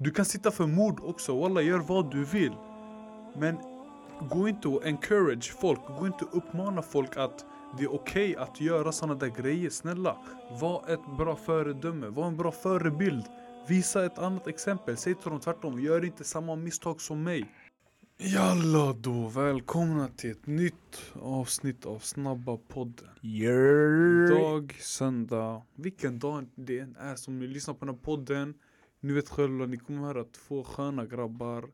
Du 0.00 0.10
kan 0.10 0.24
sitta 0.24 0.50
för 0.50 0.66
mord 0.66 1.00
också, 1.00 1.40
walla 1.40 1.62
gör 1.62 1.78
vad 1.78 2.10
du 2.10 2.24
vill. 2.24 2.52
Men 3.36 3.58
gå 4.30 4.48
inte 4.48 4.68
och 4.68 4.86
encourage 4.86 5.52
folk, 5.60 5.80
gå 5.98 6.06
inte 6.06 6.24
och 6.24 6.36
uppmana 6.36 6.82
folk 6.82 7.16
att 7.16 7.44
det 7.78 7.84
är 7.84 7.94
okej 7.94 8.32
okay 8.32 8.44
att 8.44 8.60
göra 8.60 8.92
såna 8.92 9.14
där 9.14 9.28
grejer. 9.28 9.70
Snälla, 9.70 10.16
var 10.60 10.84
ett 10.88 11.16
bra 11.18 11.36
föredöme, 11.36 12.06
var 12.06 12.26
en 12.26 12.36
bra 12.36 12.52
förebild. 12.52 13.24
Visa 13.68 14.04
ett 14.04 14.18
annat 14.18 14.46
exempel, 14.46 14.96
säg 14.96 15.14
till 15.14 15.30
dem 15.30 15.40
tvärtom, 15.40 15.80
gör 15.80 16.04
inte 16.04 16.24
samma 16.24 16.56
misstag 16.56 17.00
som 17.00 17.22
mig. 17.22 17.54
Jalla 18.18 18.92
då, 18.92 19.28
välkomna 19.28 20.08
till 20.08 20.30
ett 20.30 20.46
nytt 20.46 21.12
avsnitt 21.22 21.86
av 21.86 21.98
Snabba 21.98 22.56
podden. 22.56 23.08
Idag, 23.22 24.76
söndag, 24.80 25.62
vilken 25.76 26.18
dag 26.18 26.46
det 26.54 26.78
än 26.78 26.96
är 26.96 27.16
som 27.16 27.38
ni 27.38 27.46
lyssnar 27.46 27.74
på 27.74 27.84
den 27.84 27.94
här 27.94 28.02
podden. 28.02 28.54
Ni 29.00 29.12
vet 29.12 29.28
själva, 29.28 29.66
ni 29.66 29.76
kommer 29.76 30.00
höra 30.00 30.24
två 30.24 30.64
sköna 30.64 31.06
grabbar. 31.06 31.64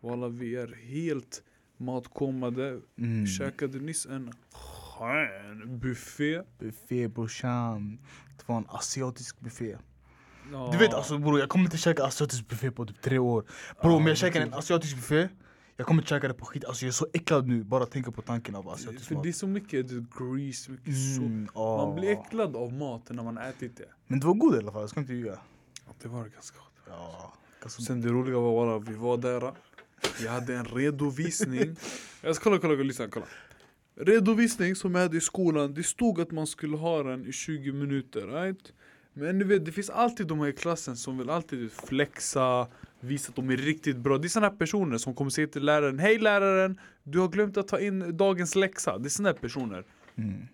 Walla 0.00 0.28
vi 0.28 0.56
är 0.56 0.74
helt 0.74 1.42
matkommade. 1.76 2.80
Mm. 2.98 3.26
Käkade 3.26 3.78
nyss 3.78 4.06
en 4.06 4.32
skön 4.52 5.78
buffé. 5.78 6.42
Buffé 6.58 7.08
brorsan. 7.08 7.98
Det 8.36 8.48
var 8.48 8.56
en 8.56 8.66
asiatisk 8.68 9.40
buffé. 9.40 9.76
Ja. 10.52 10.68
Du 10.72 10.78
vet 10.78 10.94
alltså 10.94 11.18
bror, 11.18 11.40
jag 11.40 11.48
kommer 11.48 11.64
inte 11.64 11.78
käka 11.78 12.04
asiatisk 12.04 12.48
buffé 12.48 12.70
på 12.70 12.86
typ 12.86 13.00
tre 13.02 13.18
år. 13.18 13.44
Bror 13.80 13.92
ja, 13.92 13.96
om 13.96 14.06
jag 14.06 14.16
käkar 14.16 14.40
en 14.40 14.54
asiatisk 14.54 14.96
buffé 14.96 15.28
jag 15.76 15.86
kommer 15.86 16.02
käka 16.02 16.28
det 16.28 16.34
på 16.34 16.44
skit, 16.44 16.64
alltså 16.64 16.84
jag 16.84 16.88
är 16.88 16.92
så 16.92 17.06
äcklad 17.12 17.48
nu 17.48 17.64
bara 17.64 17.86
tänka 17.86 18.10
på 18.10 18.22
tanken 18.22 18.54
av 18.54 18.68
asiatisk 18.68 19.10
mat. 19.10 19.18
För 19.18 19.22
det 19.22 19.28
är 19.28 19.32
så 19.32 19.46
mycket 19.46 19.86
grease, 19.90 20.70
mycket 20.70 21.18
mm, 21.18 21.48
oh. 21.54 21.86
Man 21.86 21.94
blir 21.94 22.10
äcklad 22.10 22.56
av 22.56 22.72
mat 22.72 23.10
när 23.10 23.22
man 23.22 23.38
ätit 23.38 23.76
det. 23.76 23.88
Men 24.06 24.20
det 24.20 24.26
var 24.26 24.34
god 24.34 24.54
i 24.54 24.58
alla 24.58 24.72
fall, 24.72 24.80
jag 24.80 24.90
ska 24.90 25.00
inte 25.00 25.12
ljuga. 25.12 25.38
Det 26.02 26.08
var 26.08 26.24
ganska 26.28 26.58
gott. 26.58 26.72
Ja, 26.88 27.32
Sen 27.68 28.00
det 28.00 28.08
roliga 28.08 28.38
var 28.38 28.76
att 28.76 28.88
vi 28.88 28.94
var 28.94 29.16
där, 29.16 29.52
jag 30.24 30.30
hade 30.30 30.54
en 30.56 30.64
redovisning. 30.64 31.76
Jag 32.22 32.36
ska 32.36 32.44
kolla, 32.44 32.58
kolla, 32.58 32.74
lyssna, 32.74 33.08
kolla. 33.08 33.26
Redovisning 33.94 34.76
som 34.76 34.94
jag 34.94 35.02
hade 35.02 35.16
i 35.16 35.20
skolan, 35.20 35.74
det 35.74 35.82
stod 35.82 36.20
att 36.20 36.30
man 36.30 36.46
skulle 36.46 36.76
ha 36.76 37.02
den 37.02 37.26
i 37.26 37.32
20 37.32 37.72
minuter, 37.72 38.26
right? 38.26 38.72
Men 39.12 39.38
du 39.38 39.44
vet, 39.44 39.64
det 39.64 39.72
finns 39.72 39.90
alltid 39.90 40.26
de 40.26 40.40
här 40.40 40.46
i 40.46 40.52
klassen 40.52 40.96
som 40.96 41.18
vill 41.18 41.30
alltid 41.30 41.72
flexa, 41.72 42.66
visa 43.00 43.30
att 43.30 43.36
de 43.36 43.50
är 43.50 43.56
riktigt 43.56 43.96
bra. 43.96 44.18
Det 44.18 44.26
är 44.26 44.28
sådana 44.28 44.50
personer 44.50 44.98
som 44.98 45.14
kommer 45.14 45.30
säga 45.30 45.46
till 45.46 45.64
läraren 45.64 45.98
Hej 45.98 46.18
läraren, 46.18 46.80
du 47.02 47.18
har 47.18 47.28
glömt 47.28 47.56
att 47.56 47.68
ta 47.68 47.80
in 47.80 48.16
dagens 48.16 48.54
läxa. 48.54 48.98
Det 48.98 49.08
är 49.08 49.10
sådana 49.10 49.34
personer. 49.34 49.84
Mm. 50.16 50.48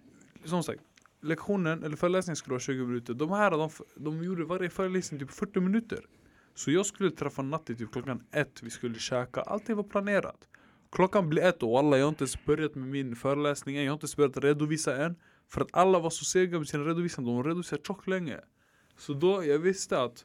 Som 0.45 0.63
sagt, 0.63 0.81
lektionen 1.23 1.83
eller 1.83 1.97
föreläsningen 1.97 2.37
skulle 2.37 2.53
vara 2.53 2.61
20 2.61 2.87
minuter. 2.87 3.15
De 3.15 3.31
här 3.31 3.51
de, 3.51 3.71
de 3.97 4.25
gjorde 4.25 4.45
varje 4.45 4.71
föreläsning 4.71 5.21
typ 5.21 5.31
40 5.31 5.61
minuter. 5.61 6.01
Så 6.55 6.71
jag 6.71 6.87
skulle 6.87 7.11
träffa 7.11 7.43
Natti 7.43 7.77
typ 7.77 7.93
klockan 7.93 8.23
ett, 8.33 8.63
vi 8.63 8.71
skulle 8.71 8.99
käka. 8.99 9.41
Allting 9.41 9.77
var 9.77 9.83
planerat. 9.83 10.49
Klockan 10.93 11.29
blir 11.29 11.43
ett 11.43 11.63
och 11.63 11.79
alla, 11.79 11.99
jag 11.99 12.05
har 12.05 12.09
inte 12.09 12.23
ens 12.25 12.45
börjat 12.45 12.75
med 12.75 12.89
min 12.89 13.17
föreläsning 13.17 13.77
än. 13.77 13.85
Jag 13.85 13.91
har 13.91 13.95
inte 13.95 14.05
ens 14.05 14.17
börjat 14.17 14.37
redovisa 14.37 15.05
än. 15.05 15.17
För 15.49 15.61
att 15.61 15.69
alla 15.73 15.99
var 15.99 16.11
så 16.11 16.25
sega 16.25 16.59
med 16.59 16.69
sina 16.69 16.85
redovisningar, 16.85 17.33
de 17.33 17.45
redovisade 17.45 17.83
tjockt 17.87 18.07
länge. 18.07 18.41
Så 18.97 19.13
då, 19.13 19.45
jag 19.45 19.59
visste 19.59 20.03
att 20.03 20.25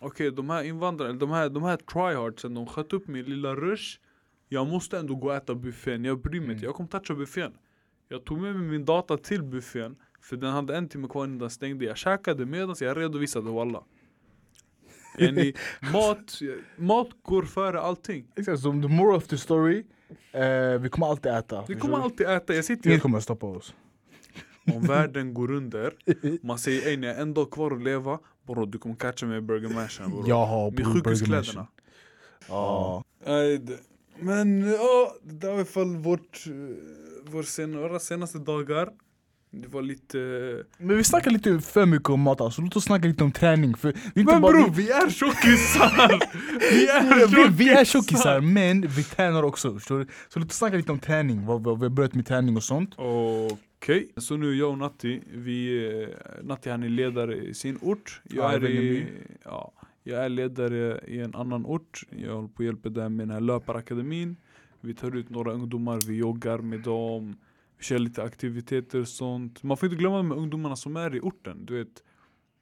Okej, 0.00 0.28
okay, 0.28 0.30
de 0.30 0.50
här 0.50 0.62
invandrarna, 0.62 1.12
de 1.12 1.30
här, 1.30 1.48
de 1.48 1.62
här 1.62 1.76
tryhardsen, 1.76 2.54
de 2.54 2.66
sköt 2.66 2.92
upp 2.92 3.08
min 3.08 3.24
lilla 3.24 3.54
rush 3.54 4.00
Jag 4.48 4.66
måste 4.66 4.98
ändå 4.98 5.14
gå 5.14 5.28
och 5.28 5.34
äta 5.34 5.54
buffén, 5.54 6.04
jag 6.04 6.20
bryr 6.20 6.40
mig 6.40 6.50
inte, 6.50 6.58
mm. 6.58 6.64
jag 6.64 6.74
kommer 6.74 6.88
toucha 6.88 7.14
buffén 7.14 7.52
Jag 8.08 8.24
tog 8.24 8.40
med 8.40 8.56
mig 8.56 8.68
min 8.68 8.84
data 8.84 9.16
till 9.16 9.42
buffén 9.42 9.96
För 10.20 10.36
den 10.36 10.52
hade 10.52 10.76
en 10.76 10.88
timme 10.88 11.08
kvar 11.08 11.24
innan 11.24 11.38
den 11.38 11.50
stängde. 11.50 11.84
Jag 11.84 11.96
käkade 11.96 12.46
medan 12.46 12.76
jag 12.80 12.96
redovisade 12.96 13.50
walla. 13.50 13.82
Yani, 15.18 15.52
mat, 15.92 16.40
mat 16.76 17.08
går 17.22 17.42
före 17.42 17.80
allting. 17.80 18.26
Exakt, 18.36 18.60
så 18.60 18.72
the 18.72 18.88
moral 18.88 19.16
of 19.16 19.26
the 19.26 19.38
story 19.38 19.84
eh, 20.32 20.80
Vi 20.80 20.88
kommer 20.88 21.06
alltid 21.06 21.32
äta. 21.32 21.64
Vi 21.68 21.74
kommer 21.74 21.98
alltid 21.98 22.26
äta, 22.26 22.54
jag 22.54 22.64
sitter 22.64 22.90
Ingen 22.90 23.00
kommer 23.00 23.20
stoppa 23.20 23.46
oss. 23.46 23.74
Om 24.74 24.82
världen 24.82 25.34
går 25.34 25.50
under, 25.50 25.94
man 26.46 26.58
säger 26.58 26.88
ey 26.88 26.96
ni 26.96 27.06
har 27.06 27.14
en 27.14 27.34
dag 27.34 27.50
kvar 27.50 27.70
att 27.70 27.82
leva. 27.82 28.18
Bror 28.46 28.66
du 28.66 28.78
kommer 28.78 28.94
catcha 28.94 29.26
mig 29.26 29.38
i 29.38 29.40
Burger 29.40 29.68
Mashen 29.68 30.10
bror 30.10 30.28
Jaha 30.28 30.70
Med 30.70 30.86
sjukhuskläderna. 30.86 31.66
Ja. 32.48 33.04
Men 34.20 34.68
ja, 34.70 35.14
det 35.22 35.34
där 35.34 35.48
var 35.48 35.54
i 35.54 35.58
alla 35.58 35.64
fall 35.64 35.96
vårt, 35.96 36.46
eh, 36.46 36.52
vår 37.24 37.42
sen, 37.42 37.78
våra 37.78 37.98
senaste 37.98 38.38
dagar 38.38 38.90
det 39.50 39.68
var 39.68 39.82
lite... 39.82 40.18
Men 40.78 40.96
vi 40.96 41.04
snackar 41.04 41.30
lite 41.30 41.60
för 41.60 41.86
mycket 41.86 42.08
om 42.08 42.20
mat 42.20 42.40
alltså, 42.40 42.62
låt 42.62 42.76
oss 42.76 42.84
snacka 42.84 43.08
lite 43.08 43.24
om 43.24 43.32
träning 43.32 43.76
för 43.76 43.92
vi 44.14 44.24
Men 44.24 44.24
bror, 44.24 44.40
bara... 44.40 44.68
vi 44.68 44.90
är 44.90 45.10
tjockisar! 45.10 46.20
vi 46.72 46.88
är 46.88 47.20
tjockisar! 47.20 47.50
vi 47.50 47.68
är 47.68 47.84
tjockisar 47.84 48.40
men 48.40 48.80
vi 48.80 49.04
tränar 49.04 49.42
också, 49.42 49.74
förstår 49.74 49.98
du? 49.98 50.06
Så 50.28 50.38
låt 50.38 50.48
oss 50.48 50.56
snacka 50.56 50.76
lite 50.76 50.92
om 50.92 50.98
träning, 50.98 51.46
vad, 51.46 51.62
vad 51.62 51.78
vi 51.78 51.84
har 51.84 51.90
börjat 51.90 52.14
med 52.14 52.26
träning 52.26 52.56
och 52.56 52.62
sånt 52.62 52.94
Okej, 52.96 53.50
okay. 53.80 54.06
så 54.16 54.36
nu 54.36 54.54
jag 54.54 54.70
och 54.70 54.78
Natti, 54.78 55.22
vi, 55.34 55.86
eh, 56.02 56.08
Natti 56.42 56.70
han 56.70 56.82
är 56.82 56.88
ledare 56.88 57.36
i 57.36 57.54
sin 57.54 57.78
ort 57.82 58.20
Jag 58.24 58.52
ja, 58.52 58.56
är 58.56 58.68
i, 58.70 59.06
ja, 59.44 59.72
jag 60.04 60.24
är 60.24 60.28
ledare 60.28 61.00
i 61.06 61.20
en 61.20 61.34
annan 61.34 61.66
ort, 61.66 62.02
jag 62.10 62.34
håller 62.34 62.48
på 62.48 62.62
att 62.62 62.66
hjälpa 62.66 62.88
dem 62.88 63.16
med 63.16 63.28
den 63.28 63.34
här 63.34 63.40
löparakademin 63.40 64.36
Vi 64.80 64.94
tar 64.94 65.16
ut 65.16 65.30
några 65.30 65.52
ungdomar, 65.52 66.00
vi 66.06 66.16
joggar 66.16 66.58
med 66.58 66.80
dem 66.80 67.36
vi 67.78 67.84
kör 67.84 67.98
lite 67.98 68.22
aktiviteter 68.22 69.00
och 69.00 69.08
sånt. 69.08 69.62
Man 69.62 69.76
får 69.76 69.86
inte 69.86 69.96
glömma 69.96 70.16
de 70.16 70.32
ungdomarna 70.32 70.76
som 70.76 70.96
är 70.96 71.14
i 71.14 71.20
orten. 71.20 71.66
Du 71.66 71.78
vet, 71.78 72.02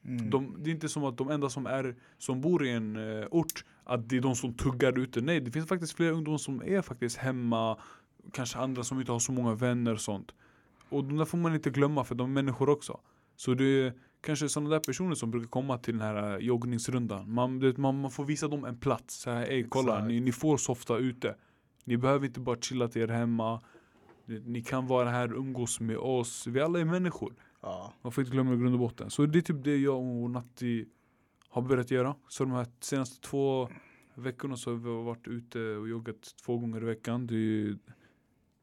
mm. 0.05 0.29
de, 0.29 0.55
det 0.63 0.69
är 0.69 0.73
inte 0.73 0.89
som 0.89 1.03
att 1.03 1.17
de 1.17 1.31
enda 1.31 1.49
som, 1.49 1.65
är, 1.65 1.95
som 2.17 2.41
bor 2.41 2.65
i 2.65 2.69
en 2.71 2.95
uh, 2.95 3.27
ort, 3.31 3.65
att 3.83 4.09
det 4.09 4.17
är 4.17 4.21
de 4.21 4.35
som 4.35 4.53
tuggar 4.53 4.99
ute. 4.99 5.21
Nej, 5.21 5.39
det 5.39 5.51
finns 5.51 5.67
faktiskt 5.67 5.93
flera 5.93 6.11
ungdomar 6.11 6.37
som 6.37 6.61
är 6.65 6.81
faktiskt 6.81 7.17
hemma. 7.17 7.77
Kanske 8.33 8.59
andra 8.59 8.83
som 8.83 8.99
inte 8.99 9.11
har 9.11 9.19
så 9.19 9.31
många 9.31 9.53
vänner 9.53 9.93
och 9.93 10.01
sånt. 10.01 10.31
Och 10.89 11.03
de 11.03 11.17
där 11.17 11.25
får 11.25 11.37
man 11.37 11.55
inte 11.55 11.69
glömma 11.69 12.03
för 12.03 12.15
de 12.15 12.29
är 12.29 12.33
människor 12.33 12.69
också. 12.69 12.99
Så 13.35 13.53
det 13.53 13.63
är 13.63 13.93
kanske 14.21 14.49
sådana 14.49 14.69
där 14.69 14.79
personer 14.79 15.15
som 15.15 15.31
brukar 15.31 15.47
komma 15.47 15.77
till 15.77 15.97
den 15.97 16.07
här 16.07 16.35
uh, 16.35 16.43
joggningsrundan. 16.45 17.33
Man, 17.33 17.59
det, 17.59 17.77
man, 17.77 18.01
man 18.01 18.11
får 18.11 18.25
visa 18.25 18.47
dem 18.47 18.65
en 18.65 18.77
plats. 18.79 19.15
Så 19.15 19.31
här, 19.31 19.51
Ey, 19.51 19.65
kolla, 19.69 20.05
ni, 20.05 20.19
ni 20.19 20.31
får 20.31 20.57
softa 20.57 20.97
ute. 20.97 21.35
Ni 21.83 21.97
behöver 21.97 22.25
inte 22.25 22.39
bara 22.39 22.57
chilla 22.61 22.87
till 22.87 23.01
er 23.01 23.07
hemma. 23.07 23.61
Ni 24.27 24.63
kan 24.63 24.87
vara 24.87 25.09
här 25.09 25.33
och 25.33 25.39
umgås 25.39 25.79
med 25.79 25.97
oss. 25.97 26.47
Vi 26.47 26.61
alla 26.61 26.79
är 26.79 26.85
människor. 26.85 27.33
Ja. 27.61 27.93
Man 28.01 28.11
får 28.11 28.21
inte 28.21 28.31
glömma 28.31 28.53
i 28.53 28.57
grund 28.57 28.73
och 28.73 28.79
botten. 28.79 29.09
Så 29.09 29.25
det 29.25 29.39
är 29.39 29.41
typ 29.41 29.63
det 29.63 29.77
jag 29.77 29.97
och 29.97 30.29
Natti 30.29 30.85
har 31.49 31.61
börjat 31.61 31.91
göra. 31.91 32.15
Så 32.27 32.43
de 32.43 32.53
här 32.53 32.67
senaste 32.79 33.21
två 33.21 33.69
veckorna 34.15 34.57
så 34.57 34.69
har 34.69 34.77
vi 34.77 35.03
varit 35.03 35.27
ute 35.27 35.59
och 35.59 35.89
joggat 35.89 36.35
två 36.45 36.57
gånger 36.57 36.81
i 36.81 36.85
veckan. 36.85 37.27
Det 37.27 37.35
är 37.35 37.77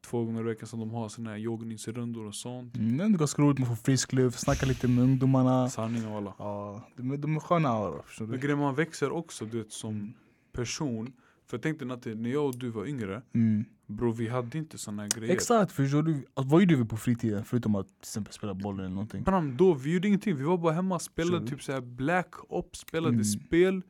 två 0.05 0.23
gånger 0.23 0.41
i 0.41 0.43
veckan 0.43 0.67
som 0.67 0.79
de 0.79 0.91
har 0.91 1.09
sina 1.09 1.29
här 1.29 1.37
joggningsrundor 1.37 2.25
och 2.25 2.35
sånt. 2.35 2.75
Mm, 2.75 2.97
det 2.97 3.03
är 3.03 3.09
ganska 3.09 3.41
roligt, 3.41 3.59
man 3.59 3.67
får 3.67 3.75
frisk 3.75 4.13
luft, 4.13 4.39
snacka 4.39 4.65
lite 4.65 4.87
med 4.87 5.03
ungdomarna. 5.03 5.69
Sanning 5.69 6.07
och 6.07 6.17
alla. 6.17 6.33
Ja, 6.37 6.87
de, 6.95 7.21
de 7.21 7.35
är 7.35 7.39
sköna. 7.39 8.03
Men 8.19 8.39
grejen 8.39 8.59
man 8.59 8.75
växer 8.75 9.11
också 9.11 9.45
du 9.45 9.57
vet, 9.57 9.71
som 9.71 10.13
person. 10.51 11.13
För 11.47 11.57
jag 11.57 11.61
tänkte 11.61 11.85
Natti, 11.85 12.15
när 12.15 12.29
jag 12.29 12.45
och 12.45 12.59
du 12.59 12.69
var 12.69 12.85
yngre 12.85 13.21
mm. 13.33 13.65
Bro 13.87 14.11
vi 14.11 14.27
hade 14.27 14.57
inte 14.57 14.77
såna 14.77 15.07
grejer 15.07 15.33
Exakt, 15.33 15.71
förstår 15.71 16.03
du? 16.03 16.25
Alltså, 16.33 16.51
vad 16.51 16.61
gjorde 16.61 16.75
vi 16.75 16.85
på 16.85 16.97
fritiden 16.97 17.45
förutom 17.45 17.75
att 17.75 17.87
till 17.87 17.95
exempel 18.01 18.33
spela 18.33 18.53
boll 18.53 18.79
eller 18.79 18.89
någonting? 18.89 19.23
Bram, 19.23 19.57
då, 19.57 19.73
vi 19.73 19.93
gjorde 19.93 20.07
ingenting, 20.07 20.35
vi 20.35 20.43
var 20.43 20.57
bara 20.57 20.73
hemma 20.73 20.95
och 20.95 21.01
spelade 21.01 21.47
typ 21.47 21.63
såhär 21.63 21.81
black 21.81 22.35
ops, 22.49 22.79
spelade 22.79 23.13
mm. 23.13 23.23
spel 23.23 23.81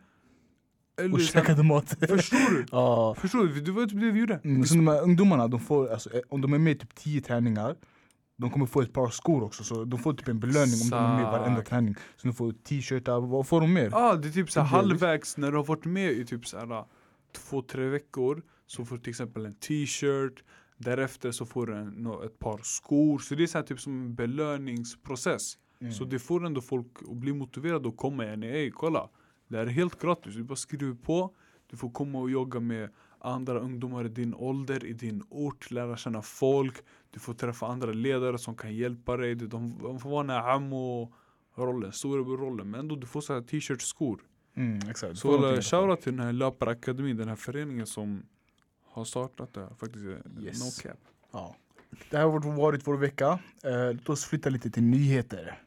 eller 0.99 1.13
och 1.13 1.21
käkade 1.21 1.63
mat 1.63 1.89
Förstår 1.89 2.55
du? 2.55 2.65
ah. 2.71 3.15
Förstår 3.15 3.43
du? 3.45 3.61
Det 3.61 3.71
var 3.71 3.85
typ 3.85 3.99
det 3.99 4.11
vi 4.11 4.19
gjorde 4.19 4.39
mm, 4.43 4.63
så 4.63 4.75
de 4.75 4.87
här 4.87 5.03
ungdomarna, 5.03 5.47
de 5.47 5.59
får, 5.59 5.91
alltså, 5.91 6.13
eh, 6.13 6.21
om 6.29 6.41
de 6.41 6.53
är 6.53 6.59
med 6.59 6.75
i 6.75 6.79
typ 6.79 6.95
10 6.95 7.21
träningar 7.21 7.75
de 8.37 8.49
kommer 8.49 8.65
få 8.65 8.81
ett 8.81 8.93
par 8.93 9.09
skor 9.09 9.43
också, 9.43 9.63
så 9.63 9.85
de 9.85 9.99
får 9.99 10.13
typ 10.13 10.27
en 10.27 10.39
belöning 10.39 10.63
Exakt. 10.63 10.93
om 10.93 10.99
de 10.99 11.05
är 11.05 11.15
med 11.15 11.21
i 11.21 11.39
varenda 11.39 11.61
träning 11.61 11.95
Så 12.15 12.27
de 12.27 12.33
får 12.33 12.51
t-shirtar, 12.51 13.19
vad 13.19 13.47
får 13.47 13.61
de 13.61 13.73
mer? 13.73 13.89
Ja, 13.91 13.97
ah, 13.97 14.15
det 14.15 14.27
är 14.27 14.31
typ 14.31 14.51
så 14.51 14.61
halvvägs 14.61 15.37
när 15.37 15.51
du 15.51 15.57
har 15.57 15.63
varit 15.63 15.85
med 15.85 16.11
i 16.11 16.25
typ 16.25 16.47
såhär 16.47 16.85
två, 17.35 17.61
tre 17.61 17.87
veckor 17.87 18.43
så 18.67 18.85
får 18.85 18.95
du 18.95 19.01
till 19.01 19.09
exempel 19.09 19.45
en 19.45 19.55
t-shirt 19.55 20.43
Därefter 20.77 21.31
så 21.31 21.45
får 21.45 21.67
du 21.67 21.75
en, 21.75 22.07
ett 22.25 22.39
par 22.39 22.59
skor. 22.63 23.19
Så 23.19 23.35
det 23.35 23.43
är 23.43 23.47
så 23.47 23.61
typ 23.61 23.79
som 23.79 24.01
en 24.01 24.15
belöningsprocess. 24.15 25.57
Mm. 25.79 25.93
Så 25.93 26.03
det 26.03 26.19
får 26.19 26.45
ändå 26.45 26.61
folk 26.61 26.87
att 27.01 27.15
bli 27.15 27.33
motiverade 27.33 27.89
att 27.89 27.97
komma 27.97 28.25
igen. 28.25 28.43
Ey 28.43 28.71
kolla, 28.71 29.09
det 29.47 29.57
här 29.57 29.65
är 29.65 29.69
helt 29.69 30.01
gratis. 30.01 30.35
Du 30.35 30.43
bara 30.43 30.55
skriver 30.55 30.93
på. 30.93 31.35
Du 31.67 31.77
får 31.77 31.89
komma 31.89 32.19
och 32.19 32.29
jogga 32.29 32.59
med 32.59 32.89
andra 33.19 33.59
ungdomar 33.59 34.05
i 34.05 34.09
din 34.09 34.33
ålder, 34.33 34.85
i 34.85 34.93
din 34.93 35.23
ort, 35.29 35.71
lära 35.71 35.97
känna 35.97 36.21
folk. 36.21 36.75
Du 37.11 37.19
får 37.19 37.33
träffa 37.33 37.67
andra 37.67 37.91
ledare 37.91 38.37
som 38.37 38.55
kan 38.55 38.75
hjälpa 38.75 39.17
dig. 39.17 39.35
De, 39.35 39.77
de 39.83 39.99
får 39.99 40.09
vara 40.09 40.23
den 40.23 40.29
här 40.29 40.49
ammo-rollen, 40.55 41.91
storebror-rollen. 41.91 42.69
Men 42.69 42.79
ändå 42.79 42.95
du 42.95 43.07
får 43.07 43.21
så 43.21 43.33
här 43.33 43.41
t-shirt, 43.41 43.81
skor. 43.81 44.21
Mm, 44.55 44.89
exakt. 44.89 45.17
Så 45.17 45.61
shoutout 45.61 46.01
till 46.01 46.17
den 46.17 46.25
här 46.25 46.33
löparakademin, 46.33 47.17
den 47.17 47.27
här 47.27 47.35
föreningen 47.35 47.87
som 47.87 48.23
har 48.85 49.05
startat 49.05 49.53
det. 49.53 49.69
Faktiskt, 49.79 50.05
yes. 50.39 50.83
no 50.83 50.89
cap. 50.89 50.97
Ja. 51.31 51.55
Det 52.09 52.17
här 52.17 52.23
har 52.23 52.51
varit 52.55 52.87
vår 52.87 52.97
vecka. 52.97 53.39
Eh, 53.63 53.93
låt 53.93 54.09
oss 54.09 54.25
flytta 54.25 54.49
lite 54.49 54.69
till 54.69 54.83
nyheter. 54.83 55.59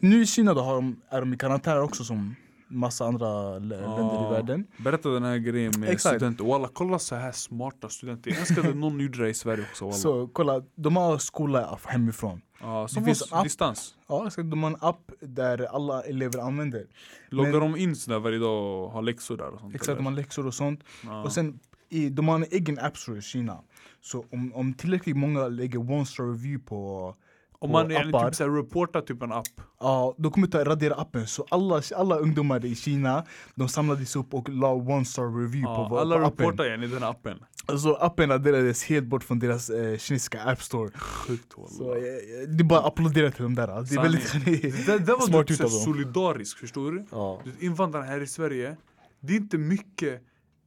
Nu 0.00 0.22
i 0.22 0.26
Kina 0.26 0.54
då 0.54 0.60
har 0.60 0.74
de, 0.74 1.00
är 1.08 1.20
de 1.20 1.34
i 1.34 1.38
karantän 1.38 1.82
också 1.82 2.04
som 2.04 2.36
massa 2.72 3.04
andra 3.06 3.58
länder 3.58 4.26
i 4.28 4.32
världen. 4.32 4.66
Berätta 4.76 5.08
den 5.08 5.22
här 5.22 5.38
grejen 5.38 5.72
med 5.78 5.88
Exakt. 5.88 6.16
studenter. 6.16 6.44
Walla, 6.44 6.68
kolla 6.72 6.98
så 6.98 7.14
här 7.14 7.32
smarta 7.32 7.88
studenter. 7.88 8.30
Jag 8.30 8.40
önskar 8.40 8.68
att 8.68 8.76
någon 8.76 9.00
gjorde 9.00 9.18
det 9.22 9.28
i 9.28 9.34
Sverige 9.34 9.64
också. 9.70 9.84
Walla. 9.84 9.96
Så 9.96 10.28
kolla, 10.32 10.62
de 10.74 10.96
har 10.96 11.18
skola 11.18 11.78
hemifrån. 11.86 12.40
Ja, 12.60 12.88
som 12.88 13.04
finns 13.04 13.32
app- 13.32 13.44
distans. 13.44 13.94
Ja, 14.08 14.26
exakt. 14.26 14.50
De 14.50 14.62
har 14.62 14.70
en 14.70 14.76
app 14.80 15.12
där 15.20 15.74
alla 15.74 16.02
elever 16.02 16.38
använder. 16.38 16.86
Loggar 17.28 17.60
de 17.60 17.76
in 17.76 17.96
sådär 17.96 18.18
varje 18.18 18.38
dag 18.38 18.84
och 18.84 18.90
har 18.92 19.02
läxor 19.02 19.36
där 19.36 19.48
och 19.54 19.60
sånt? 19.60 19.74
Exakt, 19.74 19.88
eller? 19.88 19.96
de 19.96 20.06
har 20.06 20.12
läxor 20.12 20.46
och 20.46 20.54
sånt. 20.54 20.80
Ja. 21.04 21.22
Och 21.22 21.32
sen, 21.32 21.58
i, 21.88 22.08
de 22.08 22.28
har 22.28 22.34
en 22.34 22.46
egen 22.50 22.78
app 22.78 22.96
store 22.96 23.18
i 23.18 23.22
Kina. 23.22 23.58
Så 24.00 24.24
om, 24.32 24.52
om 24.54 24.74
tillräckligt 24.74 25.16
många 25.16 25.48
lägger 25.48 25.78
one 25.78 26.06
star 26.06 26.24
review 26.24 26.64
på 26.68 27.14
Om 27.62 27.70
man 27.72 27.90
är 27.90 28.08
appar. 28.08 28.30
typ 28.30 28.40
reportar 28.40 29.00
typ 29.00 29.22
en 29.22 29.32
app. 29.32 29.46
Ja, 29.80 30.14
då 30.18 30.30
kommer 30.30 30.46
ta 30.46 30.64
radera 30.64 30.94
appen. 30.94 31.26
Så 31.26 31.46
alla, 31.50 31.82
alla 31.96 32.16
ungdomar 32.18 32.64
i 32.64 32.74
Kina, 32.74 33.24
de 33.54 33.68
samlades 33.68 34.16
upp 34.16 34.34
och 34.34 34.48
la 34.48 34.72
one 34.72 35.04
star 35.04 35.22
review 35.42 35.60
Ja, 35.60 35.88
på, 35.88 35.98
alla 35.98 36.18
på 36.18 36.24
appen. 36.24 36.46
reportar 36.46 36.66
igen 36.66 36.82
i 36.82 36.86
den 36.86 37.02
appen. 37.02 37.38
Alltså 37.66 37.92
appen 37.92 38.28
raderades 38.30 38.84
helt 38.84 39.06
bort 39.06 39.24
från 39.24 39.38
deras 39.38 39.70
eh, 39.70 39.98
kinesiska 39.98 40.42
app 40.42 40.62
store. 40.62 40.90
Sjukt 40.98 41.52
Så 41.68 41.94
eh, 41.94 42.00
det 42.48 42.62
är 42.62 42.64
bara 42.64 42.80
att 42.80 42.86
applådera 42.86 43.30
till 43.30 43.42
dem 43.42 43.54
där. 43.54 43.66
Det 43.66 43.72
är 43.72 43.84
Sanning. 43.84 44.02
väldigt... 44.02 44.86
Det, 44.86 44.98
det 44.98 45.12
var 45.12 45.20
Smart 45.20 45.46
typ 45.46 45.70
solidariskt, 45.70 46.60
förstår 46.60 46.92
du? 46.92 47.06
ja. 47.10 47.40
Invandrare 47.60 48.02
här 48.04 48.20
i 48.20 48.26
Sverige, 48.26 48.76
det 49.20 49.32
är 49.32 49.36
inte 49.36 49.58
mycket 49.58 50.22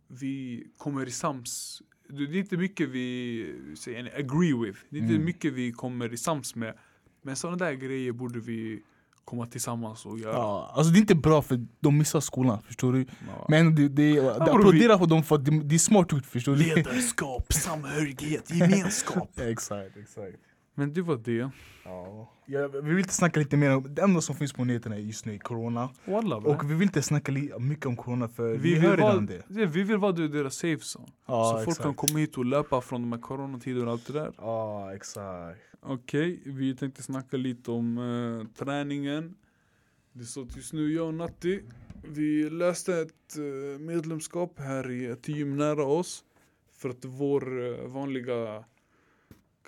vi 0.08 0.64
kommer 0.78 1.08
i 1.08 1.12
sams 1.12 1.82
det 2.10 2.24
är 2.24 2.36
inte 2.36 2.58
mycket 2.58 2.90
vi 2.90 3.76
säger, 3.78 4.20
agree 4.20 4.54
with. 4.66 4.80
Det 4.90 4.98
är 4.98 5.02
inte 5.02 5.14
Mm. 5.14 5.26
mycket 5.26 5.54
vi 5.54 5.72
kommer 5.72 6.14
i 6.14 6.18
sams 6.18 6.56
med. 6.56 6.74
Men 7.22 7.36
sådana 7.36 7.58
där 7.58 7.74
grejer 7.74 8.12
borde 8.12 8.40
vi 8.40 8.82
komma 9.26 9.46
tillsammans 9.46 10.06
och 10.06 10.20
göra. 10.20 10.34
Ja, 10.34 10.72
alltså 10.76 10.92
det 10.94 10.98
är 10.98 11.02
inte 11.02 11.16
bra 11.16 11.42
för 11.42 11.66
de 11.80 11.98
missar 11.98 12.20
skolan, 12.20 12.62
förstår 12.62 12.94
du? 12.94 13.00
Ja. 13.28 13.46
Men 13.50 13.76
det, 13.76 13.90
det, 13.90 14.14
det 14.14 14.32
applåderar 14.42 14.98
på 14.98 15.06
dem 15.06 15.24
för 15.24 15.36
att 15.36 15.46
det, 15.46 15.64
det 15.64 15.76
är 15.76 15.80
smart 15.80 16.12
gjort, 16.12 16.26
förstår 16.26 16.56
du? 16.56 16.64
Ledarskap, 16.76 17.54
samhörighet, 17.54 18.52
gemenskap. 18.52 19.32
Exakt, 19.40 19.98
exakt. 19.98 20.38
Men 20.76 20.94
det 20.94 21.02
var 21.02 21.18
det. 21.18 21.50
Ja. 21.84 22.32
Ja, 22.48 22.68
vi 22.68 22.82
vill 22.82 22.98
inte 22.98 23.14
snacka 23.14 23.40
lite 23.40 23.58
mer 23.58 23.76
om 23.76 23.96
det 23.96 24.02
enda 24.02 24.22
som 24.22 24.36
finns 24.36 24.54
på 24.54 24.64
nyheterna 24.64 24.98
just 24.98 25.26
nu 25.26 25.34
är 25.34 25.38
corona. 25.38 25.90
Walla 26.06 26.42
bre. 26.42 26.50
Och 26.50 26.70
vi 26.70 26.74
vill 26.74 26.84
inte 26.84 27.02
snacka 27.02 27.32
mycket 27.60 27.86
om 27.86 27.96
corona 27.96 28.28
för 28.28 28.52
vi, 28.52 28.58
vi, 28.58 28.80
hör 28.80 28.98
redan 28.98 29.26
det. 29.26 29.44
det, 29.48 29.66
vi 29.66 29.84
vill 29.84 29.98
vara 29.98 30.12
deras 30.12 30.56
safe 30.56 30.84
zone. 30.84 31.12
Ja, 31.26 31.58
så 31.58 31.66
folk 31.66 31.82
kan 31.82 31.94
komma 31.94 32.20
hit 32.20 32.38
och 32.38 32.46
löpa 32.46 32.82
från 32.82 33.02
de 33.02 33.12
här 33.12 33.20
coronatiderna 33.20 33.86
och 33.86 33.92
allt 33.92 34.08
det 34.08 34.14
där. 34.14 34.34
Ja, 34.38 34.96
exakt. 34.96 35.60
Okej, 35.82 36.42
vi 36.46 36.76
tänkte 36.76 37.04
snacka 37.04 37.38
lite 37.38 37.72
om 37.72 37.98
eh, 37.98 38.66
träningen. 38.66 39.36
Det 40.14 40.22
är 40.22 40.26
så 40.26 40.42
att 40.42 40.56
just 40.56 40.74
nu 40.74 40.94
jag 40.94 41.08
och 41.08 41.14
Natti, 41.14 41.62
vi 42.04 42.50
läste 42.50 42.96
ett 42.96 43.38
eh, 43.38 43.80
medlemskap 43.80 44.60
här 44.60 44.92
i 44.92 45.06
ett 45.06 45.28
gym 45.28 45.58
nära 45.58 45.84
oss. 45.84 46.24
För 46.78 46.90
att 46.90 47.06
vår 47.06 47.66
eh, 47.66 47.88
vanliga 47.88 48.64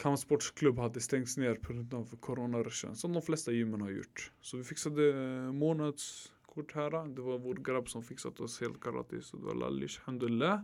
kampsportsklubb 0.02 0.80
hade 0.80 1.02
stängts 1.02 1.38
ner 1.38 1.56
på 1.56 1.74
grund 1.74 1.94
av 1.94 2.16
coronaruschen. 2.20 2.96
Som 2.96 3.14
de 3.14 3.22
flesta 3.22 3.52
gymmen 3.52 3.82
har 3.82 3.90
gjort. 3.90 4.32
Så 4.42 4.58
vi 4.58 4.64
fixade 4.64 5.10
eh, 5.10 5.52
månadskort 5.52 6.76
här. 6.76 7.16
Det 7.16 7.22
var 7.22 7.38
vår 7.38 7.56
grabb 7.56 7.90
som 7.90 8.04
fixat 8.04 8.40
oss 8.40 8.62
helt 8.62 8.80
karate. 8.80 9.22
Så 9.22 9.38
det 9.38 9.46
var 9.46 9.56
lallish, 9.56 10.00
alhamdulillah. 10.00 10.60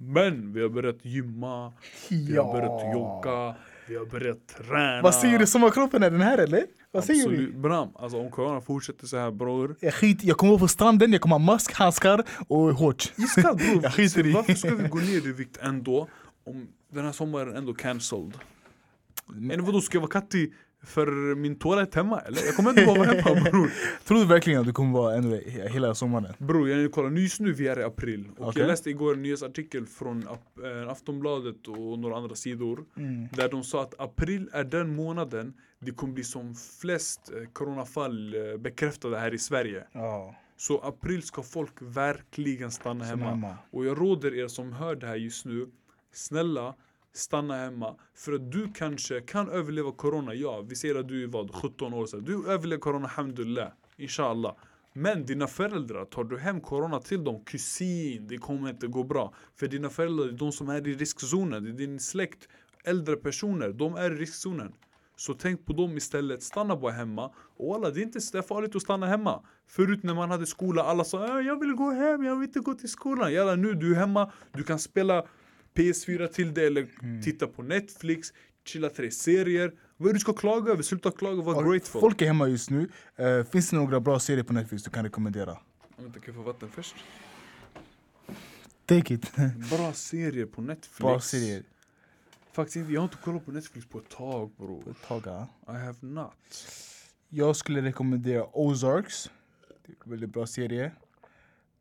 Men 0.00 0.52
vi 0.52 0.62
har 0.62 0.68
börjat 0.68 1.04
gymma, 1.04 1.72
vi 2.08 2.36
har 2.36 2.52
börjat 2.52 2.94
jogga, 2.94 3.54
vi 3.88 3.96
har 3.96 4.06
börjat 4.06 4.46
träna. 4.46 5.02
Vad 5.02 5.14
säger 5.14 5.38
du, 5.38 5.46
sommarkroppen 5.46 6.02
är 6.02 6.10
den 6.10 6.20
här 6.20 6.38
eller? 6.38 6.66
Vad 6.90 7.04
säger 7.04 7.28
du? 7.28 7.34
Absolut. 7.34 7.54
Bram, 7.54 7.88
alltså 7.94 8.18
om 8.18 8.30
corona 8.30 8.60
fortsätter 8.60 9.06
så 9.06 9.16
här 9.16 9.30
bror. 9.30 9.76
Jag, 9.80 9.94
skit, 9.94 10.24
jag 10.24 10.36
kommer 10.36 10.50
vara 10.50 10.60
på 10.60 10.68
stranden, 10.68 11.12
jag 11.12 11.20
kommer 11.20 11.34
ha 11.34 11.38
mask, 11.38 11.72
handskar 11.72 12.24
och 12.48 12.78
shorts. 12.78 13.12
Iskall 13.16 13.56
bror. 13.56 13.80
Jag 13.82 13.92
skiter 13.92 14.26
i. 14.26 14.32
Varför 14.32 14.54
ska 14.54 14.74
vi 14.74 14.88
gå 14.88 14.98
ner 14.98 15.26
i 15.26 15.32
vikt 15.32 15.58
ändå? 15.60 16.08
Om 16.44 16.68
den 16.92 17.04
här 17.04 17.12
sommaren 17.12 17.56
ändå 17.56 17.74
cancelled. 17.74 18.34
Men 19.28 19.64
vadå, 19.64 19.80
ska 19.80 19.96
jag 19.96 20.00
vara 20.00 20.10
kattig 20.10 20.52
för 20.82 21.34
min 21.34 21.58
toalett 21.58 21.94
hemma 21.94 22.20
eller? 22.20 22.44
Jag 22.46 22.56
kommer 22.56 22.70
ändå 22.70 22.94
vara 22.94 23.04
hemma 23.04 23.40
bror. 23.50 23.70
Tror 24.04 24.18
du 24.18 24.24
verkligen 24.26 24.60
att 24.60 24.66
du 24.66 24.72
kommer 24.72 24.92
vara 24.92 25.14
ännu 25.16 25.42
hela 25.70 25.94
sommaren? 25.94 26.34
Bror, 26.38 26.68
jag 26.68 26.92
kolla 26.92 27.08
nu 27.08 27.20
just 27.20 27.40
nu 27.40 27.52
vi 27.52 27.68
är 27.68 27.80
i 27.80 27.82
april. 27.82 28.28
Och 28.38 28.48
Okej. 28.48 28.60
jag 28.62 28.68
läste 28.68 28.90
igår 28.90 29.14
en 29.14 29.22
nyhetsartikel 29.22 29.86
från 29.86 30.22
eh, 30.22 30.88
Aftonbladet 30.90 31.68
och 31.68 31.98
några 31.98 32.16
andra 32.16 32.34
sidor. 32.34 32.84
Där 33.36 33.48
de 33.48 33.64
sa 33.64 33.82
att 33.82 34.00
april 34.00 34.50
är 34.52 34.64
den 34.64 34.94
månaden 34.96 35.54
det 35.80 35.90
kommer 35.90 36.12
bli 36.12 36.24
som 36.24 36.54
flest 36.80 37.30
eh, 37.36 37.48
coronafall 37.52 38.34
eh, 38.34 38.56
bekräftade 38.58 39.18
här 39.18 39.34
i 39.34 39.38
Sverige. 39.38 39.84
Ja. 39.92 40.34
Så 40.56 40.78
april 40.78 41.22
ska 41.22 41.42
folk 41.42 41.72
verkligen 41.80 42.70
stanna 42.70 43.04
Stanna 43.04 43.24
hemma. 43.24 43.30
hemma. 43.48 43.56
Och 43.70 43.84
jag 43.86 44.00
råder 44.00 44.34
er 44.34 44.48
som 44.48 44.72
hör 44.72 44.94
det 44.96 45.06
här 45.06 45.16
just 45.16 45.44
nu, 45.44 45.66
snälla 46.12 46.74
stanna 47.18 47.54
hemma. 47.56 47.96
För 48.14 48.32
att 48.32 48.52
du 48.52 48.72
kanske 48.74 49.20
kan 49.20 49.48
överleva 49.48 49.92
corona, 49.92 50.34
ja. 50.34 50.60
Vi 50.60 50.76
säger 50.76 50.94
att 50.94 51.08
du 51.08 51.22
är 51.22 51.26
vad, 51.26 51.54
17 51.54 51.94
år 51.94 52.06
sedan. 52.06 52.24
Du 52.24 52.50
överlever 52.50 52.80
corona, 52.80 53.04
alhamdulillah. 53.04 53.68
Inshallah. 53.96 54.54
Men 54.92 55.26
dina 55.26 55.46
föräldrar, 55.46 56.04
tar 56.04 56.24
du 56.24 56.38
hem 56.38 56.60
corona 56.60 57.00
till 57.00 57.24
dem, 57.24 57.44
kusin, 57.44 58.26
det 58.28 58.38
kommer 58.38 58.70
inte 58.70 58.86
gå 58.86 59.04
bra. 59.04 59.34
För 59.56 59.68
dina 59.68 59.90
föräldrar, 59.90 60.24
är 60.28 60.32
de 60.32 60.52
som 60.52 60.68
är 60.68 60.88
i 60.88 60.94
riskzonen, 60.94 61.64
det 61.64 61.70
är 61.70 61.72
din 61.72 62.00
släkt, 62.00 62.48
äldre 62.84 63.16
personer, 63.16 63.72
de 63.72 63.94
är 63.96 64.10
i 64.10 64.14
riskzonen. 64.14 64.72
Så 65.16 65.34
tänk 65.34 65.66
på 65.66 65.72
dem 65.72 65.96
istället, 65.96 66.42
stanna 66.42 66.76
bara 66.76 66.92
hemma. 66.92 67.30
Och 67.56 67.74
alla, 67.74 67.90
det 67.90 68.00
är 68.00 68.02
inte 68.02 68.20
så 68.20 68.42
farligt 68.42 68.76
att 68.76 68.82
stanna 68.82 69.06
hemma. 69.06 69.42
Förut 69.66 70.02
när 70.02 70.14
man 70.14 70.30
hade 70.30 70.46
skola, 70.46 70.82
alla 70.82 71.04
sa 71.04 71.38
"Äh, 71.40 71.46
jag 71.46 71.60
vill 71.60 71.72
gå 71.72 71.90
hem, 71.90 72.24
jag 72.24 72.36
vill 72.36 72.48
inte 72.48 72.60
gå 72.60 72.74
till 72.74 72.88
skolan. 72.88 73.32
Jalla 73.32 73.54
nu, 73.56 73.74
du 73.74 73.92
är 73.92 73.96
hemma, 73.96 74.32
du 74.52 74.62
kan 74.62 74.78
spela 74.78 75.26
PS4 75.78 76.26
till 76.26 76.54
dig 76.54 76.66
eller 76.66 76.86
titta 77.22 77.46
på 77.46 77.62
Netflix, 77.62 78.32
chilla 78.64 78.88
tre 78.88 79.10
serier. 79.10 79.72
Vad 79.96 80.08
är 80.08 80.12
det 80.12 80.16
du 80.16 80.20
ska 80.20 80.32
klaga 80.32 80.72
över? 80.72 80.82
Sluta 80.82 81.10
klaga, 81.10 81.42
var 81.42 81.72
grateful. 81.72 82.00
Folk 82.00 82.22
är 82.22 82.26
hemma 82.26 82.48
just 82.48 82.70
nu. 82.70 82.88
Eh, 83.16 83.44
finns 83.44 83.70
det 83.70 83.76
några 83.76 84.00
bra 84.00 84.20
serier 84.20 84.44
på 84.44 84.52
Netflix 84.52 84.84
du 84.84 84.90
kan 84.90 85.04
rekommendera? 85.04 85.58
Vänta, 85.96 86.20
kan 86.20 86.34
jag 86.34 86.34
få 86.34 86.42
vatten 86.42 86.68
först? 86.70 86.94
Take 88.86 89.14
it. 89.14 89.32
Bra 89.70 89.92
serier 89.92 90.46
på 90.46 90.62
Netflix. 90.62 90.98
bra 90.98 91.20
serier. 91.20 91.62
Faktiskt 92.52 92.90
jag 92.90 93.00
har 93.00 93.04
inte 93.04 93.16
kollat 93.16 93.44
på 93.46 93.52
Netflix 93.52 93.86
på 93.86 93.98
ett 93.98 94.08
tag 94.08 94.50
bror. 94.56 94.82
Ett 94.90 95.08
tag, 95.08 95.22
ja. 95.26 95.48
I 95.68 95.72
have 95.72 95.96
not. 96.00 96.34
Jag 97.28 97.56
skulle 97.56 97.82
rekommendera 97.82 98.46
Ozarks. 98.52 99.30
Det 99.86 99.92
är 99.92 99.96
en 100.04 100.10
väldigt 100.10 100.30
bra 100.30 100.46
serie. 100.46 100.92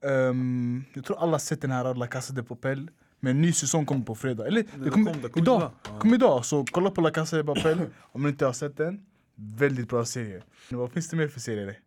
Ehm, 0.03 0.83
jag 0.93 1.05
tror 1.05 1.17
alla 1.23 1.39
sett 1.39 1.61
den 1.61 1.71
här 1.71 1.93
La 1.93 2.07
Casa 2.07 2.33
de 2.33 2.43
Papel. 2.43 2.89
Men 3.27 3.36
en 3.36 3.41
ny 3.41 3.53
säsong 3.53 3.86
kommer 3.86 4.03
på 4.05 4.15
fredag. 4.15 4.48
Eller 4.48 4.63
det 4.84 4.89
kommer 4.89 5.13
kom, 5.13 5.22
kom 5.31 5.41
idag. 5.41 5.72
idag. 5.84 6.00
Kom 6.01 6.13
idag. 6.13 6.46
Så 6.46 6.65
kolla 6.72 6.91
på 6.91 7.01
La 7.01 7.12
Casa 7.12 7.38
de 7.38 7.43
Papel 7.43 7.77
om 8.01 8.24
ni 8.24 8.29
inte 8.29 8.46
har 8.46 8.53
sett 8.53 8.77
den. 8.77 9.05
Väldigt 9.36 9.89
bra 9.89 10.05
serie. 10.05 10.43
Vad 10.72 10.91
finns 10.91 11.10
det 11.10 11.17
mer 11.17 11.27
för 11.27 11.39
serier? 11.39 11.79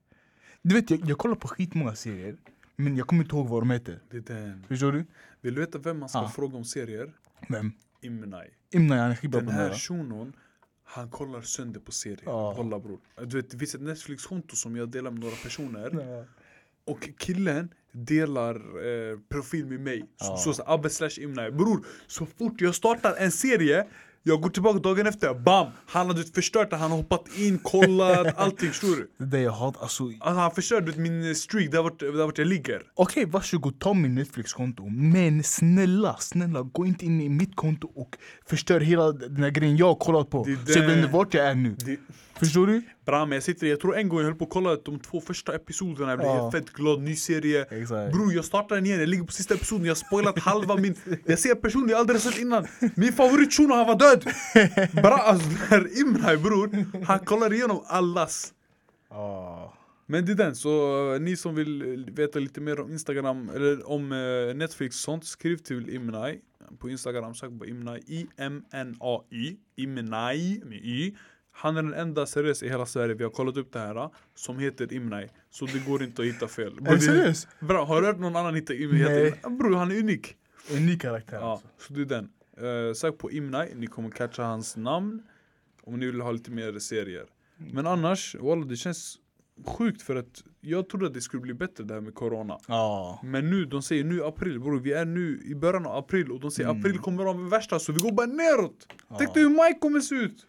Du 0.63 0.75
vet, 0.75 0.91
jag, 0.91 1.01
jag 1.11 1.19
kollar 1.19 1.35
på 1.35 1.49
skitmånga 1.49 1.95
serier. 1.95 2.37
Men 2.77 2.97
jag 2.97 3.07
kommer 3.07 3.23
inte 3.23 3.37
ihåg 3.37 3.49
vad 3.49 3.63
de 3.63 3.71
heter. 3.71 3.99
Det 4.11 4.17
är 4.31 4.35
den. 4.35 4.65
Förstår 4.69 4.93
du? 4.93 5.05
Vill 5.41 5.55
du 5.55 5.61
veta 5.61 5.79
vem 5.79 5.99
man 5.99 6.09
ska 6.09 6.19
Ah. 6.19 6.29
fråga 6.29 6.57
om 6.57 6.65
serier? 6.65 7.13
Vem? 7.49 7.73
Imnai. 8.03 8.49
Imna 8.73 8.97
han 9.03 9.11
är 9.11 9.15
skitbra 9.17 9.41
på 9.41 9.47
den 9.47 9.55
här 9.55 9.69
här. 9.69 9.75
shunon, 9.75 10.33
han 10.85 11.11
kollar 11.11 11.41
sönder 11.43 11.81
på 11.81 11.93
serier. 11.93 12.23
Ja. 12.25 12.53
Kolla 12.57 12.79
bror. 12.79 12.99
Du 13.25 13.37
vet, 13.37 13.51
det 13.51 13.59
finns 13.59 13.75
ett 13.75 13.81
Netflix-konto 13.81 14.57
som 14.57 14.77
jag 14.77 14.89
delar 14.89 15.11
med 15.11 15.21
några 15.21 15.37
personer. 15.37 15.91
Och 16.91 17.09
killen 17.19 17.69
delar 17.93 18.55
eh, 18.55 19.19
profil 19.33 19.67
med 19.67 19.81
mig. 19.81 20.01
Så, 20.01 20.33
Ja. 20.33 20.37
så, 20.37 20.53
så 20.55 20.63
Abbe 20.67 20.91
slash 20.91 21.11
Imnai. 21.21 21.51
Bror, 21.51 21.85
så 22.07 22.27
fort 22.39 22.61
jag 22.61 22.75
startar 22.75 23.15
en 23.19 23.31
serie 23.33 23.85
jag 24.23 24.41
går 24.43 24.51
tillbaka 24.51 24.79
dagen 24.79 25.07
efter, 25.07 25.35
bam! 25.35 25.67
Han 25.87 26.07
hade 26.07 26.25
förstört 26.25 26.71
det, 26.71 26.77
han 26.77 26.91
har 26.91 26.99
hoppat 26.99 27.25
in, 27.39 27.59
kollat, 27.59 28.35
allting 28.39 28.69
förstår 28.69 28.89
du? 28.97 29.11
Det 29.19 29.25
är 29.25 29.29
det 29.29 29.41
jag 29.41 29.53
hatar. 29.53 29.83
Alltså, 29.83 30.05
Alltså, 30.05 30.41
han 30.41 30.51
förstörde 30.51 30.93
min 31.01 31.35
streak, 31.35 31.71
där 31.73 31.83
vart, 31.83 31.99
där 32.01 32.25
vart 32.25 32.39
jag 32.39 32.47
ligger. 32.47 32.83
Okej, 32.95 33.25
varsågod 33.25 33.79
ta 33.79 33.95
min 33.95 34.15
Netflix-konto. 34.15 34.89
Men 34.89 35.43
snälla, 35.43 36.17
snälla, 36.19 36.63
gå 36.63 36.87
inte 36.87 37.05
in 37.05 37.21
i 37.21 37.29
mitt 37.29 37.57
konto 37.57 37.93
och 37.95 38.17
förstör 38.47 38.81
hela 38.81 39.13
den 39.13 39.37
här 39.43 39.51
grejen 39.51 39.77
jag 39.77 39.87
har 39.87 39.95
kollat 39.95 40.31
på. 40.31 40.45
Det 40.45 40.53
är 40.53 40.57
Så 40.73 40.79
jag 40.79 40.87
vet 40.87 40.95
det. 40.97 41.01
inte 41.01 41.13
vart 41.13 41.35
jag 41.35 41.47
är 41.47 41.55
nu. 41.55 41.77
Det, 41.85 41.97
Förstår 42.39 42.67
du? 42.67 42.83
Bram, 43.11 43.33
jag 43.33 43.43
sitter, 43.43 43.67
jag 43.67 43.81
tror 43.81 43.97
en 43.97 44.09
gång 44.09 44.19
jag 44.19 44.27
höll 44.27 44.35
på 44.35 44.45
att 44.45 44.51
kolla 44.51 44.77
de 44.77 44.99
två 45.01 45.21
första 45.21 45.55
episoderna, 45.55 46.11
jag 46.11 46.19
blev 46.19 46.31
Ja. 46.31 46.51
fett 46.53 46.71
glad, 46.73 47.01
ny 47.03 47.17
serie. 47.17 47.63
Exakt. 47.71 48.13
Bror 48.13 48.33
jag 48.33 48.45
startar 48.45 48.75
den 48.77 48.87
igen, 48.87 49.01
jag 49.01 49.09
ligger 49.09 49.25
på 49.25 49.33
sista 49.33 49.55
episoden, 49.55 49.85
jag 49.85 49.91
har 49.91 49.95
spoilat 49.97 50.39
halva 50.39 50.77
min... 50.77 50.95
Jag 51.25 51.39
ser 51.39 51.55
personen 51.55 51.89
jag 51.89 51.99
aldrig 51.99 52.21
sett 52.21 52.39
innan. 52.39 52.67
Min 52.97 53.13
favoritshuno, 53.13 53.75
han 53.75 53.87
var 53.87 53.99
död! 53.99 54.25
Bra, 54.93 55.17
alltså 55.19 55.49
den 55.49 55.59
här 55.59 56.01
Imrai 56.01 56.37
bror, 56.37 57.05
han 57.05 57.19
kollar 57.19 57.53
igenom 57.53 57.85
allas. 57.87 58.53
Ah. 59.09 59.73
Men 60.07 60.27
det 60.27 60.33
är 60.33 60.37
den, 60.37 60.55
så 60.55 60.71
eh, 61.15 61.21
ni 61.21 61.37
som 61.37 61.55
vill 61.55 61.83
eh, 61.83 62.15
veta 62.15 62.39
lite 62.39 62.61
mer 62.61 62.81
om 62.81 62.91
Instagram, 62.93 63.51
eller 63.55 63.91
om 63.91 64.13
eh, 64.13 64.55
Netflix 64.57 64.97
och 64.97 65.01
sånt, 65.01 65.25
skriv 65.27 65.57
till 65.57 65.91
Imnai 65.95 66.41
på 66.79 66.91
Instagram, 66.91 67.35
sök 67.35 67.59
på 67.59 67.67
Imnai, 67.67 68.01
I-M-N-A-I, 68.07 69.57
Imnai 69.77 70.63
med 70.65 70.79
Y. 70.79 71.17
Han 71.53 71.77
är 71.77 71.83
den 71.83 71.95
enda 71.95 72.27
seriösa 72.27 72.67
i 72.67 72.69
hela 72.69 72.87
Sverige, 72.87 73.15
vi 73.15 73.25
har 73.25 73.31
kollat 73.31 73.57
upp 73.57 73.73
det 73.73 73.79
här, 73.79 74.11
som 74.35 74.59
heter 74.59 74.93
Imnai. 74.93 75.29
Så 75.51 75.67
det 75.67 75.87
går 75.87 76.03
inte 76.03 76.23
att 76.23 76.29
hitta 76.29 76.49
fel. 76.49 76.79
Är 76.87 76.95
du 76.95 77.01
seriös? 77.01 77.49
Bra, 77.61 77.85
har 77.85 78.01
du 78.01 78.07
hört 78.07 78.19
någon 78.19 78.37
annan 78.37 78.55
hitta 78.55 78.75
Imnai? 78.75 78.99
Heter- 79.25 79.51
Bror, 79.51 79.77
han 79.77 79.91
är 79.91 79.99
unik. 79.99 80.37
Ny 80.81 80.99
karaktär 80.99 81.39
Ja, 81.41 81.53
alltså. 81.53 81.67
så 81.79 81.93
det 81.93 82.01
är 82.01 82.05
den. 82.05 82.29
Uh, 82.63 82.93
sök 82.95 83.19
på 83.19 83.31
Imnai, 83.31 83.75
ni 83.75 83.87
kommer 83.87 84.11
catcha 84.11 84.43
hans 84.43 84.77
namn. 84.77 85.23
Om 85.83 85.99
ni 86.01 86.07
vill 86.07 86.21
ha 86.21 86.31
lite 86.33 86.51
mer 86.51 86.79
serier. 86.79 87.27
Men 87.73 87.87
annars, 87.87 88.37
walla 88.41 88.65
det 88.67 88.77
känns 88.77 89.17
sjukt 89.67 90.03
för 90.03 90.17
att 90.17 90.43
jag 90.61 90.89
trodde 90.89 91.07
att 91.07 91.15
det 91.15 91.21
skulle 91.21 91.41
bli 91.43 91.55
bättre 91.55 91.85
det 91.85 91.95
här 91.95 92.01
med 92.01 92.15
corona. 92.15 92.59
Ja. 92.69 93.21
Men 93.25 93.51
nu, 93.51 93.65
de 93.65 93.83
säger 93.83 94.05
nu 94.05 94.25
april 94.25 94.61
bror, 94.61 94.81
vi 94.81 94.93
är 94.93 95.05
nu 95.05 95.43
i 95.45 95.55
början 95.55 95.87
av 95.87 95.97
april 95.97 96.33
och 96.33 96.41
de 96.41 96.51
säger 96.51 96.69
Mm. 96.71 96.81
april 96.81 96.99
kommer 96.99 97.25
vara 97.25 97.37
värsta 97.49 97.79
så 97.79 97.93
vi 97.93 97.99
går 97.99 98.13
bara 98.13 98.27
neråt. 98.27 98.87
Ja. 99.09 99.17
Tänk 99.19 99.35
dig 99.35 99.43
hur 99.43 99.51
maj 99.51 99.79
kommer 99.81 100.01
se 100.01 100.15
ut. 100.15 100.47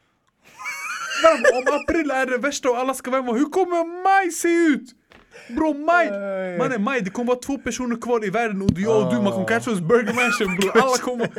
Bram, 1.22 1.58
om 1.58 1.80
april 1.82 2.12
är 2.12 2.26
det 2.26 2.38
värsta 2.38 2.70
och 2.70 2.78
alla 2.78 2.94
ska 2.94 3.12
vara 3.12 3.22
hemma, 3.22 3.34
hur 3.34 3.46
kommer 3.46 4.04
maj 4.04 4.32
se 4.32 4.48
ut? 4.48 4.96
Bro 5.50 5.74
maj, 5.74 6.12
mannen 6.58 6.84
maj 6.84 7.02
det 7.02 7.10
kommer 7.10 7.28
vara 7.28 7.40
två 7.40 7.58
personer 7.58 7.96
kvar 8.02 8.26
i 8.26 8.30
världen 8.30 8.62
och 8.62 8.70
jag 8.76 9.06
och 9.06 9.14
du, 9.14 9.22
man 9.22 9.34
kommer 9.34 9.48
catcha 9.48 9.72
oss 9.72 9.80
Burger 9.80 10.14
Mansion 10.14 10.56
bror. 10.56 10.72
Alla 10.82 10.98
kommer, 10.98 11.30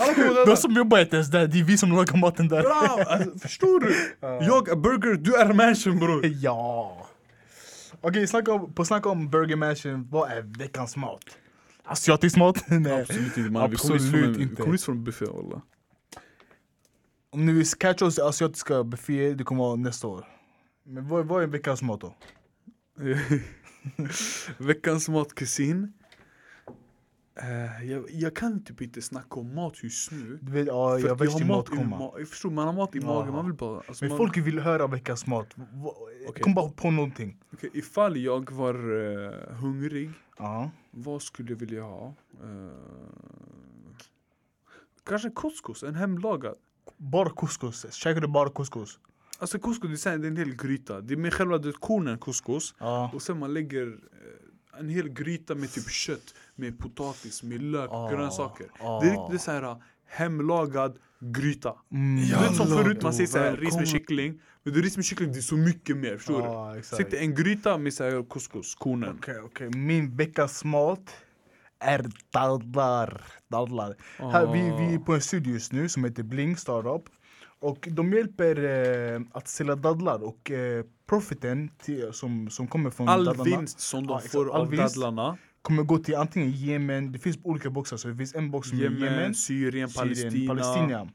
alla 0.00 0.14
kommer 0.14 0.46
De 0.46 0.56
som 0.56 0.72
jobbar 0.72 0.98
inte 0.98 1.16
ens 1.16 1.30
där, 1.30 1.46
det 1.46 1.60
är 1.60 1.64
vi 1.64 1.78
som 1.78 1.92
lagar 1.92 2.16
maten 2.16 2.48
där. 2.48 2.62
Bra, 2.62 3.04
alltså, 3.06 3.38
förstår 3.38 3.80
du? 3.80 3.94
Jag 4.20 4.68
är 4.68 4.76
Burger, 4.76 5.14
du 5.14 5.36
är 5.36 5.52
Mansion 5.52 5.98
bror. 5.98 6.26
Ja. 6.26 7.06
Okej, 8.00 8.26
snacka 8.26 8.52
om, 8.52 8.72
på 8.72 8.84
snacka 8.84 9.08
om 9.08 9.30
Burger 9.30 9.56
Mansion, 9.56 10.08
vad 10.10 10.30
är 10.30 10.58
veckans 10.58 10.96
mat? 10.96 11.24
Asiatisk 11.84 12.36
mat? 12.36 12.64
Nej. 12.68 13.00
Absolut 13.00 13.36
inte 13.36 13.50
man, 13.50 13.70
vi 13.70 13.74
Absolut 13.74 14.10
från 14.10 14.32
vi 14.32 14.42
inte. 14.42 14.56
kommer 14.62 14.72
just 14.74 14.84
från 14.84 14.96
en 14.96 15.04
buffé 15.04 15.24
walla. 15.24 15.62
Om 17.36 17.46
ni 17.46 17.52
vill 17.52 17.66
catcha 17.66 18.06
oss 18.06 18.18
i 18.18 18.22
asiatiska 18.22 18.84
bufféer, 18.84 19.34
det 19.34 19.44
kommer 19.44 19.62
vara 19.64 19.76
nästa 19.76 20.06
år. 20.06 20.26
Men 20.84 21.08
vad, 21.08 21.26
vad 21.26 21.42
är 21.42 21.46
veckans 21.46 21.82
mat 21.82 22.00
då? 22.00 22.14
Veckans 24.58 25.08
matkusin. 25.08 25.92
Eh, 27.40 27.90
jag, 27.90 28.04
jag 28.10 28.36
kan 28.36 28.64
typ 28.64 28.80
inte 28.82 29.02
snacka 29.02 29.40
om 29.40 29.54
mat 29.54 29.82
just 29.82 30.10
nu. 30.12 30.38
Du 30.42 30.52
vet, 30.52 30.66
ja, 30.66 30.98
För 30.98 31.08
jag 31.08 31.18
vet 31.18 31.32
har 31.32 31.40
mat 31.40 31.48
mat 31.68 31.78
i 31.78 31.82
ma- 31.82 32.18
Jag 32.18 32.28
förstår, 32.28 32.50
man 32.50 32.66
har 32.66 32.72
mat 32.74 32.96
i 32.96 32.98
Ja. 32.98 33.04
magen, 33.06 33.32
man 33.32 33.44
vill 33.46 33.54
bara... 33.54 33.76
Alltså 33.88 34.04
Men 34.04 34.08
man, 34.08 34.18
folk 34.18 34.36
vill 34.36 34.60
höra 34.60 34.86
veckans 34.86 35.26
mat. 35.26 35.56
Okej. 36.28 36.42
Kom 36.42 36.54
bara 36.54 36.70
på 36.70 36.90
någonting. 36.90 37.38
Okej, 37.52 37.70
ifall 37.74 38.16
jag 38.16 38.50
var 38.50 38.74
eh, 38.74 39.54
hungrig, 39.56 40.10
Ja. 40.38 40.70
vad 40.90 41.22
skulle 41.22 41.50
jag 41.52 41.58
vilja 41.58 41.82
ha? 41.82 42.14
Eh, 42.42 42.70
kanske 45.04 45.30
couscous, 45.30 45.82
en 45.82 45.94
hemlagad. 45.94 46.54
Bara 46.96 47.30
couscous. 47.30 47.92
Käkar 47.94 48.20
du 48.20 48.28
bara 48.28 48.50
couscous? 48.50 48.98
Alltså 49.38 49.58
couscous 49.58 49.88
det 49.90 49.94
är, 49.94 49.96
så 49.96 50.08
här- 50.08 50.18
det 50.18 50.26
är 50.26 50.30
en 50.30 50.36
hel 50.36 50.54
gryta. 50.56 51.00
Det 51.00 51.14
är 51.14 51.18
med 51.18 51.34
själva 51.34 51.58
det 51.58 51.72
kornen 51.72 52.18
couscous. 52.18 52.74
Ja. 52.78 53.10
Och 53.14 53.22
sen 53.22 53.38
man 53.38 53.54
lägger 53.54 53.86
eh, 53.86 54.80
en 54.80 54.88
hel 54.88 55.08
gryta 55.08 55.54
med 55.54 55.72
typ 55.72 55.90
kött, 55.90 56.34
med 56.54 56.78
potatis, 56.78 57.42
med 57.42 57.62
lök, 57.62 57.90
Ah, 57.92 58.10
grönsaker. 58.10 58.66
ah. 58.80 59.00
Det 59.00 59.06
är 59.08 59.10
riktigt 59.22 59.42
så 59.42 59.50
här 59.50 59.76
hemlagad 60.08 60.98
gryta. 61.20 61.74
Mm. 61.92 62.16
Du 62.16 62.34
vet 62.36 62.56
som 62.56 62.66
förut 62.66 63.02
man 63.02 63.14
säger 63.14 63.26
så 63.26 63.38
här, 63.38 63.56
ris 63.56 63.74
med 63.76 63.88
kyckling. 63.88 64.40
Men 64.62 64.74
det 64.74 64.80
ris 64.80 64.96
med 64.96 65.04
kyckling, 65.04 65.32
det 65.32 65.38
är 65.38 65.42
så 65.42 65.56
mycket 65.56 65.96
mer, 65.96 66.16
förstår 66.16 66.38
du? 66.38 66.44
Ja, 66.44 66.78
exakt. 66.78 67.02
Säg 67.02 67.10
dig 67.10 67.20
en 67.20 67.34
gryta 67.34 67.78
med 67.78 67.94
så 67.94 68.04
här 68.04 68.28
couscous, 68.28 68.74
kornen. 68.74 69.16
Okej, 69.18 69.40
okej. 69.44 69.70
Min 69.70 70.16
veckans 70.16 70.64
mat 70.64 71.10
är 71.80 72.06
dadlar. 72.32 73.24
dadlar. 73.48 73.96
Här, 74.18 74.52
vi, 74.52 74.60
vi 74.60 74.94
är 74.94 74.98
på 74.98 75.14
en 75.14 75.20
studio 75.20 75.52
just 75.52 75.72
nu 75.72 75.88
som 75.88 76.04
heter 76.04 76.22
Bling 76.22 76.56
Startup. 76.56 77.02
Och 77.58 77.88
de 77.90 78.12
hjälper 78.12 78.64
eh, 78.64 79.20
att 79.32 79.48
sälja 79.48 79.76
dadlar 79.76 80.22
och 80.22 80.50
eh, 80.50 80.84
profiten 81.08 81.70
till, 81.78 82.12
som, 82.12 82.50
som 82.50 82.66
kommer 82.66 82.90
från 82.90 83.08
All 83.08 83.24
dadlarna 83.24 83.56
vinst 83.58 83.80
som 83.80 84.06
de 84.06 84.12
Ja, 84.12 84.28
får 84.28 84.54
All 84.54 84.60
av 84.60 84.76
dadlarna, 84.76 85.38
kommer 85.62 85.82
gå 85.82 85.98
till 85.98 86.16
antingen 86.16 86.50
Jemen, 86.50 87.12
det 87.12 87.18
finns 87.18 87.38
olika 87.42 87.70
boxar 87.70 87.96
så 87.96 88.08
det 88.08 88.16
finns 88.16 88.34
en 88.34 88.50
box 88.50 88.68
som 88.68 88.78
är 88.78 88.82
Yemen, 88.82 89.00
Jemen, 89.00 89.34
Syrien, 89.34 89.88
Palestina. 89.96 90.54
Palestina. 90.54 91.08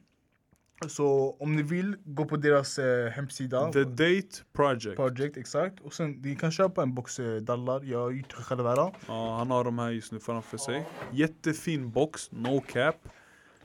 Så 0.88 1.35
om 1.39 1.55
ni 1.55 1.63
vill, 1.63 1.95
gå 2.03 2.25
på 2.25 2.38
deras 2.38 2.79
eh, 2.79 3.11
hemsida. 3.11 3.71
The 3.71 3.83
Date 3.83 4.43
Project. 4.53 4.95
Project, 4.95 5.38
exakt. 5.38 5.79
Och 5.79 5.93
sen 5.93 6.11
ni 6.11 6.35
kan 6.35 6.51
köpa 6.51 6.83
en 6.83 6.93
box 6.93 7.19
eh, 7.19 7.35
dadlar, 7.41 7.83
jag 7.83 8.00
har 8.00 8.11
gjort 8.11 8.35
det 8.38 8.43
själv 8.43 8.65
här. 8.65 8.93
Ja, 9.07 9.38
han 9.38 9.51
har 9.51 9.63
de 9.63 9.79
här 9.79 9.89
just 9.89 10.11
nu 10.11 10.19
framför 10.19 10.57
sig. 10.57 10.85
Jättefin 11.11 11.91
box, 11.91 12.31
no 12.31 12.61
cap. 12.61 12.95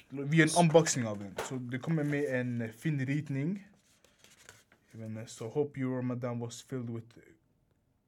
Vi 0.09 0.37
gör 0.37 0.45
en 0.45 0.65
unboxing 0.65 1.07
av 1.07 1.19
den. 1.19 1.35
Så 1.49 1.55
det 1.55 1.79
kommer 1.79 2.05
med 2.05 2.41
en 2.41 2.63
eh, 2.63 2.71
fin 2.71 3.07
ritning. 3.07 3.69
Inte, 4.95 5.27
So 5.27 5.49
hope 5.49 5.81
your 5.81 5.97
Ramadan 5.97 6.39
was 6.39 6.63
filled 6.63 6.91
with 6.91 7.07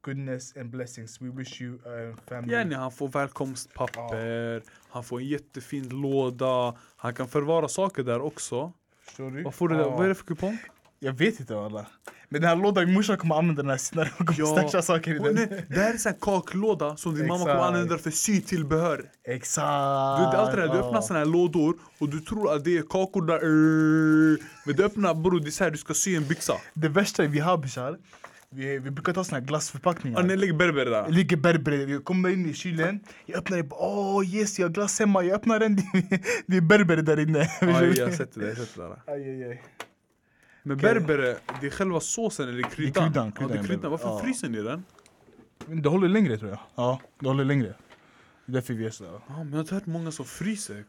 goodness 0.02 0.56
and 0.56 0.70
blessings. 0.70 1.20
We 1.20 1.30
wish 1.30 1.60
you 1.62 1.78
a 1.84 2.16
family. 2.26 2.52
Yani, 2.54 2.74
han 2.74 2.92
får 2.92 3.08
välkomstpapper, 3.08 4.62
han 4.88 5.04
får 5.04 5.20
en 5.20 5.26
jättefin 5.26 5.88
låda, 5.88 6.76
han 6.96 7.14
kan 7.14 7.28
förvara 7.28 7.68
saker 7.68 8.02
där 8.02 8.20
också. 8.20 8.72
Förstår 9.08 9.30
du? 9.30 9.42
Vad, 9.42 9.54
får 9.54 9.68
du 9.68 9.76
där? 9.76 9.84
Vad 9.84 10.04
är 10.04 10.08
det 10.08 10.14
för 10.14 10.24
kupong? 10.24 10.58
Jag 11.00 11.12
vet 11.12 11.40
inte 11.40 11.58
alla. 11.58 11.86
Men 12.28 12.40
den 12.40 12.48
här 12.48 12.56
lådan, 12.56 12.92
morsan 12.92 13.16
kommer 13.16 13.34
använda 13.34 13.62
den 13.62 13.70
här 13.70 13.76
senare. 13.76 14.10
Hon 14.18 14.26
kommer 14.26 14.40
Ja. 14.40 14.46
stasha 14.46 14.82
saker 14.82 15.14
i 15.14 15.18
den. 15.18 15.34
nej, 15.34 15.64
det 15.68 15.80
här 15.80 15.90
är 15.94 16.08
en 16.08 16.14
kaklåda 16.20 16.96
som 16.96 17.14
din 17.14 17.26
mamma 17.26 17.38
kommer 17.44 17.54
använda 17.60 17.98
för 17.98 18.10
sytillbehör. 18.10 19.04
Exakt. 19.24 20.18
Du 20.20 20.24
vet 20.26 20.34
alltid 20.34 20.58
det 20.58 20.66
här, 20.68 20.74
du 20.74 20.78
öppnar 20.80 21.00
såna 21.00 21.18
här 21.18 21.26
lådor 21.26 21.76
och 21.98 22.08
du 22.08 22.20
tror 22.20 22.52
att 22.54 22.64
det 22.64 22.78
är 22.78 22.82
kakor 22.82 23.22
där. 23.26 23.34
eh, 23.34 24.38
Men 24.64 24.76
du 24.76 24.84
öppnar 24.84 25.14
bror, 25.14 25.40
det 25.40 25.48
är 25.48 25.50
så 25.50 25.64
här 25.64 25.70
du 25.70 25.78
ska 25.78 25.94
sy 25.94 26.16
en 26.16 26.26
byxa. 26.26 26.54
Det 26.74 26.88
värsta 26.88 27.24
är 27.24 27.28
vi 27.28 27.38
habisar, 27.40 27.98
vi, 28.50 28.78
vi 28.78 28.90
brukar 28.90 29.12
ta 29.12 29.24
såna 29.24 29.38
här 29.40 29.46
glassförpackningar. 29.46 30.20
Ja, 30.20 30.26
ni 30.26 30.36
lägger 30.36 30.52
berber 30.52 30.84
Det 30.84 30.90
där. 30.90 31.08
ligger 31.08 31.36
berber, 31.36 31.72
jag 31.72 32.04
kommer 32.04 32.28
in 32.28 32.46
i 32.50 32.54
kylen, 32.54 33.00
jag 33.26 33.38
öppnar 33.38 33.56
det, 33.58 33.68
åh 33.70 34.18
oh, 34.18 34.26
yes 34.34 34.58
jag 34.58 34.66
har 34.66 34.72
glass 34.72 34.98
hemma, 35.00 35.22
jag 35.24 35.34
öppnar 35.36 35.58
den, 35.58 35.76
det 36.46 36.56
är 36.56 36.60
berber 36.60 36.96
där 36.96 37.20
inne. 37.20 37.38
Ja, 37.60 37.84
jag 37.84 38.06
har 38.06 38.12
sett 38.12 38.32
det 38.34 38.48
jag 38.48 38.56
sett 38.56 38.74
det 38.74 38.82
där. 38.82 39.02
Aj, 39.06 39.30
aj, 39.30 39.44
aj. 39.44 39.62
Men 40.62 40.76
Okej. 40.76 40.94
berbere, 40.94 41.36
det 41.60 41.66
är 41.66 41.70
själva 41.70 42.00
såsen 42.00 42.48
eller 42.48 42.62
kryddan? 42.62 43.04
kryddan, 43.04 43.26
Ja, 43.26 43.32
kryddan 43.38 43.56
det 43.56 43.62
är 43.62 43.66
kryddan. 43.66 43.90
Varför 43.90 44.08
Ja. 44.08 44.20
fryser 44.24 44.48
ni 44.48 44.62
den? 44.62 44.84
Det 45.66 45.88
håller 45.88 46.08
längre 46.08 46.38
tror 46.38 46.50
jag. 46.50 46.58
Ja, 46.74 47.00
det 47.20 47.28
håller 47.28 47.44
längre. 47.44 47.74
Det 48.46 48.52
är 48.52 48.54
därför 48.54 48.74
vi 48.74 48.82
gör 48.84 48.90
sådär. 48.90 49.10
Ja, 49.12 49.20
men 49.38 49.46
jag 49.48 49.52
har 49.54 49.60
inte 49.60 49.74
hört 49.74 49.86
många 49.86 50.10
som 50.12 50.24
fryser. 50.24 50.84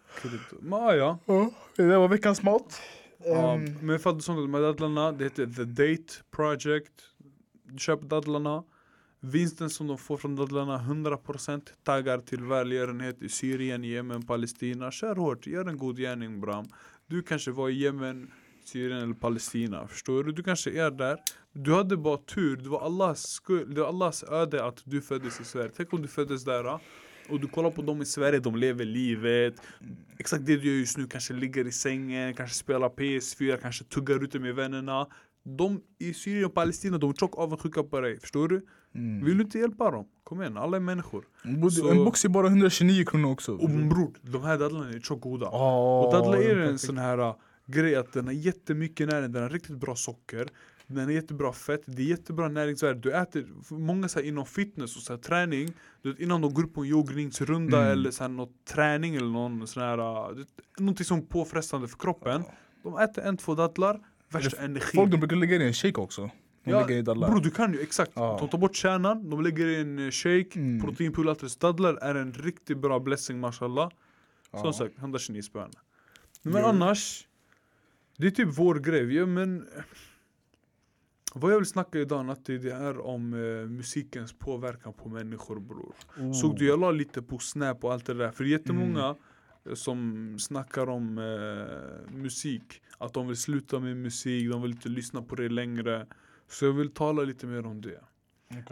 Men 0.62 0.74
ah, 0.74 0.94
ja. 0.94 1.20
Ja, 1.26 1.52
det 1.76 1.84
där 1.84 1.98
var 1.98 2.08
veckans 2.08 2.42
mat. 2.44 2.82
Ja, 3.26 3.54
Ehm, 3.54 3.78
men 3.82 4.00
för 4.00 4.10
att 4.10 4.26
de 4.26 4.54
här 4.54 4.62
dadlarna, 4.62 5.12
det 5.12 5.24
heter 5.24 5.46
The 5.46 5.64
Date 5.64 6.14
Project. 6.32 6.92
Du 7.72 7.80
köper 7.80 8.08
dadlarna. 8.08 8.64
Vinsten 9.20 9.70
som 9.70 9.88
de 9.88 9.98
får 9.98 10.18
från 10.18 10.36
dadlarna 10.36 10.78
100% 10.78 11.62
taggar 11.84 12.20
till 12.20 12.44
välgörenhet 12.44 13.22
i 13.22 13.30
Syrien, 13.30 13.84
Jemen, 13.84 14.26
Palestina. 14.26 14.92
Kör 14.92 15.16
hårt, 15.16 15.48
gör 15.48 15.66
en 15.66 15.78
god 15.78 15.98
gärning 15.98 16.42
Bram. 16.42 16.66
Du 17.08 17.22
kanske 17.22 17.52
var 17.52 17.70
i 17.70 17.74
Jemen, 17.74 18.32
Syrien 18.66 19.02
eller 19.02 19.14
Palestina. 19.14 19.88
Förstår 19.88 20.24
du? 20.24 20.32
Du 20.32 20.44
kanske 20.44 20.72
är 20.72 20.92
där. 20.92 21.18
Du 21.54 21.74
hade 21.74 21.98
bara 21.98 22.18
tur. 22.18 22.58
Det 22.58 22.70
var 22.70 22.82
Allahs, 22.82 23.24
skull, 23.24 23.74
det 23.74 23.82
var 23.82 23.88
Allahs 23.88 24.24
öde 24.24 24.66
att 24.66 24.82
du 24.84 25.02
föddes 25.02 25.40
i 25.40 25.44
Sverige. 25.44 25.72
Tänk 25.78 25.94
om 25.94 26.02
du 26.02 26.08
föddes 26.08 26.44
där. 26.44 26.66
Ah, 26.66 26.82
och 27.30 27.40
du 27.40 27.48
kollar 27.48 27.72
på 27.72 27.82
dem 27.82 28.02
i 28.02 28.06
Sverige, 28.06 28.40
de 28.40 28.56
lever 28.56 28.86
livet. 28.86 29.62
Exakt 30.18 30.46
det 30.46 30.58
du 30.58 30.68
gör 30.68 30.80
just 30.80 30.98
nu, 30.98 31.08
kanske 31.08 31.34
ligger 31.34 31.68
i 31.68 31.72
sängen, 31.72 32.34
kanske 32.34 32.56
spelar 32.56 32.90
PS4, 32.90 33.58
kanske 33.58 33.84
tuggar 33.84 34.24
ute 34.24 34.40
med 34.40 34.56
vännerna. 34.56 35.08
De 35.44 35.82
i 36.00 36.14
Syrien 36.14 36.46
och 36.46 36.54
Palestina, 36.54 36.98
de 36.98 37.10
är 37.10 37.14
tjock 37.14 37.38
avundsjuka 37.38 37.84
på 37.84 38.00
dig. 38.02 38.20
Förstår 38.20 38.48
du? 38.48 38.66
mm. 38.96 39.26
Vill 39.26 39.38
du 39.38 39.44
inte 39.44 39.60
hjälpa 39.60 39.92
dem? 39.92 40.06
Kom 40.24 40.42
igen, 40.42 40.58
alla 40.58 40.78
är 40.78 40.82
människor. 40.82 41.26
Så- 41.72 41.90
En 41.92 42.06
box 42.06 42.26
är 42.26 42.30
bara 42.30 42.48
129 42.48 43.06
kronor 43.06 43.32
också. 43.32 43.54
Och 43.56 43.70
bror, 43.70 44.14
de 44.22 44.44
här 44.44 44.58
dadlarna 44.58 44.90
är 44.90 45.00
tjock 45.00 45.22
goda. 45.22 45.46
Oh, 45.46 46.06
Och 46.06 46.14
dadlar 46.14 46.38
är 46.38 46.58
en 46.60 46.80
sån 46.80 46.98
här 46.98 47.20
uh, 47.20 47.36
grej 47.66 47.96
att 47.96 48.14
den 48.14 48.26
har 48.26 48.34
jättemycket 48.34 49.08
näring, 49.10 49.32
den 49.32 49.44
har 49.44 49.50
riktigt 49.50 49.78
bra 49.78 49.96
socker. 49.96 50.48
Den 50.88 51.04
har 51.06 51.12
jättebra 51.12 51.54
fett, 51.54 51.82
det 51.86 52.02
är 52.02 52.06
jättebra 52.06 52.48
näringsvärde. 52.48 53.00
Du 53.00 53.14
äter, 53.14 53.46
många 53.74 54.08
så 54.08 54.20
här, 54.20 54.26
inom 54.26 54.46
fitness 54.46 54.96
och 54.96 55.02
så 55.02 55.14
här, 55.14 55.20
träning, 55.20 55.74
du 56.02 56.12
vet, 56.12 56.20
innan 56.22 56.42
de 56.42 56.54
går 56.54 56.64
på 56.64 56.82
en 56.82 56.88
joggningsrunda 56.88 57.78
Mm. 57.78 57.92
eller 57.92 58.12
så 58.12 58.24
här, 58.24 58.30
något 58.30 58.66
träning 58.66 59.16
eller 59.16 59.28
någon 59.30 59.68
sån 59.68 59.84
här, 59.84 60.34
vet, 60.34 60.48
någonting 60.80 61.06
som 61.06 61.18
är 61.18 61.22
påfrestande 61.22 61.88
för 61.88 61.98
kroppen. 61.98 62.44
De 62.84 62.98
äter 62.98 63.24
en, 63.24 63.38
två 63.38 63.56
dadlar, 63.56 64.00
värsta 64.30 64.62
energi. 64.62 64.96
Folk 64.98 65.12
de 65.12 65.18
brukar 65.20 65.36
lägga 65.36 65.56
i 65.56 65.68
en 65.68 65.74
shake 65.74 66.02
också. 66.02 66.30
De 66.64 66.72
Ja, 66.72 66.82
lägger 66.82 66.96
i 67.00 67.02
dadlar. 67.02 67.30
Bro, 67.32 67.40
du 67.40 67.52
kan 67.52 67.74
ju 67.74 67.82
exakt. 67.82 68.12
Ja. 68.16 68.38
De 68.40 68.50
tar 68.50 68.58
bort 68.58 68.76
kärnan, 68.76 69.30
de 69.30 69.42
lägger 69.44 69.68
i 69.68 69.82
en 69.82 70.00
eh, 70.00 70.12
shake, 70.12 70.50
Mm. 70.60 70.82
proteinpulver, 70.82 71.60
dadlar 71.60 71.94
är 71.96 72.16
en 72.16 72.34
riktigt 72.34 72.78
bra 72.78 73.00
blessing 73.00 73.40
mashallah. 73.40 73.90
Ja. 74.52 74.60
Som 74.62 74.74
sagt, 74.74 74.98
129 74.98 75.42
spänn. 75.42 75.72
Men 76.44 76.62
Jo. 76.62 76.68
annars, 76.68 77.28
det 78.18 78.28
är 78.28 78.32
typ 78.32 78.58
vår 78.58 78.76
grej. 78.76 79.16
Ja, 79.16 79.26
men, 79.26 79.66
vad 81.34 81.52
jag 81.52 81.58
vill 81.58 81.66
snacka 81.66 82.00
idag 82.00 82.26
Natti, 82.26 82.58
det 82.58 82.72
är 82.72 83.00
om 83.00 83.34
eh, 83.34 83.68
musikens 83.70 84.34
påverkan 84.34 84.94
på 84.94 85.10
människor 85.10 85.60
bror. 85.60 85.96
Oh. 86.18 86.34
Såg 86.34 86.58
du, 86.58 86.68
jag 86.68 86.80
la 86.80 86.92
lite 86.92 87.22
på 87.22 87.40
snap 87.40 87.84
och 87.84 87.94
allt 87.94 88.06
det 88.06 88.14
där. 88.14 88.32
För 88.32 88.44
jättemånga 88.44 89.16
Mm. 89.66 89.76
som 89.76 90.36
snackar 90.40 90.90
om 90.90 91.18
eh, 91.18 92.14
musik 92.16 92.82
Att 93.02 93.14
de 93.14 93.28
vill 93.28 93.38
sluta 93.38 93.80
med 93.80 93.98
musik, 93.98 94.52
de 94.52 94.62
vill 94.62 94.72
inte 94.72 94.90
lyssna 94.90 95.22
på 95.22 95.36
det 95.36 95.50
längre. 95.50 96.08
Så 96.48 96.66
jag 96.66 96.74
vill 96.74 96.92
tala 96.92 97.22
lite 97.22 97.46
mer 97.46 97.66
om 97.66 97.82
det. 97.82 98.02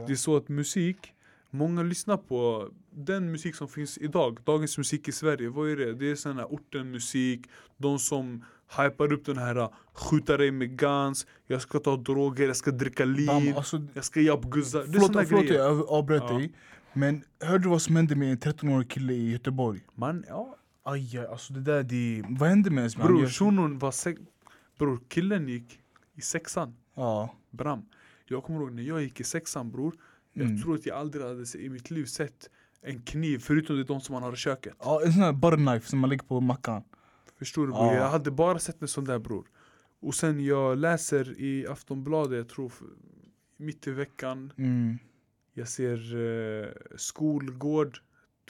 Det 0.07 0.11
är 0.11 0.15
så 0.15 0.37
att 0.37 0.49
musik, 0.49 1.13
många 1.49 1.83
lyssnar 1.83 2.17
på 2.17 2.69
den 2.91 3.31
musik 3.31 3.55
som 3.55 3.67
finns 3.67 3.97
idag. 3.97 4.39
Dagens 4.43 4.77
musik 4.77 5.07
i 5.07 5.11
Sverige, 5.11 5.49
vad 5.49 5.69
är 5.69 5.75
det? 5.75 5.93
Det 5.93 6.11
är 6.11 6.15
sån 6.15 6.37
här 6.37 6.45
ortenmusik, 6.45 7.47
de 7.77 7.99
som 7.99 8.43
hypar 8.77 9.13
upp 9.13 9.25
den 9.25 9.37
här 9.37 9.69
skjuta 9.93 10.37
dig 10.37 10.51
med 10.51 10.77
guns, 10.77 11.27
jag 11.47 11.61
ska 11.61 11.79
ta 11.79 11.95
droger, 11.97 12.47
jag 12.47 12.55
ska 12.57 12.71
dricka 12.71 13.05
lean, 13.05 13.53
alltså, 13.57 13.81
jag 13.93 14.05
ska 14.05 14.21
jabbguzza. 14.21 14.83
Det 14.83 14.97
är 14.97 15.01
såna 15.01 15.25
förlåt 15.25 15.45
grejer. 15.45 15.59
jag 15.63 15.71
av- 15.71 15.89
avbröt 15.89 16.23
Ja. 16.29 16.37
dig. 16.37 16.53
Men 16.93 17.23
hörde 17.39 17.63
du 17.63 17.69
vad 17.69 17.81
som 17.81 17.95
hände 17.95 18.15
med 18.15 18.31
en 18.31 18.37
13-årig 18.37 18.89
kille 18.89 19.13
i 19.13 19.31
Göteborg? 19.31 19.79
Man, 19.95 20.23
ja. 20.27 20.56
Aj, 20.89 21.17
alltså 21.17 21.53
det 21.53 21.61
där, 21.61 21.83
det, 21.83 22.23
vad 22.29 22.49
hände 22.49 22.69
med 22.69 22.81
ens? 22.81 22.95
Bror 22.95 23.27
shunon 23.27 23.79
var 23.79 23.91
sex... 23.91 24.21
Bror 24.77 24.99
killen 25.07 25.47
gick 25.47 25.79
i 26.15 26.21
sexan. 26.21 26.75
Ja. 26.95 27.35
Bram. 27.49 27.85
Jag 28.25 28.43
kommer 28.43 28.59
ihåg 28.59 28.71
när 28.71 28.83
jag 28.83 29.01
gick 29.01 29.19
i 29.19 29.23
sexan 29.23 29.71
bror. 29.71 29.95
Mm. 30.35 30.55
Jag 30.55 30.63
tror 30.63 30.75
att 30.75 30.85
jag 30.85 30.97
aldrig 30.97 31.25
hade 31.25 31.57
i 31.57 31.69
mitt 31.69 31.91
liv 31.91 32.05
sett 32.05 32.49
en 32.81 33.01
kniv 33.01 33.39
förutom 33.39 33.75
det 33.75 33.83
de 33.83 34.01
som 34.01 34.13
man 34.13 34.23
har 34.23 34.33
i 34.33 34.35
köket. 34.35 34.73
Ja, 34.79 35.01
en 35.05 35.13
sån 35.13 35.21
här 35.21 35.33
butter 35.33 35.57
knife 35.57 35.89
som 35.89 35.99
man 35.99 36.09
lägger 36.09 36.25
på 36.25 36.39
mackan. 36.39 36.83
Förstår 37.39 37.67
du 37.67 37.73
bror? 37.73 37.85
Ja. 37.85 37.95
Jag 37.95 38.09
hade 38.09 38.31
bara 38.31 38.59
sett 38.59 38.81
en 38.81 38.87
sån 38.87 39.05
där 39.05 39.19
bror. 39.19 39.45
Och 39.99 40.15
sen 40.15 40.45
jag 40.45 40.77
läser 40.77 41.39
i 41.39 41.67
Aftonbladet, 41.67 42.37
jag 42.37 42.49
tror 42.49 42.71
mitt 43.57 43.87
i 43.87 43.91
veckan. 43.91 44.53
Mm. 44.57 44.97
Jag 45.53 45.67
ser 45.67 46.15
eh, 46.15 46.67
skolgård, 46.95 47.99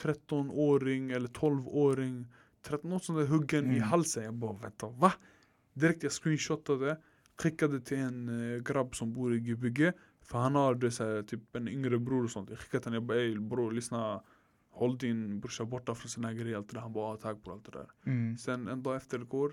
13-åring 0.02 1.10
eller 1.10 1.28
12-åring. 1.28 2.26
13, 2.62 2.90
något 2.90 3.04
sånt 3.04 3.18
där 3.18 3.26
huggen 3.26 3.64
i 3.64 3.76
Mm. 3.76 3.82
halsen. 3.88 4.24
Jag 4.24 4.34
bara 4.34 4.52
vänta, 4.52 4.88
va? 4.88 5.12
Direkt 5.74 6.02
jag 6.02 6.12
screenshotade, 6.12 6.98
skickade 7.42 7.80
till 7.80 7.98
en 7.98 8.52
eh, 8.54 8.62
grabb 8.62 8.94
som 8.96 9.12
bor 9.12 9.34
i 9.34 9.38
Gbg. 9.40 9.92
För 10.22 10.38
han 10.38 10.54
har 10.54 10.74
det 10.74 10.90
så 10.90 11.04
här, 11.04 11.22
typ 11.22 11.56
en 11.56 11.68
yngre 11.68 11.98
bror 11.98 12.24
och 12.24 12.30
sånt. 12.30 12.50
Jag 12.50 12.58
skickade 12.58 12.82
till 12.82 12.92
honom, 12.92 12.94
jag 12.94 13.02
bara 13.08 13.18
ey 13.18 13.38
bror 13.38 13.72
lyssna. 13.72 14.22
Håll 14.70 14.98
din 14.98 15.40
brorsa 15.40 15.64
borta 15.64 15.94
från 15.94 16.08
sina 16.08 16.32
grejer. 16.32 16.56
Allt 16.56 16.68
där. 16.74 16.80
Han 16.80 16.92
bara 16.92 17.12
ah, 17.12 17.16
tack 17.16 17.42
på 17.44 17.52
allt 17.52 17.64
det 17.64 17.78
där. 17.78 17.86
Mm. 18.06 18.36
Sen 18.36 18.68
en 18.68 18.82
dag 18.82 18.96
efter 18.96 19.18
går 19.18 19.52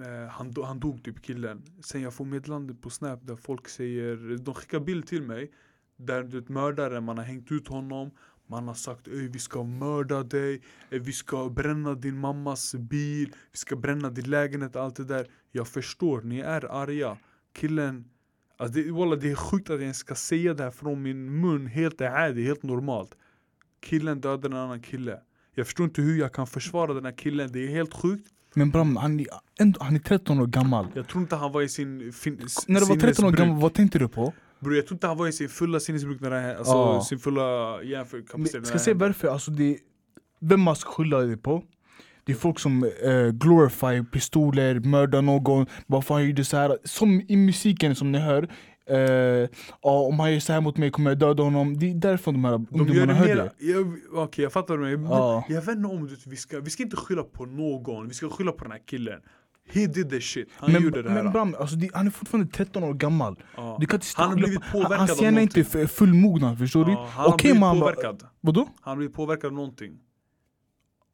eh, 0.00 0.28
han, 0.30 0.50
do, 0.50 0.62
han 0.62 0.80
dog 0.80 1.04
typ 1.04 1.22
killen. 1.22 1.62
Sen 1.84 2.02
jag 2.02 2.14
får 2.14 2.24
meddelande 2.24 2.74
på 2.74 2.90
snap 2.90 3.26
där 3.26 3.36
folk 3.36 3.68
säger, 3.68 4.38
de 4.38 4.54
skickar 4.54 4.80
bild 4.80 5.06
till 5.06 5.22
mig. 5.22 5.52
Där 5.96 6.22
du 6.22 6.44
mördaren, 6.48 7.04
man 7.04 7.18
har 7.18 7.24
hängt 7.24 7.52
ut 7.52 7.68
honom. 7.68 8.10
Man 8.46 8.68
har 8.68 8.74
sagt 8.74 9.08
Öj, 9.08 9.28
vi 9.28 9.38
ska 9.38 9.62
mörda 9.62 10.22
dig, 10.22 10.60
vi 10.90 11.12
ska 11.12 11.48
bränna 11.48 11.94
din 11.94 12.18
mammas 12.18 12.74
bil, 12.74 13.28
vi 13.52 13.58
ska 13.58 13.76
bränna 13.76 14.10
din 14.10 14.30
lägenhet, 14.30 14.76
allt 14.76 14.96
det 14.96 15.04
där. 15.04 15.26
Jag 15.52 15.68
förstår, 15.68 16.22
ni 16.22 16.38
är 16.38 16.64
arga. 16.82 17.16
Killen, 17.58 18.04
alltså 18.56 18.78
det, 18.80 18.92
walla, 18.92 19.16
det 19.16 19.30
är 19.30 19.34
sjukt 19.34 19.70
att 19.70 19.74
jag 19.74 19.82
ens 19.82 19.96
ska 19.98 20.14
säga 20.14 20.54
det 20.54 20.62
här 20.64 20.70
från 20.70 21.02
min 21.02 21.40
mun, 21.40 21.66
helt 21.66 22.00
är 22.00 22.44
helt 22.44 22.62
normalt. 22.62 23.10
Killen 23.80 24.20
dödade 24.20 24.46
en 24.56 24.62
annan 24.62 24.82
kille. 24.82 25.20
Jag 25.54 25.66
förstår 25.66 25.84
inte 25.84 26.02
hur 26.02 26.18
jag 26.18 26.32
kan 26.32 26.46
försvara 26.46 26.94
den 26.94 27.04
här 27.04 27.12
killen, 27.12 27.52
det 27.52 27.60
är 27.66 27.68
helt 27.68 27.94
sjukt. 27.94 28.26
Men 28.54 28.70
Bram, 28.70 28.96
han, 28.96 29.20
är- 29.20 29.26
ändå, 29.60 29.80
han 29.82 29.94
är 29.94 29.98
13 29.98 30.40
år 30.40 30.46
gammal. 30.46 30.86
Jag 30.94 31.08
tror 31.08 31.22
inte 31.22 31.36
han 31.36 31.52
var 31.52 31.62
i 31.62 31.68
sin 31.68 32.12
fin, 32.12 32.40
När 32.66 32.80
du 32.80 32.86
var 32.86 32.96
13 32.96 33.24
år 33.24 33.32
gammal, 33.32 33.60
vad 33.60 33.74
tänkte 33.74 33.98
du 33.98 34.08
på? 34.08 34.32
Bror 34.66 34.76
jag 34.76 34.86
tror 34.86 34.96
inte 34.96 35.06
han 35.06 35.16
var 35.16 35.28
i 35.28 35.32
sin 35.32 35.48
fulla 35.48 35.80
sinnesbruk 35.80 36.20
när 36.20 36.30
här, 36.30 36.54
alltså 36.56 36.72
Ja. 36.72 37.02
sin 37.08 37.18
fulla 37.18 37.76
Men, 37.76 37.88
hjärnkapacitet. 37.88 38.66
ska 38.66 38.78
jag 38.78 38.84
hände. 38.86 39.04
varför? 39.06 39.28
Alltså 39.28 39.50
det, 39.50 39.78
vem 40.40 40.60
man 40.60 40.76
ska 40.76 40.90
skylla 40.90 41.18
det 41.20 41.36
på? 41.36 41.62
Det 42.24 42.32
är 42.32 42.36
folk 42.36 42.58
som 42.58 42.84
uh, 42.84 43.30
glorify 43.30 44.04
pistoler, 44.12 44.80
mördar 44.80 45.22
någon, 45.22 45.66
varför 45.86 46.14
han 46.14 46.26
gjorde 46.28 46.44
så 46.44 46.56
här. 46.56 46.78
Som 46.84 47.22
i 47.28 47.36
musiken 47.36 47.94
som 47.94 48.12
ni 48.12 48.18
hör. 48.18 48.42
eh, 48.88 49.48
om 49.80 50.20
han 50.20 50.32
gör 50.32 50.40
så 50.40 50.52
här 50.52 50.60
mot 50.60 50.76
mig 50.76 50.90
kommer 50.90 51.10
jag 51.10 51.18
döda 51.18 51.42
honom. 51.42 51.78
Det 51.78 51.90
är 51.90 51.94
därför 51.94 52.32
de 52.32 52.44
här 52.44 52.52
De 52.58 52.80
ungdomarna 52.80 53.14
hör 53.14 53.26
mera, 53.26 53.44
det. 53.44 53.52
jag, 53.58 53.94
okej 54.14 54.42
jag 54.42 54.52
fattar 54.52 54.76
mig. 54.76 54.92
Ja. 54.92 55.44
Jag 55.48 55.62
vet 55.62 55.76
inte 55.76 55.88
om 55.88 56.06
det, 56.08 56.14
vi, 56.26 56.36
ska, 56.36 56.60
vi 56.60 56.70
ska 56.70 56.82
inte 56.82 56.96
skylla 56.96 57.22
på 57.22 57.46
någon, 57.46 58.08
vi 58.08 58.14
ska 58.14 58.28
skylla 58.30 58.52
på 58.52 58.64
den 58.64 58.72
här 58.72 58.82
killen. 58.86 59.20
He 59.72 59.86
did 59.86 60.10
the 60.10 60.20
shit, 60.20 60.48
han 60.56 60.72
Men, 60.72 60.82
gjorde 60.82 61.02
det 61.02 61.10
här. 61.10 61.22
men 61.22 61.32
Bram, 61.32 61.54
alltså 61.60 61.76
det, 61.76 61.90
han 61.94 62.06
är 62.06 62.10
fortfarande 62.10 62.52
13 62.52 62.84
år 62.84 62.94
gammal. 62.94 63.36
ja. 63.56 63.76
Du 63.80 63.86
kan 63.86 63.96
inte 63.96 64.06
Han 64.14 64.28
har 64.28 64.36
blivit 64.36 64.60
på- 64.60 64.66
påverkad 64.72 64.98
Hans 64.98 65.10
av 65.10 65.22
hjärna 65.22 65.38
är 65.38 65.42
inte 65.42 65.58
någonting. 65.60 65.88
fullmognad, 65.88 66.58
förstår 66.58 66.84
du? 66.84 66.92
Ja, 66.92 67.08
han 67.12 67.30
har 67.30 67.36
blivit 67.38 67.60
man 67.60 67.80
påverkad. 67.80 68.22
Vadå? 68.40 68.68
Han 68.80 68.90
har 68.90 68.96
blivit 68.96 69.16
påverkad 69.16 69.46
av 69.48 69.52
någonting. 69.52 69.92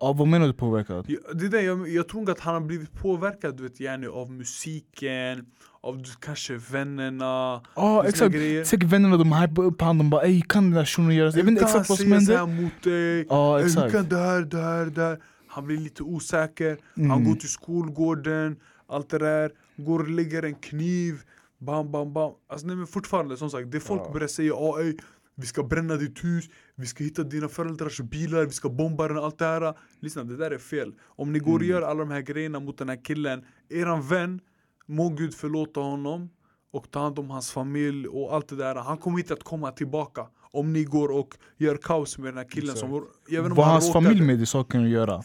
Ja, 0.00 0.12
vad 0.12 0.28
menar 0.28 0.46
du 0.46 0.52
påverkad? 0.52 1.06
Det 1.34 1.44
är 1.46 1.48
det, 1.50 1.62
jag, 1.62 1.88
jag 1.88 2.08
tror 2.08 2.20
inte 2.20 2.32
att 2.32 2.40
han 2.40 2.54
har 2.54 2.60
blivit 2.60 2.92
påverkad 2.92 3.56
du 3.56 3.62
vet, 3.62 3.80
gärna 3.80 4.08
av 4.08 4.30
musiken, 4.30 5.46
av 5.80 6.04
kanske 6.20 6.54
vännerna. 6.70 7.24
Ja 7.24 7.62
såna 7.74 8.08
exakt, 8.08 8.32
grejer. 8.34 8.64
säkert 8.64 8.88
vännerna 8.88 9.16
de 9.16 9.32
hypar 9.32 9.62
upp 9.62 9.80
han, 9.80 9.98
de 9.98 10.10
bara 10.10 10.22
ey 10.22 10.42
kan 10.48 10.64
den 10.64 10.72
där 10.72 10.84
shunon 10.84 11.14
göra? 11.14 11.26
Jag 11.28 11.32
vet 11.36 11.48
inte 11.48 11.64
han 11.64 11.70
exakt 11.70 11.88
vad 11.88 11.98
som 11.98 12.06
säga 12.08 12.20
så 12.20 12.32
hände. 12.36 12.54
här 12.56 12.62
mot 12.62 12.82
dig? 12.82 13.26
Hur 13.58 13.66
exakt. 13.66 13.92
kan 13.92 14.08
det 14.08 14.16
här, 14.18 14.40
det 14.40 14.56
här, 14.62 14.86
det 14.86 15.02
här? 15.02 15.18
Han 15.54 15.64
blir 15.66 15.76
lite 15.76 16.02
osäker, 16.02 16.78
han 16.94 17.04
Mm. 17.04 17.24
går 17.24 17.34
till 17.34 17.48
skolgården, 17.48 18.56
allt 18.86 19.08
det 19.10 19.18
där, 19.18 19.52
går 19.76 19.98
och 20.00 20.08
lägger 20.10 20.42
en 20.42 20.54
kniv, 20.54 21.20
bam 21.58 21.92
bam 21.92 22.12
bam. 22.12 22.32
Alltså 22.48 22.66
nej 22.66 22.76
men 22.76 22.86
fortfarande 22.86 23.36
som 23.36 23.50
sagt, 23.50 23.70
det 23.72 23.80
folk 23.80 24.02
Ja. 24.06 24.12
börjar 24.12 24.28
säga 24.28 24.54
ey, 24.80 24.96
vi 25.34 25.46
ska 25.46 25.62
bränna 25.62 25.96
ditt 25.96 26.24
hus, 26.24 26.44
vi 26.74 26.86
ska 26.86 27.04
hitta 27.04 27.22
dina 27.22 27.48
föräldrars 27.48 28.00
bilar, 28.00 28.44
vi 28.44 28.50
ska 28.52 28.68
bomba 28.68 29.08
den, 29.08 29.18
allt 29.18 29.38
det 29.38 29.44
här. 29.44 29.74
Lyssna, 30.00 30.24
det 30.24 30.36
där 30.36 30.50
är 30.50 30.58
fel. 30.58 30.94
Om 31.02 31.32
ni 31.32 31.38
går 31.38 31.52
och 31.54 31.56
Mm. 31.62 31.68
gör 31.70 31.82
alla 31.82 31.98
de 32.00 32.10
här 32.10 32.20
grejerna 32.20 32.60
mot 32.60 32.78
den 32.78 32.88
här 32.88 33.04
killen, 33.04 33.44
eran 33.68 34.02
vän, 34.08 34.40
må 34.86 35.08
Gud 35.08 35.34
förlåta 35.34 35.80
honom 35.80 36.30
och 36.72 36.90
ta 36.90 37.00
hand 37.00 37.18
om 37.18 37.30
hans 37.30 37.50
familj 37.52 38.08
och 38.08 38.34
allt 38.34 38.48
det 38.48 38.56
där. 38.56 38.74
Han 38.74 38.98
kommer 38.98 39.18
inte 39.18 39.32
att 39.34 39.42
komma 39.44 39.70
tillbaka 39.72 40.26
om 40.52 40.72
ni 40.72 40.84
går 40.84 41.08
och 41.08 41.28
gör 41.58 41.76
kaos 41.76 42.18
med 42.18 42.26
den 42.28 42.36
här 42.38 42.48
killen 42.50 42.76
som... 42.76 43.06
Jag 43.28 43.42
Vad 43.42 43.58
han 43.58 43.72
hans 43.72 43.86
råkade- 43.88 44.04
familj 44.04 44.26
med 44.26 44.40
i 44.42 44.46
saken 44.46 44.84
att 44.84 44.90
göra? 44.90 45.22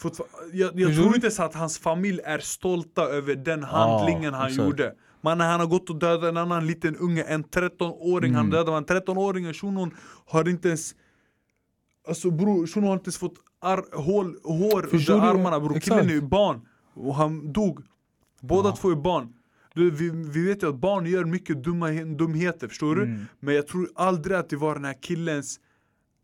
Jag 0.54 0.80
jag 0.80 0.96
tror 0.96 1.16
inte 1.16 1.32
så 1.32 1.44
att 1.44 1.54
hans 1.56 1.78
familj 1.80 2.20
är 2.26 2.40
stolta 2.40 3.02
över 3.02 3.36
den 3.36 3.64
handlingen 3.64 4.34
han 4.34 4.48
exakt. 4.48 4.66
gjorde. 4.68 4.94
Man, 5.22 5.40
han 5.40 5.60
har 5.60 5.68
gått 5.68 5.90
och 5.90 5.96
dödat 6.00 6.24
en 6.30 6.38
annan 6.38 6.68
liten 6.68 6.96
unge, 6.96 7.24
en 7.24 7.44
13-åring, 7.44 8.34
han 8.34 8.46
Mm. 8.46 8.52
dödade 8.52 8.78
en 8.78 8.86
13-åring, 8.86 9.54
shunon 9.54 9.92
har 10.26 10.50
inte 10.50 10.68
ens 10.68 10.96
Alltså 12.08 12.32
bror, 12.32 12.68
shunon 12.68 12.88
har 12.88 12.94
inte 12.96 13.08
ens 13.08 13.18
fått 13.18 13.34
ar- 13.62 13.96
hål, 14.04 14.36
hår 14.44 14.90
under 14.94 15.22
armarna 15.22 15.60
bror, 15.60 15.80
killen 15.80 16.10
är 16.10 16.14
ju 16.14 16.22
barn 16.22 16.62
och 16.94 17.16
han 17.16 17.54
dog 17.54 17.80
Båda 18.42 18.70
Ja. 18.70 18.76
två 18.76 18.90
är 18.92 18.96
barn 18.96 19.34
du, 19.78 19.92
vi, 19.92 20.10
vi 20.10 20.48
vet 20.48 20.64
ju 20.64 20.70
att 20.70 20.76
barn 20.76 21.06
gör 21.06 21.26
mycket 21.26 21.64
dumma, 21.64 21.92
dumheter, 21.92 22.68
förstår 22.68 22.96
du? 22.96 23.04
Mm. 23.04 23.26
Men 23.40 23.56
jag 23.56 23.68
tror 23.68 23.90
aldrig 23.96 24.38
att 24.38 24.50
det 24.50 24.56
var 24.56 24.76
den 24.76 24.86
här 24.86 25.02
killens 25.02 25.60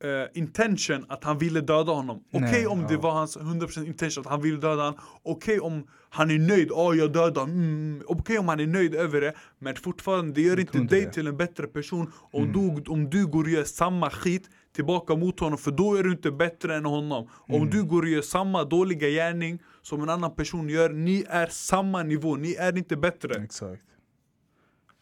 eh, 0.03 0.09
intention 0.41 1.05
att 1.09 1.23
han 1.23 1.37
ville 1.37 1.61
döda 1.61 1.91
honom. 1.91 2.23
Okej 2.29 2.41
Nej, 2.51 2.67
om 2.67 2.81
det 2.87 2.93
ja. 2.93 2.99
var 2.99 3.11
hans 3.11 3.37
100% 3.37 3.85
intention 3.87 4.21
att 4.25 4.31
han 4.31 4.41
ville 4.41 4.57
döda 4.57 4.83
honom. 4.83 4.99
Okej 5.23 5.59
om 5.59 5.87
han 6.09 6.31
är 6.31 6.39
nöjd, 6.39 6.69
åh 6.71 6.97
jag 6.97 7.13
dödade 7.13 7.41
mm. 7.51 8.01
Okej 8.07 8.39
om 8.39 8.47
han 8.47 8.59
är 8.59 8.67
nöjd 8.67 8.95
över 8.95 9.21
det. 9.21 9.33
Men 9.59 9.75
fortfarande, 9.75 10.33
det 10.33 10.41
gör 10.41 10.59
inte 10.59 10.77
inte 10.77 10.95
dig 10.95 11.05
det. 11.05 11.11
till 11.11 11.27
en 11.27 11.37
bättre 11.37 11.67
person 11.67 12.11
om, 12.31 12.43
Mm. 12.43 12.53
du, 12.83 12.91
om 12.91 13.09
du 13.09 13.27
går 13.27 13.43
och 13.43 13.49
gör 13.49 13.63
samma 13.63 14.09
skit 14.09 14.49
tillbaka 14.75 15.15
mot 15.15 15.39
honom. 15.39 15.57
För 15.57 15.71
då 15.71 15.95
är 15.95 16.03
du 16.03 16.11
inte 16.11 16.31
bättre 16.31 16.75
än 16.75 16.85
honom. 16.85 17.29
Om 17.33 17.55
Mm. 17.55 17.69
du 17.69 17.83
går 17.83 18.01
och 18.01 18.07
gör 18.09 18.21
samma 18.21 18.63
dåliga 18.63 19.09
gärning 19.09 19.59
som 19.81 20.03
en 20.03 20.09
annan 20.09 20.35
person 20.35 20.69
gör, 20.69 20.89
ni 20.89 21.25
är 21.29 21.47
samma 21.47 22.03
nivå, 22.03 22.35
ni 22.35 22.53
är 22.53 22.77
inte 22.77 22.97
bättre. 22.97 23.43
Exakt. 23.43 23.83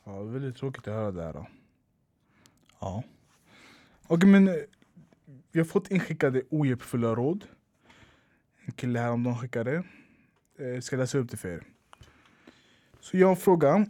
Ja, 0.06 0.12
det 0.12 0.18
är 0.20 0.24
väldigt 0.24 0.56
tråkigt 0.58 0.88
att 0.88 0.94
höra 0.94 1.12
det 1.12 1.24
här. 1.24 1.34
Då. 1.34 1.48
Ja. 2.80 3.04
Okej 4.08 4.30
men, 4.30 4.50
vi 5.52 5.60
har 5.60 5.66
fått 5.66 5.92
inskickade 5.92 6.42
ohjälpfulla 6.50 7.16
råd. 7.16 7.46
En 8.66 8.72
kille 8.72 9.00
häromdagen 9.00 9.38
skickade. 9.38 9.84
Jag 10.58 10.76
eh, 10.76 10.80
ska 10.80 10.98
läsa 10.98 11.18
upp 11.18 11.32
det 11.32 11.38
för 11.38 11.50
er. 11.50 11.64
Så 13.00 13.18
jag 13.18 13.28
har 13.28 13.36
en 13.36 13.42
fråga. 13.42 13.86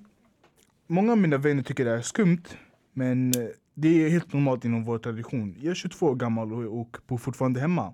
Många 0.87 1.11
av 1.11 1.17
mina 1.17 1.37
vänner 1.37 1.63
tycker 1.63 1.85
det 1.85 1.91
är 1.91 2.01
skumt, 2.01 2.43
men 2.93 3.27
eh, 3.29 3.47
det 3.73 4.05
är 4.05 4.09
helt 4.09 4.33
normalt 4.33 4.65
inom 4.65 4.83
vår 4.83 4.97
tradition. 4.97 5.55
Jag 5.59 5.71
är 5.71 5.75
22 5.75 6.05
år 6.05 6.15
gammal 6.15 6.53
och, 6.53 6.81
och 6.81 6.97
bor 7.07 7.17
fortfarande 7.17 7.59
hemma. 7.59 7.93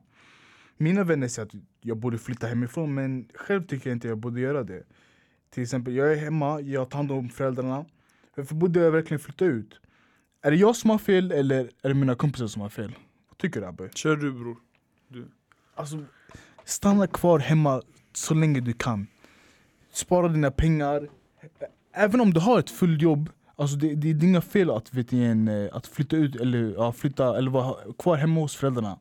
Mina 0.77 1.03
vänner 1.03 1.27
säger 1.27 1.45
att 1.45 1.55
jag 1.81 1.97
borde 1.97 2.17
flytta 2.17 2.47
hemifrån, 2.47 2.93
men 2.93 3.29
själv 3.33 3.67
tycker 3.67 3.89
jag 3.89 3.95
inte 3.95 4.07
jag 4.07 4.17
borde 4.17 4.41
göra 4.41 4.63
det. 4.63 4.83
Till 5.49 5.63
exempel, 5.63 5.95
jag 5.95 6.11
är 6.11 6.15
hemma, 6.15 6.61
jag 6.61 6.89
tar 6.89 6.97
hand 6.97 7.11
om 7.11 7.29
föräldrarna. 7.29 7.85
Varför 8.35 8.55
borde 8.55 8.79
jag 8.79 8.91
verkligen 8.91 9.19
flytta 9.19 9.45
ut? 9.45 9.79
Är 10.41 10.51
det 10.51 10.57
jag 10.57 10.75
som 10.75 10.89
har 10.89 10.97
fel 10.97 11.31
eller 11.31 11.71
är 11.83 11.89
det 11.89 11.93
mina 11.93 12.15
kompisar 12.15 12.47
som 12.47 12.61
har 12.61 12.69
fel? 12.69 12.95
Tycker 13.37 13.61
du 13.61 13.67
Abbe? 13.67 13.89
Kör 13.95 14.15
du 14.15 14.31
bror. 14.31 14.57
Alltså, 15.75 16.05
stanna 16.65 17.07
kvar 17.07 17.39
hemma 17.39 17.81
så 18.13 18.33
länge 18.33 18.59
du 18.59 18.73
kan. 18.73 19.07
Spara 19.91 20.27
dina 20.27 20.51
pengar. 20.51 21.09
Även 21.93 22.21
om 22.21 22.33
du 22.33 22.39
har 22.39 22.59
ett 22.59 22.69
fullt 22.69 23.01
jobb, 23.01 23.29
alltså 23.55 23.77
det, 23.77 23.95
det 23.95 24.09
är 24.09 24.23
inga 24.23 24.41
fel 24.41 24.69
att, 24.71 24.93
vet 24.93 25.11
ni, 25.11 25.23
en, 25.23 25.47
eh, 25.47 25.69
att 25.75 25.87
flytta 25.87 26.15
ut 26.17 26.35
eller, 26.35 26.73
ja, 26.73 26.91
flytta, 26.91 27.37
eller 27.37 27.51
vara 27.51 27.93
kvar 27.99 28.17
hemma 28.17 28.39
hos 28.41 28.55
föräldrarna. 28.55 28.99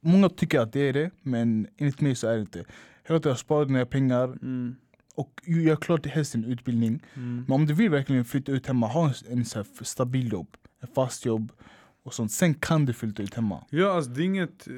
Många 0.00 0.28
tycker 0.28 0.60
att 0.60 0.72
det 0.72 0.80
är 0.80 0.92
det, 0.92 1.10
men 1.22 1.66
enligt 1.76 2.00
mig 2.00 2.14
så 2.14 2.26
är 2.28 2.34
det 2.34 2.40
inte. 2.40 2.64
Hela 3.04 3.20
tiden 3.20 3.36
spara 3.36 3.64
dina 3.64 3.86
pengar, 3.86 4.24
Mm. 4.24 4.76
och 5.14 5.40
gör 5.44 5.76
klart 5.76 6.06
helst 6.06 6.32
sin 6.32 6.44
utbildning. 6.44 7.02
Mm. 7.14 7.44
Men 7.48 7.54
om 7.54 7.66
du 7.66 7.74
vill 7.74 7.90
verkligen 7.90 8.24
flytta 8.24 8.52
ut 8.52 8.66
hemma, 8.66 8.86
ha 8.86 9.08
en, 9.08 9.14
en 9.38 9.44
så 9.44 9.58
här 9.58 9.66
stabil 9.84 10.32
jobb, 10.32 10.56
ett 10.82 10.94
fast 10.94 11.24
jobb 11.24 11.52
och 12.04 12.14
sånt. 12.14 12.32
Sen 12.32 12.54
kan 12.54 12.84
du 12.84 12.92
flytta 12.92 13.22
ut 13.22 13.34
hemma. 13.34 13.64
Ja, 13.70 13.92
alltså 13.92 14.10
det 14.10 14.22
är 14.22 14.24
inget, 14.24 14.66
eh, 14.68 14.74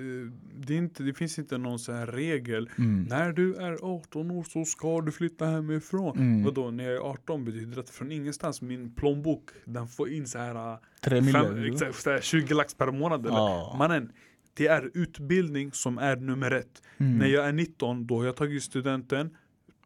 det, 0.56 0.74
är 0.74 0.78
inte, 0.78 1.02
det 1.02 1.14
finns 1.14 1.38
inte 1.38 1.58
någon 1.58 1.78
så 1.78 1.92
här 1.92 2.06
regel. 2.06 2.70
Mm. 2.78 3.02
När 3.02 3.32
du 3.32 3.54
är 3.54 3.78
18 3.82 4.30
år 4.30 4.44
så 4.44 4.64
ska 4.64 5.00
du 5.00 5.12
flytta 5.12 5.46
hemifrån. 5.46 6.18
Mm. 6.18 6.44
Vadå, 6.44 6.70
när 6.70 6.84
jag 6.84 6.94
är 6.94 7.00
18 7.10 7.44
betyder 7.44 7.76
det 7.82 7.90
från 7.90 8.12
ingenstans 8.12 8.62
min 8.62 8.94
plånbok, 8.94 9.50
den 9.64 9.88
får 9.88 10.08
in 10.10 10.26
så 10.26 10.38
här, 10.38 10.72
eh, 11.02 11.22
fem, 11.32 11.64
exakt, 11.72 12.02
så 12.02 12.10
här 12.10 12.20
20 12.20 12.54
lax 12.54 12.74
per 12.74 12.90
månad 12.92 13.20
eller? 13.26 13.36
Ja. 13.36 13.74
Mannen, 13.78 14.12
det 14.54 14.66
är 14.66 14.90
utbildning 14.94 15.72
som 15.72 15.98
är 15.98 16.16
nummer 16.16 16.50
ett. 16.50 16.82
Mm. 16.98 17.18
När 17.18 17.26
jag 17.26 17.46
är 17.48 17.52
19, 17.52 18.06
då 18.06 18.18
har 18.18 18.24
jag 18.24 18.36
tagit 18.36 18.62
studenten. 18.62 19.36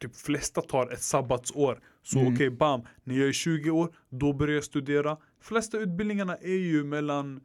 Typ 0.00 0.16
flesta 0.16 0.60
tar 0.60 0.92
ett 0.92 1.02
sabbatsår. 1.02 1.80
Så 2.02 2.20
Mm. 2.20 2.34
okej, 2.34 2.50
bam. 2.50 2.82
När 3.04 3.18
jag 3.18 3.28
är 3.28 3.32
20 3.32 3.70
år, 3.70 3.94
då 4.10 4.32
börjar 4.32 4.54
jag 4.54 4.64
studera. 4.64 5.16
Flesta 5.40 5.78
utbildningarna 5.78 6.36
är 6.36 6.56
ju 6.58 6.84
mellan 6.84 7.40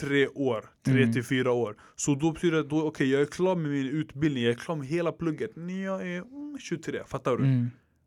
tre 0.00 0.28
år, 0.28 0.64
tre 0.84 1.02
Mm. 1.02 1.12
till 1.12 1.24
fyra 1.24 1.52
år. 1.52 1.76
Så 1.96 2.14
då 2.14 2.32
betyder 2.32 2.56
det, 2.56 2.62
då, 2.68 2.86
okej 2.86 3.10
jag 3.10 3.20
är 3.22 3.26
klar 3.26 3.56
med 3.56 3.70
min 3.70 3.86
utbildning, 3.88 4.42
jag 4.44 4.50
är 4.52 4.56
klar 4.56 4.76
med 4.76 4.86
hela 4.86 5.12
plugget 5.12 5.56
när 5.56 5.84
jag 5.84 6.02
är 6.08 6.18
mm, 6.18 6.58
23, 6.60 6.98
fattar 7.06 7.36
du? 7.36 7.44
Mm. 7.44 7.66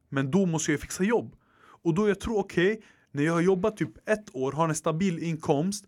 Men 0.09 0.31
då 0.31 0.45
måste 0.45 0.71
jag 0.71 0.81
fixa 0.81 1.03
jobb. 1.03 1.35
Och 1.83 1.93
då 1.93 2.07
jag 2.07 2.19
tror 2.19 2.37
okej, 2.39 2.81
när 3.11 3.23
jag 3.23 3.33
har 3.33 3.41
jobbat 3.41 3.77
typ 3.77 4.09
ett 4.09 4.35
år, 4.35 4.51
har 4.51 4.69
en 4.69 4.75
stabil 4.75 5.19
inkomst. 5.23 5.85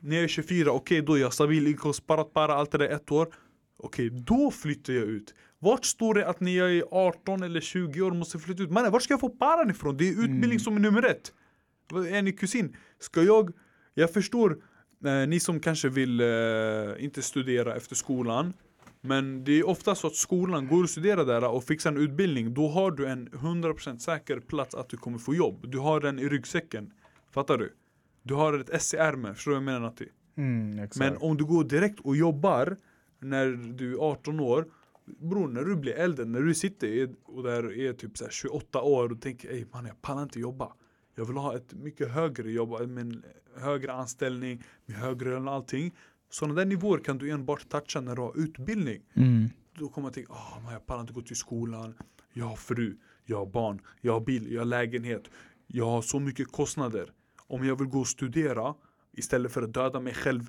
När 0.00 0.16
jag 0.16 0.24
är 0.24 0.28
24, 0.28 0.70
okej 0.72 1.02
då 1.02 1.12
har 1.12 1.18
jag 1.18 1.32
stabil 1.32 1.66
inkomst, 1.66 1.98
sparat 1.98 2.32
bara 2.32 2.54
allt 2.54 2.70
det 2.72 2.78
där 2.78 2.88
ett 2.88 3.12
år. 3.12 3.28
Okej, 3.78 4.10
då 4.10 4.50
flyttar 4.50 4.92
jag 4.92 5.04
ut. 5.04 5.34
Vart 5.58 5.84
står 5.84 6.14
det 6.14 6.28
att 6.28 6.40
när 6.40 6.56
jag 6.58 6.72
är 6.76 6.84
18 6.90 7.42
eller 7.42 7.60
20 7.60 8.02
år 8.02 8.12
måste 8.12 8.38
flytta 8.38 8.62
ut? 8.62 8.70
Mannen, 8.70 8.92
vart 8.92 9.02
ska 9.02 9.12
jag 9.12 9.20
få 9.20 9.28
paran 9.28 9.70
ifrån? 9.70 9.96
Det 9.96 10.08
är 10.08 10.12
utbildning 10.12 10.44
Mm. 10.50 10.58
som 10.60 10.76
är 10.76 10.80
nummer 10.80 11.02
ett. 11.06 11.32
Är 11.92 12.22
ni 12.22 12.32
kusin? 12.32 12.76
Ska 12.98 13.22
jag... 13.22 13.52
Jag 13.94 14.12
förstår, 14.12 14.58
eh, 15.04 15.28
ni 15.28 15.40
som 15.40 15.60
kanske 15.60 15.88
vill 15.88 16.20
eh, 16.20 16.26
inte 16.98 17.22
studera 17.22 17.76
efter 17.76 17.94
skolan. 17.94 18.52
Men 19.00 19.44
det 19.44 19.52
är 19.52 19.68
ofta 19.68 19.94
så 19.94 20.06
att 20.06 20.14
skolan, 20.14 20.68
går 20.68 20.82
och 20.82 20.90
studerar 20.90 21.24
där 21.24 21.44
och 21.44 21.64
fixar 21.64 21.90
en 21.90 21.96
utbildning, 21.96 22.54
då 22.54 22.68
har 22.68 22.90
du 22.90 23.06
en 23.06 23.28
100% 23.28 23.98
säker 23.98 24.40
plats 24.40 24.74
att 24.74 24.88
du 24.88 24.96
kommer 24.96 25.18
få 25.18 25.34
jobb. 25.34 25.64
Du 25.68 25.78
har 25.78 26.00
den 26.00 26.18
i 26.18 26.28
ryggsäcken. 26.28 26.92
Fattar 27.30 27.58
du? 27.58 27.74
Du 28.22 28.34
har 28.34 28.58
ett 28.58 28.70
S 28.70 28.94
i 28.94 28.96
ärmen, 28.96 29.34
förstår 29.34 29.50
du 29.50 29.54
vad 29.54 29.62
jag 29.62 29.64
menar 29.64 29.80
Natti? 29.80 30.08
Mm. 30.36 30.88
Men 30.96 31.16
om 31.16 31.36
du 31.36 31.44
går 31.44 31.64
direkt 31.64 32.00
och 32.00 32.16
jobbar 32.16 32.76
när 33.20 33.46
du 33.76 33.92
är 33.94 33.98
18 33.98 34.40
år 34.40 34.66
Bror, 35.18 35.48
när 35.48 35.62
du 35.62 35.76
blir 35.76 35.92
äldre, 35.92 36.24
när 36.24 36.40
du 36.40 36.54
sitter 36.54 37.08
och 37.24 37.42
där 37.42 37.78
är 37.78 37.92
typ 37.92 38.18
så 38.18 38.24
här 38.24 38.30
28 38.30 38.82
år 38.82 39.12
och 39.12 39.20
tänker 39.20 39.48
ey 39.50 39.64
man 39.72 39.86
jag 39.86 40.02
pallar 40.02 40.22
inte 40.22 40.40
jobba 40.40 40.72
Jag 41.18 41.24
vill 41.24 41.36
ha 41.36 41.56
ett 41.56 41.74
mycket 41.74 42.10
högre 42.10 42.50
jobb, 42.52 42.88
med 42.88 42.98
en 42.98 43.22
högre 43.56 43.92
anställning, 43.92 44.62
med 44.86 44.96
högre 44.96 45.30
lön 45.30 45.48
och 45.48 45.54
allting 45.54 45.94
Sådana 46.30 46.54
där 46.54 46.64
nivåer 46.64 46.98
kan 46.98 47.18
du 47.18 47.30
enbart 47.30 47.68
toucha 47.68 48.00
när 48.00 48.16
du 48.16 48.22
har 48.22 48.38
utbildning 48.38 49.02
Mm. 49.14 49.48
då 49.78 49.88
kommer 49.88 50.02
man 50.06 50.12
tänka, 50.12 50.32
ah, 50.32 50.60
man, 50.64 50.72
jag 50.72 50.86
pallar 50.86 51.00
inte 51.00 51.12
gå 51.12 51.20
till 51.22 51.36
skolan, 51.36 51.94
jag 52.32 52.44
har 52.46 52.56
fru, 52.56 52.96
jag 53.24 53.36
har 53.38 53.46
barn, 53.46 53.80
jag 54.00 54.12
har 54.12 54.20
bil, 54.20 54.52
jag 54.52 54.60
har 54.60 54.64
lägenhet, 54.66 55.30
jag 55.66 55.86
har 55.86 56.02
så 56.02 56.20
mycket 56.20 56.52
kostnader. 56.52 57.12
Om 57.46 57.66
jag 57.66 57.78
vill 57.78 57.88
gå 57.88 58.00
och 58.00 58.06
studera 58.06 58.74
istället 59.12 59.52
för 59.52 59.62
att 59.62 59.72
döda 59.74 60.00
mig 60.00 60.14
själv 60.14 60.42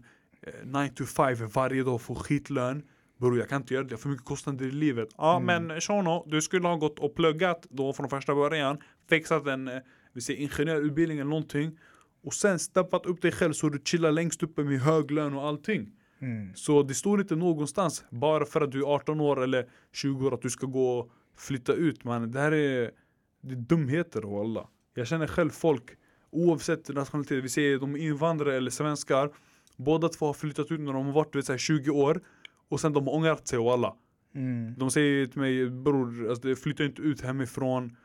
9 0.63 0.89
to 0.89 1.05
5 1.05 1.47
varje 1.53 1.83
dag 1.83 1.95
och 1.95 2.01
få 2.01 2.15
skitlön, 2.15 2.83
bror 3.17 3.37
jag 3.39 3.49
kan 3.49 3.61
inte 3.61 3.73
göra 3.73 3.83
det, 3.83 3.89
jag 3.91 3.97
har 3.97 4.01
för 4.01 4.09
mycket 4.09 4.25
kostnader 4.25 4.65
i 4.65 4.71
livet. 4.71 5.09
Ja 5.17 5.37
Mm. 5.37 5.67
men 5.67 5.81
Shono, 5.81 6.23
du 6.27 6.41
skulle 6.41 6.67
ha 6.67 6.75
gått 6.75 6.99
och 6.99 7.15
pluggat 7.15 7.67
då 7.69 7.93
från 7.93 8.09
första 8.09 8.35
början, 8.35 8.77
fixat 9.09 9.47
en 9.47 9.67
eh, 9.67 9.79
vi 10.17 10.21
säger 10.21 10.39
ingenjörutbildning 10.39 11.17
eller 11.17 11.29
någonting 11.29 11.79
och 12.23 12.33
sen 12.33 12.59
steppat 12.59 13.05
upp 13.05 13.21
dig 13.21 13.31
själv 13.31 13.53
så 13.53 13.69
du 13.69 13.81
chillar 13.85 14.11
längst 14.11 14.43
uppe 14.43 14.63
med 14.63 14.79
hög 14.79 15.11
lön 15.11 15.33
och 15.33 15.47
allting. 15.47 15.91
Mm. 16.19 16.55
Så 16.55 16.83
det 16.83 16.93
står 16.93 17.21
inte 17.21 17.35
någonstans 17.35 18.03
bara 18.09 18.45
för 18.45 18.61
att 18.61 18.71
du 18.71 18.79
är 18.79 18.95
18 18.95 19.21
år 19.21 19.43
eller 19.43 19.69
20 19.93 20.27
år 20.27 20.33
att 20.33 20.41
du 20.41 20.49
ska 20.49 20.67
gå 20.67 20.99
och 20.99 21.11
flytta 21.37 21.73
ut 21.73 22.03
man. 22.03 22.31
Det 22.31 22.39
här 22.39 22.51
är, 22.51 22.91
det 23.41 23.53
är 23.53 23.55
dumheter 23.55 24.21
walla. 24.21 24.67
Jag 24.93 25.07
känner 25.07 25.27
själv 25.27 25.49
folk 25.49 25.83
oavsett 26.29 26.89
nationalitet, 26.89 27.43
vi 27.43 27.49
säger 27.49 27.79
de 27.79 27.95
är 27.95 27.99
invandrare 27.99 28.57
eller 28.57 28.71
svenskar. 28.71 29.31
Båda 29.75 30.09
två 30.09 30.25
har 30.25 30.33
flyttat 30.33 30.71
ut 30.71 30.79
när 30.79 30.93
de 30.93 31.05
har 31.05 31.13
varit 31.13 31.35
vet, 31.35 31.45
så 31.45 31.53
här, 31.53 31.57
20 31.57 31.89
år 31.89 32.21
och 32.69 32.79
sen 32.79 32.93
de 32.93 33.07
har 33.07 33.13
ångrat 33.13 33.47
sig 33.47 33.59
walla. 33.59 33.95
Mm. 34.35 34.73
De 34.77 34.91
säger 34.91 35.25
till 35.25 35.39
mig 35.39 35.69
bror, 35.69 36.29
alltså, 36.29 36.55
flytta 36.55 36.85
inte 36.85 37.01
ut 37.01 37.21
hemifrån 37.21 37.95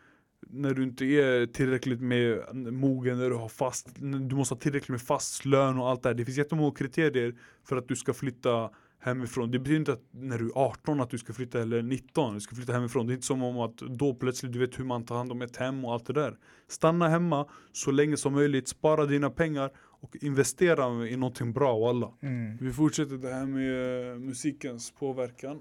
när 0.51 0.75
du 0.75 0.83
inte 0.83 1.05
är 1.05 1.47
tillräckligt 1.47 2.01
med 2.01 2.55
mogen, 2.73 3.19
när 3.19 3.31
du 3.31 3.37
har 3.37 3.49
fast, 3.49 3.89
du 4.01 4.37
måste 4.37 4.55
ha 4.55 4.61
tillräckligt 4.61 4.89
med 4.89 5.03
fast 5.03 5.45
lön 5.45 5.79
och 5.79 5.89
allt 5.89 6.03
det 6.03 6.09
här. 6.09 6.15
Det 6.15 6.25
finns 6.25 6.39
jättemånga 6.39 6.75
kriterier 6.75 7.35
för 7.65 7.77
att 7.77 7.89
du 7.89 7.97
ska 7.97 8.15
flytta 8.15 8.71
hemifrån. 9.03 9.51
Det 9.51 9.59
betyder 9.59 9.79
inte 9.79 9.93
att 9.93 10.03
när 10.11 10.39
du 10.39 10.47
är 10.47 10.59
18 10.59 11.01
att 11.01 11.11
du 11.11 11.19
ska 11.19 11.33
flytta, 11.33 11.61
eller 11.61 11.83
19, 11.83 12.35
du 12.35 12.41
ska 12.41 12.57
flytta 12.57 12.73
hemifrån. 12.73 13.07
Det 13.07 13.13
är 13.13 13.15
inte 13.15 13.27
som 13.27 13.43
om 13.43 13.59
att 13.59 13.77
då 13.77 14.15
plötsligt 14.15 14.53
du 14.53 14.59
vet 14.59 14.79
hur 14.79 14.85
man 14.85 15.05
tar 15.05 15.17
hand 15.17 15.33
om 15.33 15.43
ett 15.43 15.57
hem 15.57 15.85
och 15.85 15.93
allt 15.93 16.07
det 16.07 16.13
där. 16.13 16.37
Stanna 16.69 17.09
hemma 17.09 17.49
så 17.73 17.91
länge 17.91 18.17
som 18.17 18.33
möjligt, 18.33 18.69
spara 18.69 19.07
dina 19.07 19.31
pengar 19.31 19.71
och 19.77 20.17
investera 20.21 21.09
i 21.09 21.17
någonting 21.17 21.53
bra 21.53 21.79
walla. 21.79 22.13
Mm. 22.21 22.57
Vi 22.61 22.73
fortsätter 22.73 23.17
det 23.17 23.35
här 23.35 23.47
med 23.47 24.13
eh, 24.13 24.19
musikens 24.19 24.91
påverkan. 24.91 25.59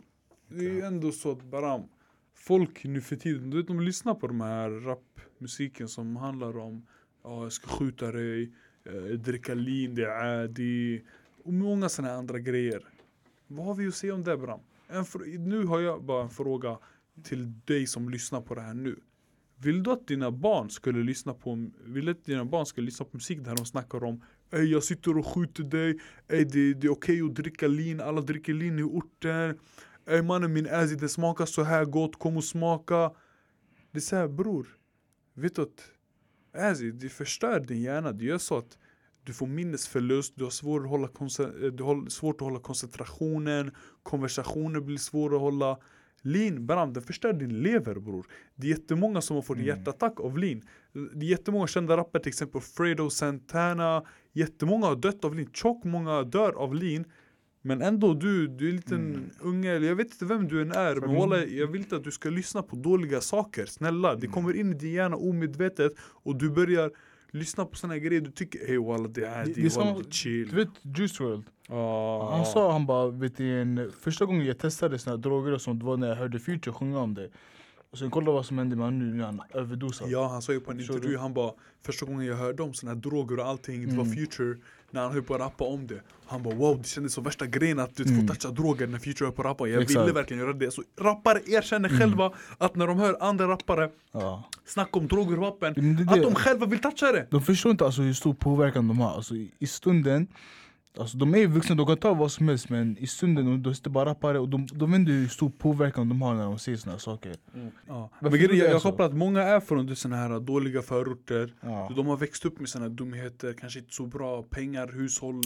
Det 0.50 0.66
är 0.66 0.70
ju 0.70 0.82
ändå 0.82 1.12
så 1.12 1.32
att 1.32 1.44
bara 1.44 1.84
folk 2.42 2.84
nu 2.84 3.02
för 3.02 3.16
tiden, 3.16 3.50
du 3.50 3.58
vet 3.58 3.68
de 3.68 3.80
lyssnar 3.80 4.16
på 4.16 4.28
de 4.28 4.42
här 4.42 4.70
rapmusiken 4.70 5.88
som 5.88 6.16
handlar 6.16 6.58
om 6.58 6.88
ja, 7.24 7.44
jag 7.44 7.52
ska 7.52 7.68
skjuta 7.68 8.12
dig, 8.12 8.52
eh, 8.84 9.18
dricka 9.18 9.54
lin, 9.54 9.96
det 9.96 10.06
är 10.06 10.44
adi 10.44 11.04
och 11.44 11.54
många 11.54 11.90
sådana 11.90 12.14
andra 12.14 12.40
grejer. 12.40 12.84
Vad 13.48 13.66
har 13.66 13.76
vi 13.76 13.88
att 13.88 13.96
säga 13.96 14.14
om 14.14 14.24
det 14.24 14.38
Bram? 14.38 14.60
Nu 15.40 15.66
har 15.66 15.80
jag 15.80 16.04
bara 16.04 16.24
en 16.24 16.30
fråga 16.30 16.78
till 17.24 17.60
dig 17.66 17.88
som 17.88 18.10
lyssnar 18.10 18.42
på 18.42 18.56
det 18.56 18.62
här 18.62 18.74
nu. 18.74 19.00
Vill 19.56 19.84
du 19.84 19.92
att 19.92 20.08
dina 20.08 20.32
barn 20.32 20.70
skulle 20.70 21.04
lyssna 21.04 21.34
på, 21.34 21.70
vill 21.86 22.10
att 22.10 22.26
dina 22.26 22.46
barn 22.46 22.66
skulle 22.66 22.86
lyssna 22.86 23.06
på 23.06 23.18
musik 23.18 23.40
där 23.40 23.56
de 23.56 23.66
snackar 23.66 24.04
om 24.04 24.22
Ey 24.54 24.64
jag 24.64 24.84
sitter 24.84 25.18
och 25.18 25.28
skjuter 25.28 25.64
dig, 25.64 26.00
Ey 26.28 26.44
det, 26.44 26.74
det 26.74 26.88
är 26.88 26.92
okej 26.92 27.22
att 27.22 27.36
dricka 27.36 27.68
lin, 27.68 28.02
alla 28.02 28.22
dricker 28.22 28.54
lin 28.54 28.80
i 28.80 28.84
orten 28.84 29.60
Ey 30.06 30.22
mannen 30.22 30.54
min 30.54 30.66
äzi 30.66 30.96
det 30.96 31.10
smakar 31.10 31.46
så 31.46 31.64
här 31.64 31.86
gott, 31.86 32.20
kom 32.20 32.38
och 32.38 32.44
smaka. 32.44 33.12
Det 33.92 33.98
är 33.98 34.02
såhär 34.02 34.28
bror 34.28 34.68
Vet 35.34 35.56
du 35.56 35.62
att 35.62 35.92
äzi 36.54 36.92
det 36.92 37.10
förstör 37.10 37.60
din 37.60 37.82
hjärna, 37.82 38.12
det 38.12 38.26
gör 38.26 38.38
så 38.38 38.58
att 38.58 38.78
du 39.24 39.34
får 39.34 39.48
minnesförlust, 39.48 40.34
du 40.36 40.44
har 40.44 40.52
svårt 40.52 40.84
att 40.84 40.90
hålla, 40.90 41.08
du 41.72 41.84
har 41.84 42.10
svårt 42.10 42.36
att 42.36 42.42
hålla 42.42 42.60
koncentrationen 42.60 43.72
Konversationer 44.04 44.80
blir 44.82 44.98
svåra 44.98 45.36
att 45.36 45.42
hålla 45.42 45.78
Lin, 46.24 46.66
bram, 46.66 46.94
det 46.94 47.02
förstör 47.02 47.34
din 47.34 47.62
lever 47.62 47.96
bror 47.96 48.26
Det 48.56 48.68
är 48.68 48.72
jättemånga 48.72 49.22
som 49.22 49.36
har 49.36 49.42
fått 49.42 49.58
Mm. 49.58 49.68
hjärtattack 49.68 50.20
av 50.20 50.38
lin. 50.38 50.68
Det 50.94 51.26
är 51.26 51.30
jättemånga 51.30 51.68
kända 51.68 51.98
rappare, 51.98 52.24
till 52.24 52.30
exempel 52.30 52.62
Fredo 52.62 53.10
Santana 53.10 54.04
Jättemånga 54.34 54.86
har 54.86 54.96
dött 54.96 55.26
av 55.26 55.36
lin, 55.36 55.50
tjock 55.54 55.84
många 55.84 56.24
dör 56.24 56.52
av 56.52 56.76
lin 56.76 57.06
Men 57.62 57.82
ändå 57.82 58.14
du, 58.14 58.48
du 58.48 58.66
är 58.66 58.70
en 58.70 58.76
liten 58.76 59.00
Mm. 59.16 59.30
unge, 59.40 59.72
eller 59.72 59.88
jag 59.88 59.96
vet 59.96 60.12
inte 60.12 60.26
vem 60.26 60.48
du 60.48 60.62
än 60.62 60.72
är 60.72 60.96
Men 60.96 61.16
walla, 61.16 61.46
jag 61.46 61.68
vill 61.68 61.82
inte 61.82 61.96
att 61.96 62.04
du 62.04 62.12
ska 62.12 62.30
lyssna 62.30 62.62
på 62.64 62.76
dåliga 62.76 63.22
saker, 63.22 63.66
snälla 63.66 64.10
Det 64.16 64.18
Mm. 64.26 64.32
kommer 64.32 64.56
in 64.56 64.72
i 64.72 64.74
din 64.74 64.92
hjärna 64.94 65.16
omedvetet 65.16 65.92
och 66.00 66.36
du 66.36 66.50
börjar 66.50 66.92
lyssna 67.32 67.66
på 67.66 67.76
såna 67.76 67.98
grejer 67.98 68.22
du 68.22 68.32
tycker 68.32 68.70
ey 68.72 68.78
walla 68.78 69.08
det 69.08 69.26
är, 69.26 69.46
Det- 69.46 69.54
det, 69.54 69.62
det 69.62 69.76
walla, 69.78 69.98
det 70.00 70.14
chill 70.14 70.50
Du 70.50 70.56
vet 70.56 70.70
Juice 70.98 71.20
WRLD? 71.20 71.44
Ah. 71.70 72.36
Han 72.38 72.46
sa 72.46 72.72
han 72.72 72.86
bara, 72.86 73.08
vet 73.12 73.38
du, 73.38 73.62
en, 73.62 73.92
första 74.02 74.26
gången 74.26 74.46
jag 74.46 74.58
testade 74.58 75.00
såna 75.00 75.18
droger 75.18 75.52
och 75.52 75.62
sånt 75.62 75.80
det 75.80 75.86
var 75.86 75.98
när 75.98 76.08
jag 76.08 76.16
hörde 76.16 76.40
Future 76.40 76.74
sjunga 76.74 77.00
om 77.00 77.14
det. 77.14 77.30
Och 77.92 77.98
sen 77.98 78.12
kolla 78.12 78.32
vad 78.32 78.46
som 78.46 78.58
hände 78.58 78.76
med 78.76 78.86
honom 78.86 79.00
nu 79.10 79.14
när 79.16 79.26
han 79.26 79.42
överdosar. 79.54 80.08
Ja 80.10 80.28
han 80.28 80.42
sa 80.42 80.54
ju 80.54 80.60
på 80.60 80.72
en 80.72 80.80
intervju, 80.80 81.18
han 81.18 81.34
bara 81.34 81.52
Första 81.86 82.06
gången 82.06 82.26
jag 82.28 82.36
hörde 82.36 82.64
om 82.64 82.74
såna 82.74 82.94
här 82.94 83.00
droger 83.02 83.40
och 83.40 83.46
allting, 83.46 83.90
det 83.90 83.96
var 83.96 84.04
Mm. 84.04 84.16
Future 84.18 84.58
När 84.92 85.02
han 85.02 85.12
höll 85.12 85.24
på 85.24 85.36
att 85.36 85.42
rappa 85.42 85.64
om 85.64 85.88
det 85.88 86.02
Han 86.26 86.44
bara 86.44 86.56
wow 86.56 86.78
det 86.82 86.88
kändes 86.88 87.14
som 87.14 87.24
värsta 87.24 87.46
grejen 87.46 87.80
att 87.80 87.96
du 87.96 88.04
Mm. 88.04 88.28
får 88.28 88.36
toucha 88.36 88.50
droger 88.54 88.88
när 88.88 89.00
Future 89.00 89.26
höll 89.26 89.34
på 89.36 89.42
att 89.42 89.46
rappa 89.46 89.68
Jag 89.68 89.82
Exakt. 89.82 90.02
ville 90.06 90.14
verkligen 90.14 90.44
göra 90.44 90.54
det 90.54 90.72
Så 90.72 90.84
rappare 91.02 91.40
erkänner 91.48 91.90
Mm. 91.90 92.00
själva 92.02 92.32
att 92.58 92.76
när 92.76 92.88
de 92.88 93.00
hör 93.00 93.18
andra 93.22 93.48
rappare 93.48 93.90
Ja. 94.12 94.44
snacka 94.66 95.00
om 95.00 95.08
droger 95.08 95.32
och 95.36 95.42
vapen 95.42 95.74
det 95.74 95.82
är 96.04 96.08
Att 96.08 96.14
det. 96.16 96.22
de 96.22 96.36
själva 96.36 96.66
vill 96.66 96.80
toucha 96.80 97.12
det 97.12 97.28
De 97.30 97.42
förstår 97.42 97.72
inte 97.72 97.86
alltså 97.86 98.02
hur 98.02 98.14
stor 98.14 98.34
påverkan 98.34 98.88
de 98.88 99.00
har. 99.00 99.16
Alltså, 99.16 99.36
I 99.60 99.68
stunden, 99.68 100.28
alltså, 100.98 101.18
de 101.18 101.34
är 101.34 101.38
ju 101.38 101.48
vuxna, 101.48 101.76
de 101.76 101.86
kan 101.86 101.98
ta 101.98 102.14
vad 102.14 102.32
som 102.32 102.48
helst 102.48 102.70
men 102.70 102.98
i 102.98 103.08
stunden 103.08 103.64
de, 103.64 103.76
sitter 103.76 103.90
bara 103.90 104.10
rappare 104.10 104.40
och 104.40 104.50
de, 104.50 104.68
de 104.74 104.92
vet 104.92 105.00
inte 105.00 105.12
hur 105.12 105.28
stor 105.28 105.50
påverkan 105.50 106.10
de 106.10 106.22
har 106.22 106.34
när 106.36 106.44
de 106.44 106.60
säger 106.60 106.78
såna 106.78 106.92
här 106.92 107.00
saker. 107.00 107.36
ja. 107.88 108.10
Varför 108.22 108.48
Men 108.48 108.58
jag, 108.58 108.72
jag 108.72 108.82
kopplar 108.82 109.06
att 109.06 109.14
många 109.14 109.42
är 109.42 109.60
från 109.60 109.96
såna 109.96 110.16
här 110.16 110.40
dåliga 110.40 110.82
förorter. 110.82 111.54
Ja. 111.62 111.92
De 111.96 112.08
har 112.08 112.18
växt 112.18 112.46
upp 112.46 112.60
med 112.60 112.70
såna 112.70 112.86
här 112.86 112.90
dumheter, 112.90 113.54
kanske 113.54 113.80
inte 113.80 113.94
så 113.94 114.06
bra 114.06 114.44
pengar, 114.44 114.88
hushåll 114.88 115.42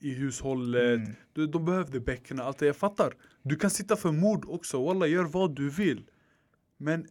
i 0.00 0.14
hushållet. 0.14 0.98
Mm. 0.98 1.14
de, 1.32 1.46
de 1.46 1.64
behövde 1.64 2.00
bäcken, 2.00 2.40
allt 2.40 2.58
det, 2.58 2.66
jag 2.66 2.76
fattar. 2.76 3.14
Du 3.42 3.56
kan 3.56 3.70
sitta 3.70 3.96
för 3.96 4.12
mord 4.12 4.44
också, 4.48 4.84
walla 4.84 5.06
gör 5.06 5.24
vad 5.24 5.56
du 5.56 5.70
vill. 5.70 6.06
Men 6.76 7.06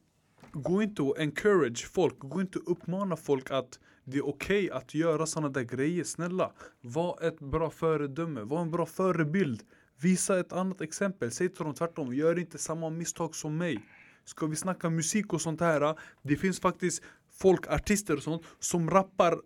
gå 0.52 0.82
inte 0.82 1.02
och 1.02 1.20
encourage 1.20 1.92
folk, 1.92 2.20
gå 2.20 2.42
inte 2.42 2.60
och 2.60 2.72
uppmana 2.72 3.16
folk 3.16 3.52
att 3.52 3.80
det 4.12 4.18
är 4.18 4.28
okej 4.28 4.72
att 4.72 4.94
göra 4.94 5.26
sådana 5.26 5.50
där 5.50 5.62
grejer. 5.64 6.04
Snälla, 6.04 6.52
var 6.82 7.20
ett 7.28 7.40
bra 7.40 7.70
föredöme, 7.70 8.42
var 8.42 8.62
en 8.62 8.72
bra 8.72 8.86
förebild. 8.86 9.64
Visa 10.02 10.40
ett 10.40 10.54
annat 10.54 10.82
exempel, 10.82 11.32
säg 11.32 11.50
till 11.50 11.64
dem 11.66 11.74
tvärtom, 11.74 12.14
gör 12.14 12.40
inte 12.40 12.58
samma 12.58 12.90
misstag 12.90 13.36
som 13.36 13.58
mig. 13.58 13.80
Ska 14.26 14.46
vi 14.46 14.56
snacka 14.56 14.90
musik 14.90 15.34
och 15.34 15.42
sånt 15.42 15.62
här, 15.62 15.96
det 16.22 16.36
finns 16.36 16.60
faktiskt 16.60 17.04
folk, 17.32 17.68
artister 17.68 18.16
och 18.16 18.24
sånt, 18.24 18.44
som 18.60 18.90
rappar 18.90 19.40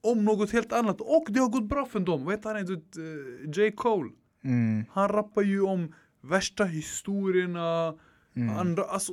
om 0.00 0.24
något 0.24 0.50
helt 0.52 0.72
annat 0.72 1.00
och 1.00 1.24
det 1.28 1.40
har 1.40 1.48
gått 1.48 1.68
bra 1.68 1.86
för 1.86 2.00
dem. 2.00 2.24
Vad 2.24 2.34
heter 2.34 2.54
han? 2.54 2.56
Eh, 2.62 3.50
J. 3.64 3.70
Cole. 3.72 4.10
Mm. 4.44 4.84
Han 4.90 5.08
rappar 5.08 5.42
ju 5.42 5.60
om 5.60 5.94
värsta 6.20 6.64
historierna, 6.64 7.94
Mm. 8.36 8.56
andra, 8.58 8.82
alltså, 8.84 9.12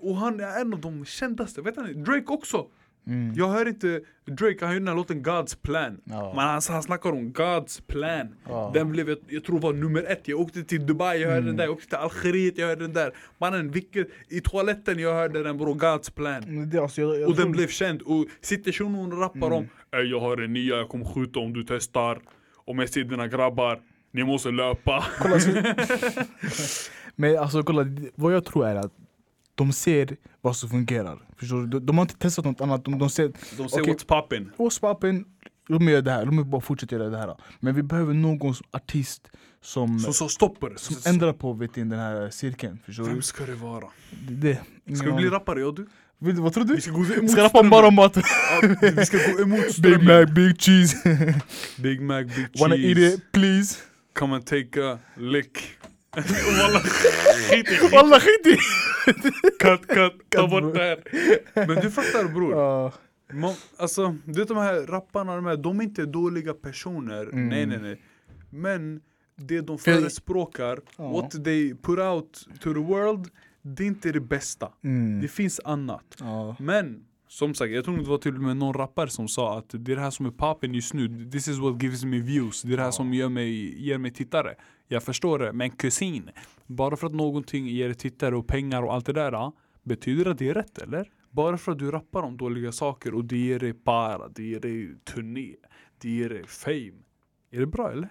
och 0.00 0.16
han 0.16 0.40
är 0.40 0.60
en 0.60 0.72
av 0.74 0.80
de 0.80 1.04
kändaste. 1.04 1.62
Vet 1.62 1.76
ni? 1.76 1.92
Drake 1.94 2.26
också. 2.32 2.66
Mm. 3.06 3.34
Jag 3.36 3.48
hör 3.48 3.68
inte 3.68 4.00
Drake, 4.26 4.64
han 4.64 4.72
ju 4.74 4.78
den 4.78 4.88
här 4.88 4.94
låten 4.94 5.24
God's 5.24 5.58
plan. 5.62 6.00
Ja. 6.04 6.32
Men 6.36 6.44
han, 6.48 6.60
han 6.68 6.82
snackar 6.82 7.10
om 7.12 7.32
God's 7.32 7.82
plan. 7.86 8.28
Ja. 8.48 8.70
Den 8.74 8.90
blev, 8.92 9.08
jag, 9.08 9.18
jag 9.28 9.44
tror 9.44 9.58
var 9.58 9.72
nummer 9.72 10.02
ett. 10.08 10.28
Jag 10.28 10.40
åkte 10.40 10.62
till 10.64 10.86
Dubai, 10.86 11.20
jag 11.22 11.30
hörde 11.30 11.46
den 11.46 11.56
där. 11.56 11.64
Jag 11.64 11.72
åkte 11.72 11.86
till 11.88 11.96
Algeriet, 11.98 12.58
jag 12.58 12.66
hörde 12.66 12.80
den 12.82 12.92
där. 12.92 13.12
Mannen, 13.38 13.70
vilket, 13.70 14.08
i 14.28 14.40
toaletten 14.40 14.98
jag 14.98 15.14
hörde 15.14 15.42
den 15.42 15.58
bror, 15.58 15.74
God's 15.74 16.12
plan. 16.14 16.42
Men 16.46 16.70
det, 16.70 16.78
alltså, 16.78 17.00
jag, 17.00 17.20
jag 17.20 17.28
Och 17.28 17.36
tror- 17.36 17.44
den 17.44 17.52
blev 17.52 17.68
känd. 17.68 18.02
Och 18.02 18.26
sitter 18.40 18.72
shunon 18.72 19.12
och 19.12 19.20
rappar 19.20 19.50
om 19.50 19.68
Ey 19.96 20.02
jag 20.02 20.20
har 20.20 20.36
en 20.36 20.52
nya, 20.52 20.76
jag 20.76 20.88
kommer 20.88 21.04
skjuta 21.04 21.38
om 21.40 21.52
du 21.52 21.64
testar. 21.68 22.18
Om 22.64 22.78
jag 22.78 22.88
ser 22.88 23.04
dina 23.04 23.28
grabbar, 23.28 23.80
ni 24.12 24.24
måste 24.24 24.50
löpa. 24.50 25.04
Kolla, 25.18 25.40
så, 25.40 25.50
men 27.16 27.38
alltså 27.38 27.62
kolla, 27.62 27.86
vad 28.14 28.34
jag 28.34 28.44
tror 28.44 28.66
är 28.66 28.74
att 28.76 28.92
de 29.64 29.72
ser 29.72 30.16
vad 30.40 30.56
som 30.56 30.68
fungerar. 30.70 31.18
Förstår 31.38 31.62
du? 31.66 31.80
De, 31.80 31.98
har 31.98 32.02
inte 32.04 32.16
testat 32.18 32.44
något 32.44 32.60
annat. 32.60 32.84
De, 32.84 32.98
de 32.98 33.10
ser, 33.10 33.28
De 33.56 33.68
säger 33.68 33.82
Okej. 33.82 33.94
what's 33.94 34.06
poppin. 34.06 34.50
what's 34.56 34.80
poppin? 34.80 35.24
Låt 35.68 35.82
mig 35.82 35.92
göra 35.92 36.02
det 36.02 36.10
här, 36.10 36.24
låt 36.24 36.34
mig 36.34 36.44
bara 36.44 36.60
fortsätta 36.60 36.94
göra 36.96 37.08
det 37.08 37.18
här. 37.18 37.36
Men 37.60 37.74
vi 37.74 37.82
behöver 37.82 38.14
någon 38.14 38.54
som- 38.54 38.66
artist 38.70 39.30
som, 39.62 39.98
Så 40.00 40.12
så 40.12 40.28
stoppar 40.28 40.72
som 40.76 40.96
Så- 40.96 41.08
ändrar 41.08 41.32
på 41.32 41.52
vet 41.52 41.74
du, 41.74 41.84
den 41.84 41.98
här 41.98 42.30
cirkeln. 42.30 42.78
Förstår 42.86 43.04
du? 43.04 43.10
Vem 43.10 43.22
ska 43.22 43.46
det 43.46 43.54
vara? 43.54 43.84
Det, 44.28 44.58
det, 44.84 44.96
Ska 44.96 45.06
vi 45.06 45.12
bli 45.12 45.28
rappare 45.30 45.60
jag 45.60 45.76
du? 45.76 45.86
Du, 46.18 46.32
Vad 46.32 46.52
tror 46.54 46.64
du? 46.64 46.74
Vi 46.74 46.80
ska 46.80 46.90
gå 46.92 47.04
emot 47.04 47.30
ska 47.30 47.42
rappa 47.44 47.62
bara 47.62 47.86
om 47.88 47.94
mat. 47.94 48.16
Ja, 48.16 48.68
Vi 48.96 49.06
ska 49.06 49.16
gå 49.32 49.42
emot 49.42 49.60
Big 49.64 49.72
strömmen. 49.74 50.20
Mac, 50.20 50.26
big 50.34 50.60
cheese. 50.60 50.96
Big 51.78 52.00
Mac, 52.02 52.22
big 52.24 52.46
Wanna 52.60 52.74
eat 52.76 52.96
cheese. 52.96 53.14
it 53.14 53.32
please? 53.32 53.78
Come 54.18 54.34
and 54.36 54.46
take 54.46 54.82
a 54.82 54.98
lick. 55.16 55.58
Walla, 56.60 56.80
skit 56.80 57.68
i. 57.68 57.88
Walla 57.92 58.20
skit 58.20 58.46
i! 58.46 58.58
Cut, 59.60 59.86
cut, 59.88 60.12
ta 60.28 60.48
bort 60.48 60.74
det 60.74 60.80
här. 60.82 61.02
Men 61.66 61.76
du 61.76 61.90
fattar 61.90 62.34
bror. 62.34 62.52
Ja. 62.52 62.92
Man, 63.32 63.54
alltså, 63.76 64.16
du 64.24 64.32
vet 64.40 64.48
de 64.48 64.56
här 64.56 64.86
rapparna, 64.86 65.36
de, 65.36 65.46
här, 65.46 65.56
de 65.56 65.80
är 65.80 65.84
inte 65.84 66.06
dåliga 66.06 66.54
personer. 66.54 67.22
Mm. 67.22 67.48
Nej, 67.48 67.66
nej, 67.66 67.78
nej. 67.82 68.00
Men 68.50 69.00
det 69.36 69.60
de 69.60 69.78
För- 69.78 69.92
förespråkar, 70.00 70.78
Ja. 70.96 71.08
what 71.12 71.44
they 71.44 71.74
put 71.74 71.98
out 71.98 72.46
to 72.60 72.72
the 72.74 72.80
world, 72.80 73.28
det 73.62 73.82
är 73.82 73.86
inte 73.86 74.12
det 74.12 74.20
bästa. 74.20 74.68
Mm. 74.84 75.20
Det 75.20 75.28
finns 75.28 75.60
annat. 75.64 76.04
Ja. 76.20 76.56
Men, 76.60 77.04
som 77.28 77.54
sagt, 77.54 77.70
jag 77.72 77.84
tror 77.84 77.96
det 77.98 78.02
var 78.04 78.18
till 78.18 78.34
och 78.34 78.42
med 78.42 78.56
någon 78.56 78.74
rappare 78.74 79.08
som 79.10 79.28
sa 79.28 79.58
att 79.58 79.66
det 79.68 79.92
är 79.92 79.96
det 79.96 80.02
här 80.02 80.10
som 80.10 80.26
är 80.26 80.30
poppen 80.30 80.74
just 80.74 80.94
nu. 80.94 81.30
This 81.30 81.48
is 81.48 81.58
what 81.58 81.82
gives 81.82 82.04
me 82.04 82.18
views. 82.18 82.62
Det 82.62 82.72
är 82.72 82.76
det 82.76 82.82
här 82.82 82.90
som 82.90 83.14
gör 83.14 83.28
mig, 83.28 83.82
ger 83.86 83.98
mig 83.98 84.10
tittare. 84.10 84.54
Jag 84.88 85.02
förstår 85.02 85.38
det, 85.38 85.52
men 85.52 85.70
kusin. 85.70 86.30
Bara 86.70 86.96
för 86.96 87.06
att 87.06 87.14
någonting 87.14 87.66
ger 87.66 87.86
dig 87.86 87.94
tittare 87.94 88.36
och 88.36 88.46
pengar 88.46 88.82
och 88.82 88.94
allt 88.94 89.06
det 89.06 89.12
där. 89.12 89.52
Betyder 89.82 90.24
det 90.24 90.30
att 90.30 90.38
det 90.38 90.48
är 90.48 90.54
rätt 90.54 90.78
eller? 90.78 91.12
Bara 91.30 91.58
för 91.58 91.72
att 91.72 91.78
du 91.78 91.90
rappar 91.90 92.22
om 92.22 92.36
dåliga 92.36 92.72
saker 92.72 93.14
och 93.14 93.24
det 93.24 93.36
ger 93.36 93.58
dig 93.58 93.72
para, 93.72 94.28
det 94.28 94.42
ger 94.42 94.60
dig 94.60 94.94
turné, 95.04 95.56
det 95.98 96.10
ger 96.10 96.28
dig 96.28 96.46
fame. 96.46 97.02
Är 97.50 97.60
det 97.60 97.66
bra 97.66 97.92
eller? 97.92 98.08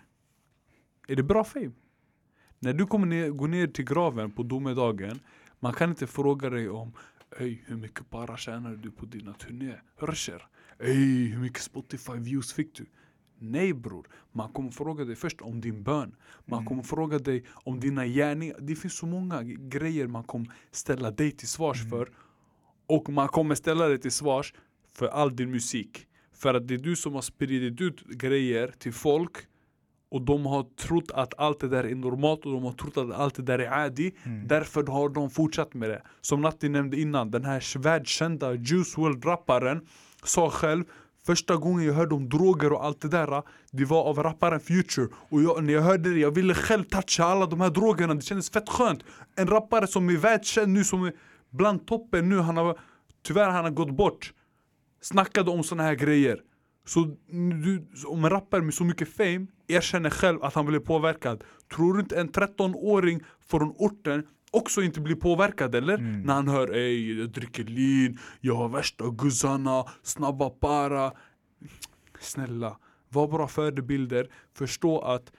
Är 1.07 1.15
det 1.15 1.23
bra 1.23 1.43
fame? 1.43 1.71
När 2.59 2.73
du 2.73 2.85
kommer 2.85 3.07
ner, 3.07 3.29
gå 3.29 3.47
ner 3.47 3.67
till 3.67 3.85
graven 3.85 4.31
på 4.31 4.43
domedagen, 4.43 5.19
man 5.59 5.73
kan 5.73 5.89
inte 5.89 6.07
fråga 6.07 6.49
dig 6.49 6.69
om 6.69 6.93
Ey, 7.39 7.59
hur 7.65 7.77
mycket 7.77 8.09
para 8.09 8.37
tjänar 8.37 8.75
du 8.75 8.91
på 8.91 9.05
dina 9.05 9.33
turné? 9.33 9.73
Ey, 10.79 11.25
hur 11.25 11.39
mycket 11.39 11.61
Spotify 11.61 12.13
views 12.13 12.53
fick 12.53 12.75
du? 12.75 12.85
Nej 13.39 13.73
bror, 13.73 14.07
man 14.31 14.53
kommer 14.53 14.71
fråga 14.71 15.05
dig 15.05 15.15
först 15.15 15.41
om 15.41 15.61
din 15.61 15.83
bön. 15.83 16.15
Man 16.45 16.65
kommer 16.65 16.83
fråga 16.83 17.19
dig 17.19 17.43
om 17.53 17.79
dina 17.79 18.05
gärningar. 18.07 18.55
Det 18.59 18.75
finns 18.75 18.97
så 18.97 19.05
många 19.05 19.43
grejer 19.43 20.07
man 20.07 20.23
kommer 20.23 20.53
ställa 20.71 21.11
dig 21.11 21.31
till 21.31 21.47
svars 21.47 21.89
för. 21.89 22.09
Och 22.87 23.09
man 23.09 23.27
kommer 23.27 23.55
ställa 23.55 23.87
dig 23.87 23.97
till 23.97 24.11
svars 24.11 24.53
för 24.93 25.07
all 25.07 25.35
din 25.35 25.51
musik. 25.51 26.05
För 26.33 26.53
att 26.53 26.67
det 26.67 26.73
är 26.73 26.77
du 26.77 26.95
som 26.95 27.13
har 27.13 27.21
spridit 27.21 27.81
ut 27.81 28.07
grejer 28.07 28.73
till 28.79 28.93
folk 28.93 29.37
och 30.11 30.21
de 30.21 30.45
har 30.45 30.63
trott 30.63 31.11
att 31.11 31.33
allt 31.37 31.59
det 31.59 31.67
där 31.67 31.83
är 31.83 31.95
normalt 31.95 32.45
och 32.45 32.51
de 32.51 32.63
har 32.63 32.71
trott 32.71 32.97
att 32.97 33.11
allt 33.11 33.35
det 33.35 33.41
där 33.41 33.59
är 33.59 33.85
adi. 33.85 34.13
Därför 34.45 34.83
har 34.83 35.09
de 35.09 35.29
fortsatt 35.29 35.73
med 35.73 35.89
det. 35.89 36.01
Som 36.21 36.41
Natti 36.41 36.69
nämnde 36.69 36.99
innan, 36.99 37.31
den 37.31 37.45
här 37.45 37.79
världskända 37.79 38.53
Juice 38.53 38.97
WRLD-rapparen 38.97 39.87
sa 40.23 40.49
själv 40.49 40.83
Första 41.25 41.55
gången 41.55 41.85
jag 41.85 41.93
hörde 41.93 42.15
om 42.15 42.29
droger 42.29 42.73
och 42.73 42.85
allt 42.85 43.01
det 43.01 43.07
där 43.07 43.43
Det 43.71 43.85
var 43.85 44.03
av 44.03 44.23
rapparen 44.23 44.59
Future. 44.59 45.07
Och 45.29 45.41
jag, 45.41 45.63
när 45.63 45.73
jag 45.73 45.81
hörde 45.81 46.13
det, 46.13 46.19
jag 46.19 46.31
ville 46.31 46.53
själv 46.53 46.83
toucha 46.83 47.23
alla 47.23 47.45
de 47.45 47.61
här 47.61 47.69
drogerna. 47.69 48.13
Det 48.13 48.21
kändes 48.21 48.49
fett 48.49 48.69
skönt. 48.69 49.03
En 49.35 49.47
rappare 49.47 49.87
som 49.87 50.09
är 50.09 50.17
världskänd 50.17 50.73
nu, 50.73 50.83
som 50.83 51.03
är 51.03 51.13
bland 51.49 51.87
toppen 51.87 52.29
nu 52.29 52.39
han 52.39 52.57
har, 52.57 52.79
Tyvärr 53.23 53.49
han 53.49 53.63
har 53.63 53.71
gått 53.71 53.91
bort. 53.91 54.33
Snackade 55.01 55.51
om 55.51 55.63
såna 55.63 55.83
här 55.83 55.95
grejer. 55.95 56.41
Så 56.85 57.15
du, 57.63 57.85
om 58.05 58.25
en 58.25 58.29
rappare 58.29 58.61
med 58.61 58.73
så 58.73 58.83
mycket 58.83 59.09
fame 59.13 59.47
erkänner 59.67 60.09
själv 60.09 60.43
att 60.43 60.53
han 60.53 60.65
blev 60.65 60.79
påverkad. 60.79 61.43
Tror 61.75 61.93
du 61.93 61.99
inte 61.99 62.19
en 62.19 62.29
13-åring 62.29 63.23
från 63.49 63.73
orten 63.77 64.23
också 64.51 64.81
inte 64.81 65.01
blir 65.01 65.15
påverkad 65.15 65.75
eller? 65.75 65.97
När 65.97 66.33
han 66.33 66.47
hör 66.47 66.75
ey 66.75 67.19
jag 67.19 67.29
dricker 67.29 67.63
lean, 67.63 68.17
jag 68.41 68.55
har 68.55 68.69
värsta 68.69 69.09
guzzarna, 69.09 69.85
snabba 70.03 70.49
para. 70.49 71.11
Snälla, 72.19 72.77
var 73.09 73.27
bra 73.27 73.47
förebilder, 73.47 74.29
förstå 74.53 74.99
att 74.99 75.31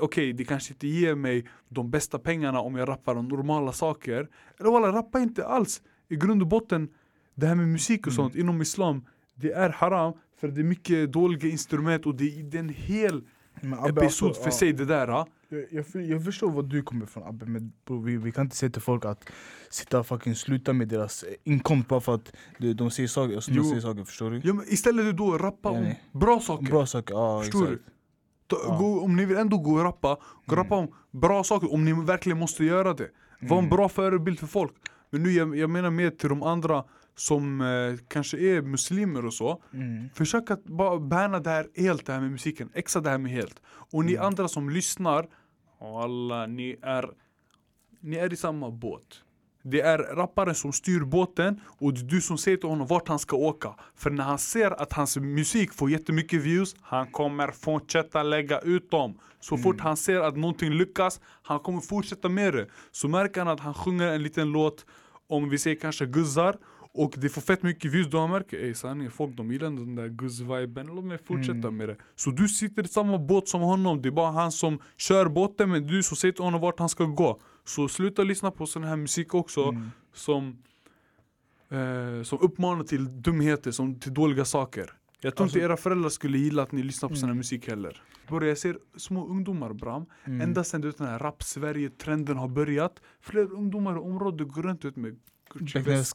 Okej, 0.00 0.32
det 0.32 0.44
kanske 0.44 0.72
inte 0.72 0.86
ger 0.86 1.14
mig 1.14 1.46
de 1.68 1.90
bästa 1.90 2.18
pengarna 2.18 2.60
om 2.60 2.76
jag 2.76 2.88
rappar 2.88 3.16
om 3.16 3.28
normala 3.28 3.72
saker. 3.72 4.28
Eller 4.60 4.70
walla, 4.70 4.92
rappa 4.92 5.20
inte 5.20 5.46
alls. 5.46 5.82
I 6.08 6.16
grund 6.16 6.42
och 6.42 6.48
botten, 6.48 6.88
det 7.34 7.46
här 7.46 7.54
med 7.54 7.68
musik 7.68 8.06
och 8.06 8.12
sånt 8.12 8.34
inom 8.34 8.62
islam 8.62 9.04
Det 9.34 9.52
är 9.52 9.70
haram 9.70 10.12
för 10.40 10.48
det 10.48 10.60
är 10.60 10.64
mycket 10.64 11.12
dåliga 11.12 11.48
instrument 11.48 12.06
och 12.06 12.14
det 12.14 12.24
är, 12.24 12.42
det 12.42 12.56
är 12.56 12.60
en 12.60 12.68
hel 12.68 13.22
Men 13.60 13.78
Abbe, 13.78 14.00
episod 14.04 14.28
alltså, 14.28 14.42
för 14.42 14.50
sig 14.50 14.72
det 14.72 14.84
där. 14.84 15.08
Jag, 15.08 15.26
jag, 15.70 15.84
jag 16.04 16.24
förstår 16.24 16.50
var 16.50 16.62
du 16.62 16.82
kommer 16.82 17.04
ifrån 17.04 17.22
Abbe, 17.28 17.46
men 17.46 17.72
bro, 17.86 18.00
vi, 18.00 18.16
vi 18.16 18.32
kan 18.32 18.44
inte 18.44 18.56
säga 18.56 18.70
till 18.70 18.82
folk 18.82 19.04
att 19.04 19.24
sitta 19.70 19.98
och 20.00 20.06
fucking 20.06 20.34
sluta 20.34 20.72
med 20.72 20.88
deras 20.88 21.22
eh, 21.22 21.34
inkomst 21.44 21.88
bara 21.88 22.00
för 22.00 22.14
att 22.14 22.32
de, 22.58 22.72
de 22.74 22.90
säger 22.90 23.08
saker, 23.08 23.44
Jo. 23.48 23.64
säger 23.64 23.80
saker, 23.80 24.04
förstår 24.04 24.30
du? 24.30 24.40
ja, 24.44 24.54
men 24.54 24.64
Istället 24.68 25.16
då 25.16 25.38
rappa 25.38 25.68
Ja, 25.72 25.78
om 25.78 25.94
bra 26.20 26.40
saker 26.40 26.64
Bra 26.66 26.86
saker, 26.86 27.14
ja 27.14 27.40
Förstår 27.42 27.62
exakt. 27.64 27.82
Ta, 28.46 28.56
Ja. 28.68 28.76
gå, 28.78 29.00
Om 29.00 29.16
ni 29.16 29.24
vill 29.24 29.36
ändå 29.36 29.58
gå 29.58 29.72
och 29.72 29.82
rappa, 29.84 30.08
gå 30.46 30.52
och 30.52 30.56
rappa 30.56 30.74
om 30.76 30.88
bra 31.10 31.44
saker 31.44 31.72
om 31.74 31.84
ni 31.84 31.92
verkligen 31.92 32.38
måste 32.38 32.64
göra 32.64 32.94
det 32.94 33.08
Var 33.40 33.58
en 33.58 33.68
bra 33.68 33.88
förebild 33.88 34.38
för 34.38 34.46
folk 34.46 34.72
Men 35.10 35.22
nu 35.22 35.30
jag, 35.32 35.56
jag 35.56 35.70
menar 35.70 35.90
mer 35.90 36.10
till 36.10 36.28
de 36.28 36.42
andra 36.42 36.84
som 37.16 37.60
eh, 37.60 38.06
kanske 38.08 38.38
är 38.38 38.62
muslimer 38.62 39.26
och 39.26 39.34
så 39.34 39.62
Mm. 39.72 40.08
Försök 40.14 40.50
att 40.50 40.64
bara 40.64 40.98
banna 40.98 41.40
det 41.40 41.50
här 41.50 41.66
helt, 41.76 42.06
det 42.06 42.12
här 42.12 42.20
med 42.20 42.30
musiken. 42.30 42.70
Exa 42.74 43.00
det 43.00 43.10
här 43.10 43.18
med 43.18 43.32
helt. 43.32 43.60
Och 43.66 44.04
ni 44.04 44.16
andra 44.16 44.48
som 44.48 44.70
lyssnar, 44.70 45.26
alla 45.80 46.46
ni 46.46 46.76
är, 46.82 47.10
ni 48.00 48.16
är 48.16 48.32
i 48.32 48.36
samma 48.36 48.70
båt. 48.70 49.20
Det 49.66 49.80
är 49.80 49.98
rapparen 49.98 50.54
som 50.54 50.72
styr 50.72 51.00
båten 51.00 51.60
och 51.66 51.94
det 51.94 52.00
är 52.00 52.04
du 52.04 52.20
som 52.20 52.38
säger 52.38 52.56
till 52.56 52.68
honom 52.68 52.86
vart 52.86 53.08
han 53.08 53.18
ska 53.18 53.36
åka. 53.36 53.74
För 53.94 54.10
när 54.10 54.24
han 54.24 54.38
ser 54.38 54.70
att 54.70 54.92
hans 54.92 55.16
musik 55.16 55.72
får 55.72 55.90
jättemycket 55.90 56.42
views, 56.42 56.76
han 56.80 57.06
kommer 57.06 57.50
fortsätta 57.50 58.22
lägga 58.22 58.60
ut 58.60 58.90
dem. 58.90 59.18
Så 59.40 59.58
fort 59.58 59.80
han 59.80 59.96
ser 59.96 60.20
att 60.20 60.36
någonting 60.36 60.70
lyckas, 60.70 61.20
han 61.42 61.60
kommer 61.60 61.80
fortsätta 61.80 62.28
med 62.28 62.52
det. 62.52 62.66
Så 62.92 63.08
märker 63.08 63.40
han 63.40 63.48
att 63.48 63.60
han 63.60 63.74
sjunger 63.74 64.08
en 64.08 64.22
liten 64.22 64.52
låt 64.52 64.86
om 65.28 65.48
vi 65.48 65.58
säger 65.58 65.76
kanske 65.76 66.06
guzzar 66.06 66.56
och 66.94 67.14
det 67.16 67.28
får 67.28 67.40
fett 67.40 67.62
mycket 67.62 67.92
views, 67.92 68.12
han 68.12 68.30
märker 68.30 68.56
ey 68.58 68.74
sanningen, 68.74 69.10
folk 69.12 69.36
de 69.36 69.52
gillar 69.52 69.70
den 69.70 69.94
där 69.94 70.08
guzz-viben, 70.08 70.86
låt 70.86 71.04
mig 71.04 71.18
fortsätta 71.18 71.70
med 71.70 71.88
det. 71.88 71.96
Så 72.14 72.30
du 72.30 72.48
sitter 72.48 72.84
i 72.84 72.88
samma 72.88 73.18
båt 73.18 73.48
som 73.48 73.60
honom, 73.60 74.02
det 74.02 74.08
är 74.08 74.10
bara 74.10 74.30
han 74.30 74.52
som 74.52 74.78
kör 74.96 75.28
båten 75.28 75.70
men 75.70 75.86
du 75.86 76.02
som 76.02 76.16
säger 76.16 76.32
till 76.32 76.44
honom 76.44 76.60
vart 76.60 76.78
han 76.78 76.88
ska 76.88 77.04
gå. 77.04 77.40
Så 77.64 77.88
sluta 77.88 78.22
lyssna 78.22 78.50
på 78.50 78.66
sån 78.66 78.84
här 78.84 78.96
musik 78.96 79.34
också 79.34 79.74
som, 80.12 80.58
eh, 81.68 82.22
som 82.22 82.38
uppmanar 82.40 82.84
till 82.84 83.22
dumheter, 83.22 83.70
som 83.70 84.00
till 84.00 84.14
dåliga 84.14 84.44
saker. 84.44 84.90
Jag 85.20 85.36
tror 85.36 85.44
Alltså- 85.44 85.58
inte 85.58 85.66
era 85.66 85.76
föräldrar 85.76 86.08
skulle 86.10 86.38
gilla 86.38 86.62
att 86.62 86.72
ni 86.72 86.82
lyssnar 86.82 87.08
på 87.08 87.14
sån 87.14 87.28
här 87.28 87.36
musik 87.36 87.68
heller. 87.68 88.02
Bara 88.28 88.46
jag 88.46 88.58
ser 88.58 88.78
små 88.96 89.26
ungdomar 89.28 89.72
Bram, 89.72 90.06
ända 90.24 90.64
sen 90.64 90.80
den 90.80 90.92
här 90.98 91.18
rap-Sverige-trenden 91.18 92.36
har 92.36 92.48
börjat 92.48 93.00
Fler 93.20 93.52
ungdomar 93.52 93.96
i 93.96 93.98
området 93.98 94.48
går 94.48 94.62
runt 94.62 94.84
ut 94.84 94.96
med 94.96 95.16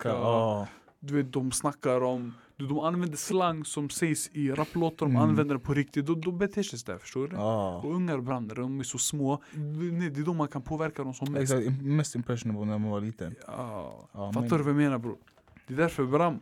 Ja. 0.04 0.68
Du 1.00 1.14
vet, 1.16 1.34
de 1.34 1.52
snackar 1.52 2.02
om, 2.04 2.34
du, 2.58 2.68
de 2.68 2.80
använder 2.80 3.18
slang 3.18 3.66
som 3.66 3.90
sägs 3.90 4.30
i 4.34 4.52
raplåtar, 4.52 5.06
de 5.06 5.12
Mm. 5.12 5.22
använder 5.30 5.56
det 5.56 5.60
på 5.62 5.74
riktigt. 5.74 6.06
De, 6.06 6.22
de 6.22 6.38
beter 6.38 6.64
sig 6.64 6.80
sådär, 6.80 6.98
förstår 6.98 7.28
du? 7.28 7.36
Ja. 7.36 7.78
Och 7.78 7.94
ungar 7.96 8.18
ibland, 8.18 8.56
de 8.56 8.80
är 8.80 8.84
så 8.84 8.98
små, 8.98 9.42
nej, 9.54 10.10
det 10.10 10.20
är 10.22 10.26
då 10.26 10.34
man 10.34 10.48
kan 10.48 10.62
påverka 10.62 11.04
dem 11.04 11.14
som 11.14 11.32
mest. 11.32 11.54
Exakt, 11.54 11.82
mest 11.82 12.16
impressionable 12.16 12.66
när 12.66 12.78
man 12.78 12.90
var 12.92 13.02
liten. 13.02 13.36
Ja, 13.48 14.08
Ja, 14.14 14.32
fattar 14.34 14.42
men- 14.50 14.50
du 14.50 14.64
vad 14.64 14.68
jag 14.70 14.76
menar 14.76 14.98
bror? 14.98 15.18
Det 15.68 15.74
är 15.74 15.78
därför 15.78 16.06
Bram, 16.06 16.40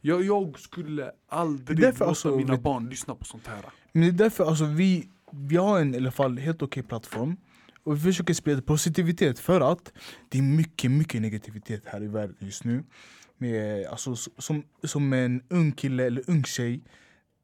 jag, 0.00 0.24
jag 0.24 0.58
skulle 0.58 1.10
aldrig 1.28 1.78
låta 1.80 2.04
alltså, 2.06 2.36
mina 2.36 2.52
vet- 2.52 2.62
barn 2.62 2.88
lyssna 2.88 3.14
på 3.14 3.24
sånt 3.24 3.46
här. 3.46 3.64
Men 3.92 4.02
det 4.02 4.08
är 4.08 4.12
därför 4.12 4.44
alltså 4.44 4.64
vi, 4.64 5.08
vi 5.30 5.56
har 5.56 5.80
en 5.80 5.94
i 5.94 5.96
alla 5.98 6.10
fall 6.10 6.38
helt 6.38 6.62
okej 6.62 6.82
plattform 6.82 7.36
och 7.86 7.96
vi 7.96 8.00
försöker 8.00 8.34
sprida 8.34 8.62
positivitet 8.62 9.38
för 9.38 9.72
att 9.72 9.92
det 10.28 10.38
är 10.38 10.42
mycket, 10.42 10.90
mycket 10.90 11.22
negativitet 11.22 11.82
här 11.86 12.02
i 12.02 12.06
världen 12.06 12.36
just 12.38 12.64
nu. 12.64 12.84
Med, 13.38 13.86
alltså, 13.86 14.16
som, 14.16 14.62
som 14.82 15.12
en 15.12 15.42
ung 15.48 15.72
kille 15.72 16.06
eller 16.06 16.22
ung 16.30 16.44
tjej, 16.44 16.82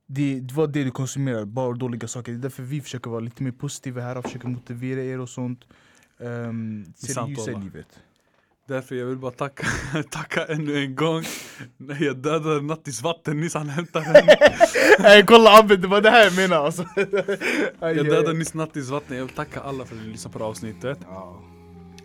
det, 0.06 0.40
det 0.40 0.54
var 0.54 0.66
det 0.66 0.84
du 0.84 0.90
konsumerar, 0.90 1.44
bara 1.44 1.74
dåliga 1.74 2.08
saker. 2.08 2.32
Det 2.32 2.38
är 2.38 2.42
därför 2.42 2.62
vi 2.62 2.80
försöker 2.80 3.10
vara 3.10 3.20
lite 3.20 3.42
mer 3.42 3.52
positiva 3.52 4.02
här 4.02 4.18
och 4.18 4.24
försöker 4.24 4.48
motivera 4.48 5.02
er 5.02 5.20
och 5.20 5.28
sånt. 5.28 5.64
Um, 6.18 6.94
i 6.98 7.64
livet. 7.64 8.00
Därför 8.68 8.94
jag 8.94 9.06
vill 9.06 9.18
bara 9.18 9.32
tacka, 9.32 9.66
tacka 10.10 10.44
ännu 10.44 10.78
en 10.78 10.94
gång. 10.94 11.22
När 11.76 12.02
jag 12.02 12.16
dödade 12.16 12.62
Nattis 12.62 13.02
vatten 13.02 13.40
nyss, 13.40 13.54
han 13.54 13.68
hämtade 13.68 14.04
henne. 14.04 14.36
Nej 14.98 15.24
kolla 15.26 15.58
Abbe, 15.58 15.76
det 15.76 15.88
var 15.88 16.00
det 16.00 16.10
här 16.10 16.24
jag 16.24 16.36
menade 16.36 16.60
alltså. 16.60 16.84
Jag 17.80 18.06
dödade 18.06 18.32
nyss 18.32 18.54
Nattis 18.54 18.90
vatten. 18.90 19.16
Jag 19.16 19.24
vill 19.24 19.34
tacka 19.34 19.60
alla 19.60 19.84
för 19.84 19.96
att 19.96 20.02
ni 20.02 20.08
lyssnade 20.08 20.32
på 20.32 20.38
det 20.38 20.44
här 20.44 20.50
avsnittet. 20.50 20.98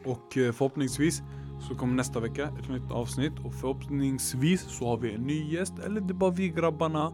Och 0.05 0.37
eh, 0.37 0.51
förhoppningsvis 0.51 1.21
så 1.67 1.75
kommer 1.75 1.93
nästa 1.93 2.19
vecka 2.19 2.49
ett 2.63 2.69
nytt 2.69 2.91
avsnitt. 2.91 3.33
Och 3.45 3.53
förhoppningsvis 3.53 4.61
så 4.61 4.87
har 4.87 4.97
vi 4.97 5.13
en 5.13 5.21
ny 5.21 5.53
gäst. 5.53 5.73
Eller 5.85 6.01
det 6.01 6.11
är 6.11 6.15
bara 6.15 6.31
vi 6.31 6.49
grabbarna. 6.49 7.13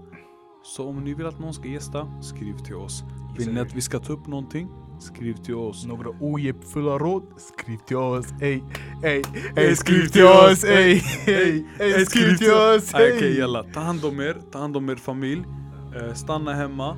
Så 0.63 0.88
om 0.88 1.03
ni 1.03 1.13
vill 1.13 1.25
att 1.25 1.39
någon 1.39 1.53
ska 1.53 1.67
gästa, 1.67 2.21
skriv 2.21 2.58
till 2.58 2.75
oss. 2.75 3.03
Vill 3.38 3.53
ni 3.53 3.60
att 3.60 3.73
vi 3.73 3.82
ska 3.82 3.99
ta 3.99 4.13
upp 4.13 4.27
någonting? 4.27 4.69
Skriv 5.04 5.34
till 5.34 5.56
oss. 5.56 5.86
Några 5.86 6.10
ojämnfulla 6.20 6.98
råd? 6.98 7.24
Skriv 7.38 7.78
till 7.78 7.98
oss, 7.98 8.26
ey, 8.42 8.62
ey, 9.04 9.22
ey, 9.56 9.76
skriv 9.76 10.08
till 10.08 10.24
oss, 10.26 10.63
ey, 10.63 11.02
ey, 11.26 11.63
ey, 11.80 12.06
skriv 12.06 12.38
till 12.38 12.52
oss, 12.54 12.94
Okej 12.94 13.24
ey. 13.24 13.38
jalla, 13.38 13.63
ta 13.63 13.80
hand 13.80 14.06
om 14.06 14.20
er, 14.20 14.38
ta 14.52 14.60
hand 14.60 14.78
om 14.78 14.89
er 14.89 14.96
familj. 14.96 15.44
Eh, 15.96 16.13
stanna 16.13 16.54
hemma. 16.54 16.98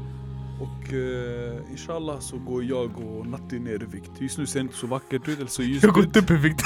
Och 0.61 0.93
eh, 0.93 1.71
inshallah 1.71 2.19
så 2.19 2.37
går 2.37 2.63
jag 2.63 2.97
och 2.97 3.27
Natti 3.27 3.59
ner 3.59 3.83
i 3.83 3.85
vikt. 3.85 4.11
Just 4.19 4.37
nu 4.37 4.45
ser 4.45 4.59
det 4.59 4.63
inte 4.63 4.75
så 4.75 4.87
vackert 4.87 5.27
ut, 5.27 5.37
eller 5.37 5.47
så 5.49 5.63
ljust 5.63 5.83
Jag 5.83 5.91
har 5.91 6.01
gått 6.01 6.17
upp 6.17 6.31
i 6.31 6.35
vikt. 6.35 6.61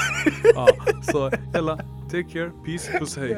Ja, 0.56 0.68
så 1.02 1.32
jalla, 1.54 1.78
take 2.12 2.24
care, 2.24 2.52
peace, 2.66 3.00
puss 3.00 3.18
hej. 3.18 3.36